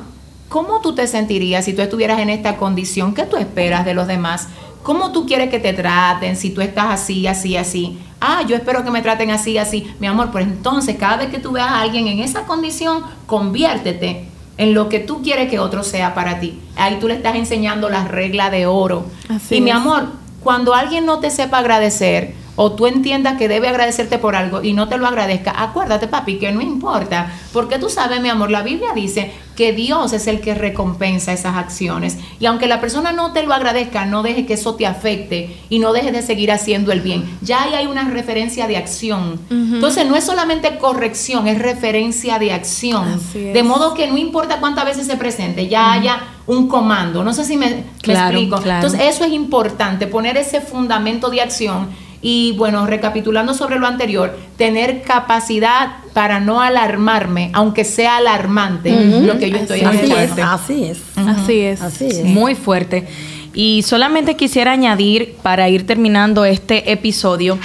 ¿cómo 0.51 0.81
tú 0.83 0.95
te 0.95 1.07
sentirías 1.07 1.65
si 1.65 1.73
tú 1.73 1.81
estuvieras 1.81 2.21
en 2.21 2.29
esta 2.29 2.57
condición? 2.57 3.15
¿Qué 3.15 3.23
tú 3.25 3.37
esperas 3.37 3.87
de 3.87 3.95
los 3.95 4.07
demás? 4.07 4.49
¿Cómo 4.83 5.13
tú 5.13 5.27
quieres 5.27 5.51
que 5.51 5.59
te 5.59 5.73
traten 5.73 6.37
si 6.37 6.51
tú 6.51 6.61
estás 6.61 6.87
así, 6.91 7.27
así, 7.27 7.57
así? 7.57 7.99
Ah, 8.21 8.43
yo 8.47 8.57
espero 8.57 8.85
que 8.85 8.91
me 8.91 9.03
traten 9.03 9.31
así, 9.31 9.59
así. 9.59 9.93
Mi 10.01 10.07
amor, 10.07 10.31
pues 10.31 10.47
entonces 10.47 10.97
cada 10.99 11.19
vez 11.19 11.29
que 11.29 11.39
tú 11.39 11.53
veas 11.53 11.69
a 11.69 11.81
alguien 11.81 12.07
en 12.07 12.21
esa 12.21 12.43
condición, 12.43 13.03
conviértete 13.27 14.29
en 14.57 14.75
lo 14.75 14.89
que 14.89 14.99
tú 14.99 15.23
quieres 15.23 15.49
que 15.49 15.59
otro 15.59 15.83
sea 15.83 16.15
para 16.15 16.41
ti. 16.41 16.59
Ahí 16.77 16.99
tú 17.01 17.09
le 17.09 17.15
estás 17.15 17.37
enseñando 17.37 17.89
las 17.89 18.09
reglas 18.09 18.51
de 18.51 18.67
oro. 18.67 19.07
Así 19.29 19.57
y 19.57 19.61
mi 19.61 19.71
amor, 19.71 20.09
cuando 20.43 20.75
alguien 20.75 21.07
no 21.07 21.21
te 21.21 21.31
sepa 21.31 21.59
agradecer 21.59 22.35
o 22.57 22.73
tú 22.73 22.89
entiendas 22.89 23.39
que 23.39 23.47
debe 23.47 23.69
agradecerte 23.69 24.19
por 24.19 24.35
algo 24.35 24.65
y 24.65 24.73
no 24.73 24.89
te 24.89 24.99
lo 24.99 25.07
agradezca, 25.07 25.55
acuérdate, 25.63 26.09
papi, 26.09 26.39
que 26.39 26.51
no 26.51 26.61
importa. 26.61 27.33
Porque 27.53 27.79
tú 27.79 27.89
sabes, 27.89 28.21
mi 28.21 28.29
amor, 28.29 28.51
la 28.51 28.63
Biblia 28.63 28.89
dice 28.95 29.33
que 29.59 29.73
Dios 29.73 30.13
es 30.13 30.29
el 30.29 30.41
que 30.41 30.55
recompensa 30.55 31.33
esas 31.33 31.57
acciones. 31.57 32.17
Y 32.39 32.47
aunque 32.47 32.69
la 32.69 32.81
persona 32.81 33.11
no 33.11 33.33
te 33.33 33.43
lo 33.43 33.53
agradezca, 33.53 34.07
no 34.07 34.23
deje 34.23 34.47
que 34.47 34.55
eso 34.55 34.77
te 34.77 34.87
afecte 34.87 35.57
y 35.69 35.81
no 35.81 35.93
dejes 35.93 36.13
de 36.13 36.23
seguir 36.23 36.53
haciendo 36.53 36.93
el 36.93 37.01
bien. 37.01 37.25
Ya 37.43 37.65
ahí 37.65 37.75
hay 37.75 37.87
una 37.89 38.09
referencia 38.09 38.69
de 38.69 38.77
acción. 38.77 39.41
Entonces, 39.51 40.07
no 40.07 40.15
es 40.15 40.23
solamente 40.23 40.79
corrección, 40.79 41.49
es 41.49 41.59
referencia 41.59 42.39
de 42.39 42.53
acción. 42.53 43.21
De 43.35 43.63
modo 43.65 43.95
que 43.95 44.07
no 44.07 44.17
importa 44.17 44.61
cuántas 44.61 44.85
veces 44.85 45.09
se 45.09 45.17
presente, 45.17 45.67
ya 45.67 45.91
haya 45.93 46.21
un 46.47 46.69
comando. 46.69 47.25
No 47.25 47.33
sé 47.33 47.45
si 47.45 47.57
me, 47.57 47.67
me 47.71 47.85
Claro, 48.01 48.39
explico. 48.39 48.63
claro. 48.63 48.87
Entonces, 48.87 49.13
eso 49.13 49.25
es 49.25 49.33
importante, 49.33 50.07
poner 50.07 50.37
ese 50.37 50.61
fundamento 50.61 51.31
de 51.31 51.41
acción 51.41 51.89
y 52.21 52.53
bueno, 52.57 52.87
recapitulando 52.87 53.55
sobre 53.55 53.79
lo 53.79 53.87
anterior, 53.87 54.37
tener 54.57 55.03
capacidad 55.03 55.99
para 56.15 56.41
no 56.41 56.61
alarmarme, 56.61 57.51
aunque 57.53 57.85
sea 57.85 58.17
alarmante 58.17 58.91
lo 58.91 59.39
que 59.39 59.51
yo 59.51 59.57
estoy 59.59 59.81
Así 59.83 59.99
haciendo. 59.99 60.19
es, 60.19 60.39
así 60.39 60.85
es. 60.85 60.99
Así 61.17 61.61
es. 61.61 61.81
Así 61.81 62.07
es. 62.07 62.25
Muy 62.25 62.55
fuerte. 62.57 63.07
Y 63.55 63.83
solamente 63.83 64.37
quisiera 64.37 64.73
añadir, 64.73 65.37
para 65.43 65.69
ir 65.69 65.87
terminando 65.87 66.45
este 66.45 66.91
episodio, 66.91 67.59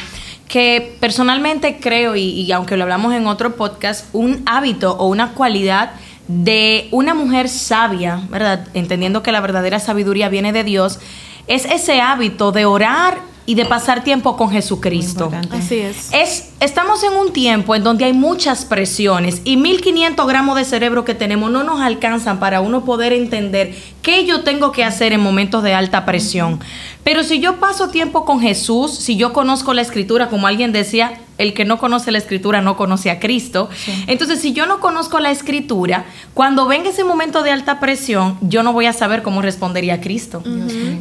que 0.48 0.98
personalmente 1.00 1.78
creo, 1.80 2.16
y, 2.16 2.22
y 2.22 2.52
aunque 2.52 2.78
lo 2.78 2.84
hablamos 2.84 3.14
en 3.16 3.26
otro 3.26 3.56
podcast, 3.56 4.06
un 4.14 4.44
hábito 4.46 4.96
o 4.98 5.08
una 5.08 5.34
cualidad 5.34 5.94
de 6.28 6.88
una 6.92 7.16
mujer 7.16 7.50
sabia, 7.50 8.22
¿verdad? 8.30 8.68
Entendiendo 8.76 9.24
que 9.24 9.32
la 9.32 9.42
verdadera 9.42 9.80
sabiduría 9.80 10.30
viene 10.30 10.54
de 10.54 10.64
Dios, 10.64 11.00
es 11.48 11.66
ese 11.66 12.02
hábito 12.02 12.52
de 12.52 12.66
orar 12.66 13.33
y 13.46 13.56
de 13.56 13.66
pasar 13.66 14.04
tiempo 14.04 14.38
con 14.38 14.50
Jesucristo. 14.50 15.32
Así 15.52 15.80
es. 15.80 16.10
Es, 16.14 16.50
estamos 16.60 17.04
en 17.04 17.14
un 17.14 17.34
tiempo 17.34 17.76
en 17.76 17.84
donde 17.84 18.06
hay 18.06 18.14
muchas 18.14 18.66
presiones 18.66 19.42
y 19.44 19.58
1500 19.58 20.26
gramos 20.28 20.56
de 20.56 20.66
cerebro 20.66 21.04
que 21.04 21.14
tenemos 21.14 21.52
no 21.52 21.64
nos 21.64 21.82
alcanzan 21.82 22.40
para 22.40 22.62
uno 22.62 22.86
poder 22.86 23.12
entender 23.12 23.76
qué 24.02 24.26
yo 24.26 24.44
tengo 24.44 24.72
que 24.72 24.84
hacer 24.84 25.14
en 25.14 25.20
momentos 25.20 25.64
de 25.64 25.74
alta 25.74 26.06
presión. 26.06 26.60
Pero 27.04 27.24
si 27.24 27.40
yo 27.40 27.60
paso 27.60 27.90
tiempo 27.90 28.24
con 28.24 28.40
Jesús, 28.40 28.92
si 28.96 29.18
yo 29.18 29.34
conozco 29.34 29.74
la 29.74 29.82
escritura, 29.82 30.30
como 30.30 30.48
alguien 30.48 30.72
decía, 30.72 31.20
el 31.44 31.54
que 31.54 31.66
no 31.66 31.78
conoce 31.78 32.12
la 32.12 32.18
escritura 32.18 32.62
no 32.62 32.76
conoce 32.76 33.12
a 33.12 33.20
Cristo. 33.20 33.70
Entonces, 34.08 34.40
si 34.40 34.54
yo 34.54 34.66
no 34.66 34.80
conozco 34.80 35.20
la 35.20 35.30
escritura, 35.32 36.06
cuando 36.34 36.66
venga 36.66 36.90
ese 36.90 37.04
momento 37.04 37.44
de 37.44 37.52
alta 37.52 37.80
presión, 37.80 38.38
yo 38.42 38.64
no 38.64 38.74
voy 38.74 38.88
a 38.88 38.94
saber 38.94 39.22
cómo 39.22 39.42
respondería 39.42 40.02
Cristo. 40.02 40.42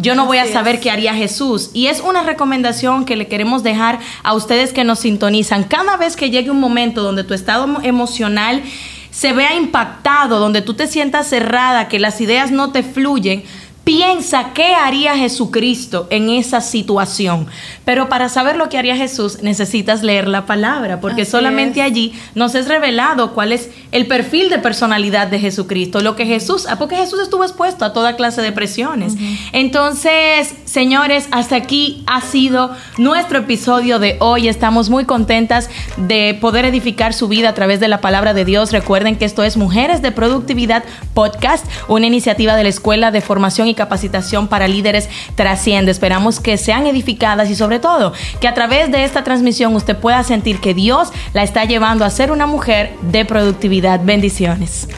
Yo 0.01 0.15
no 0.15 0.27
voy 0.27 0.39
a 0.39 0.47
saber 0.47 0.75
es. 0.77 0.81
qué 0.83 0.91
haría 0.91 1.15
Jesús. 1.15 1.71
Y 1.73 1.87
es 1.87 2.01
una 2.01 2.23
recomendación 2.23 3.05
que 3.05 3.17
le 3.17 3.29
queremos 3.29 3.63
dejar 3.63 3.99
a 4.23 4.35
ustedes 4.35 4.73
que 4.73 4.85
nos 4.85 4.99
sintonizan. 4.99 5.65
Cada 5.65 5.97
vez 5.97 6.17
que 6.17 6.31
llegue 6.31 6.51
un 6.51 6.61
momento 6.61 7.03
donde 7.03 7.25
tu 7.25 7.35
estado 7.35 7.67
emo- 7.67 7.81
emocional 7.85 8.63
se 9.11 9.33
vea 9.35 9.55
impactado, 9.55 10.41
donde 10.41 10.63
tú 10.63 10.75
te 10.75 10.87
sientas 10.87 11.29
cerrada, 11.29 11.89
que 11.89 11.99
las 11.99 12.21
ideas 12.21 12.51
no 12.51 12.73
te 12.73 12.83
fluyen, 12.83 13.45
piensa 13.85 14.53
qué 14.55 14.75
haría 14.75 15.17
Jesucristo 15.17 16.07
en 16.11 16.31
esa 16.31 16.61
situación. 16.61 17.47
Pero 17.85 18.09
para 18.09 18.29
saber 18.29 18.57
lo 18.57 18.69
que 18.69 18.79
haría 18.79 18.97
Jesús 18.97 19.43
necesitas 19.43 20.03
leer 20.03 20.29
la 20.29 20.47
palabra, 20.47 21.01
porque 21.01 21.23
Así 21.23 21.33
solamente 21.33 21.81
es. 21.81 21.87
allí 21.87 22.15
nos 22.35 22.55
es 22.55 22.69
revelado 22.69 23.33
cuál 23.33 23.53
es 23.53 23.71
el 23.91 24.07
perfil 24.07 24.51
de 24.51 24.59
personalidad 24.59 25.27
de 25.27 25.41
Jesucristo, 25.41 26.01
lo 26.01 26.15
que 26.15 26.27
Jesús, 26.27 26.67
ah, 26.69 26.77
porque 26.79 26.97
Jesús 26.97 27.21
estuvo 27.21 27.43
expuesto 27.43 27.85
a 27.85 27.93
toda 27.93 28.15
clase 28.17 28.41
de 28.41 28.53
presiones. 28.53 29.15
Entonces, 29.53 30.55
señores, 30.65 31.27
hasta 31.33 31.57
aquí 31.57 32.05
ha 32.07 32.21
sido 32.21 32.71
nuestro 32.99 33.41
episodio 33.41 33.99
de 33.99 34.17
hoy. 34.21 34.49
Estamos 34.49 34.91
muy 34.91 35.05
contentas 35.05 35.69
de 35.97 36.39
poder 36.41 36.65
edificar 36.65 37.15
su 37.15 37.27
vida 37.27 37.49
a 37.49 37.55
través 37.55 37.81
de 37.81 37.89
la 37.89 38.01
palabra 38.01 38.33
de 38.33 38.45
Dios. 38.45 38.71
Recuerden 38.71 39.17
que 39.17 39.25
esto 39.25 39.43
es 39.43 39.57
Mujeres 39.57 40.03
de 40.03 40.13
Productividad 40.13 40.85
Podcast, 41.15 41.67
una 41.89 42.07
iniciativa 42.07 42.55
de 42.55 42.63
la 42.63 42.69
Escuela 42.69 43.11
de 43.11 43.21
Formación 43.21 43.72
y 43.73 43.75
Capacitación 43.75 44.49
para 44.49 44.69
Líderes 44.69 45.09
Trasciende. 45.35 45.91
Esperamos 45.91 46.41
que 46.41 46.57
sean 46.57 46.87
edificadas 46.87 47.51
y 47.51 47.55
sobre 47.55 47.79
todo 47.79 48.13
que 48.41 48.49
a 48.49 48.55
través 48.55 48.91
de 48.93 49.05
esta 49.05 49.25
transmisión 49.25 49.75
usted 49.75 49.97
pueda 49.97 50.23
sentir 50.23 50.61
que 50.61 50.75
Dios 50.75 51.11
la 51.33 51.43
está 51.43 51.65
llevando 51.65 52.05
a 52.05 52.11
ser 52.11 52.31
una 52.31 52.47
mujer 52.47 52.95
de 53.03 53.25
productividad. 53.25 54.01
Bendiciones. 54.05 54.89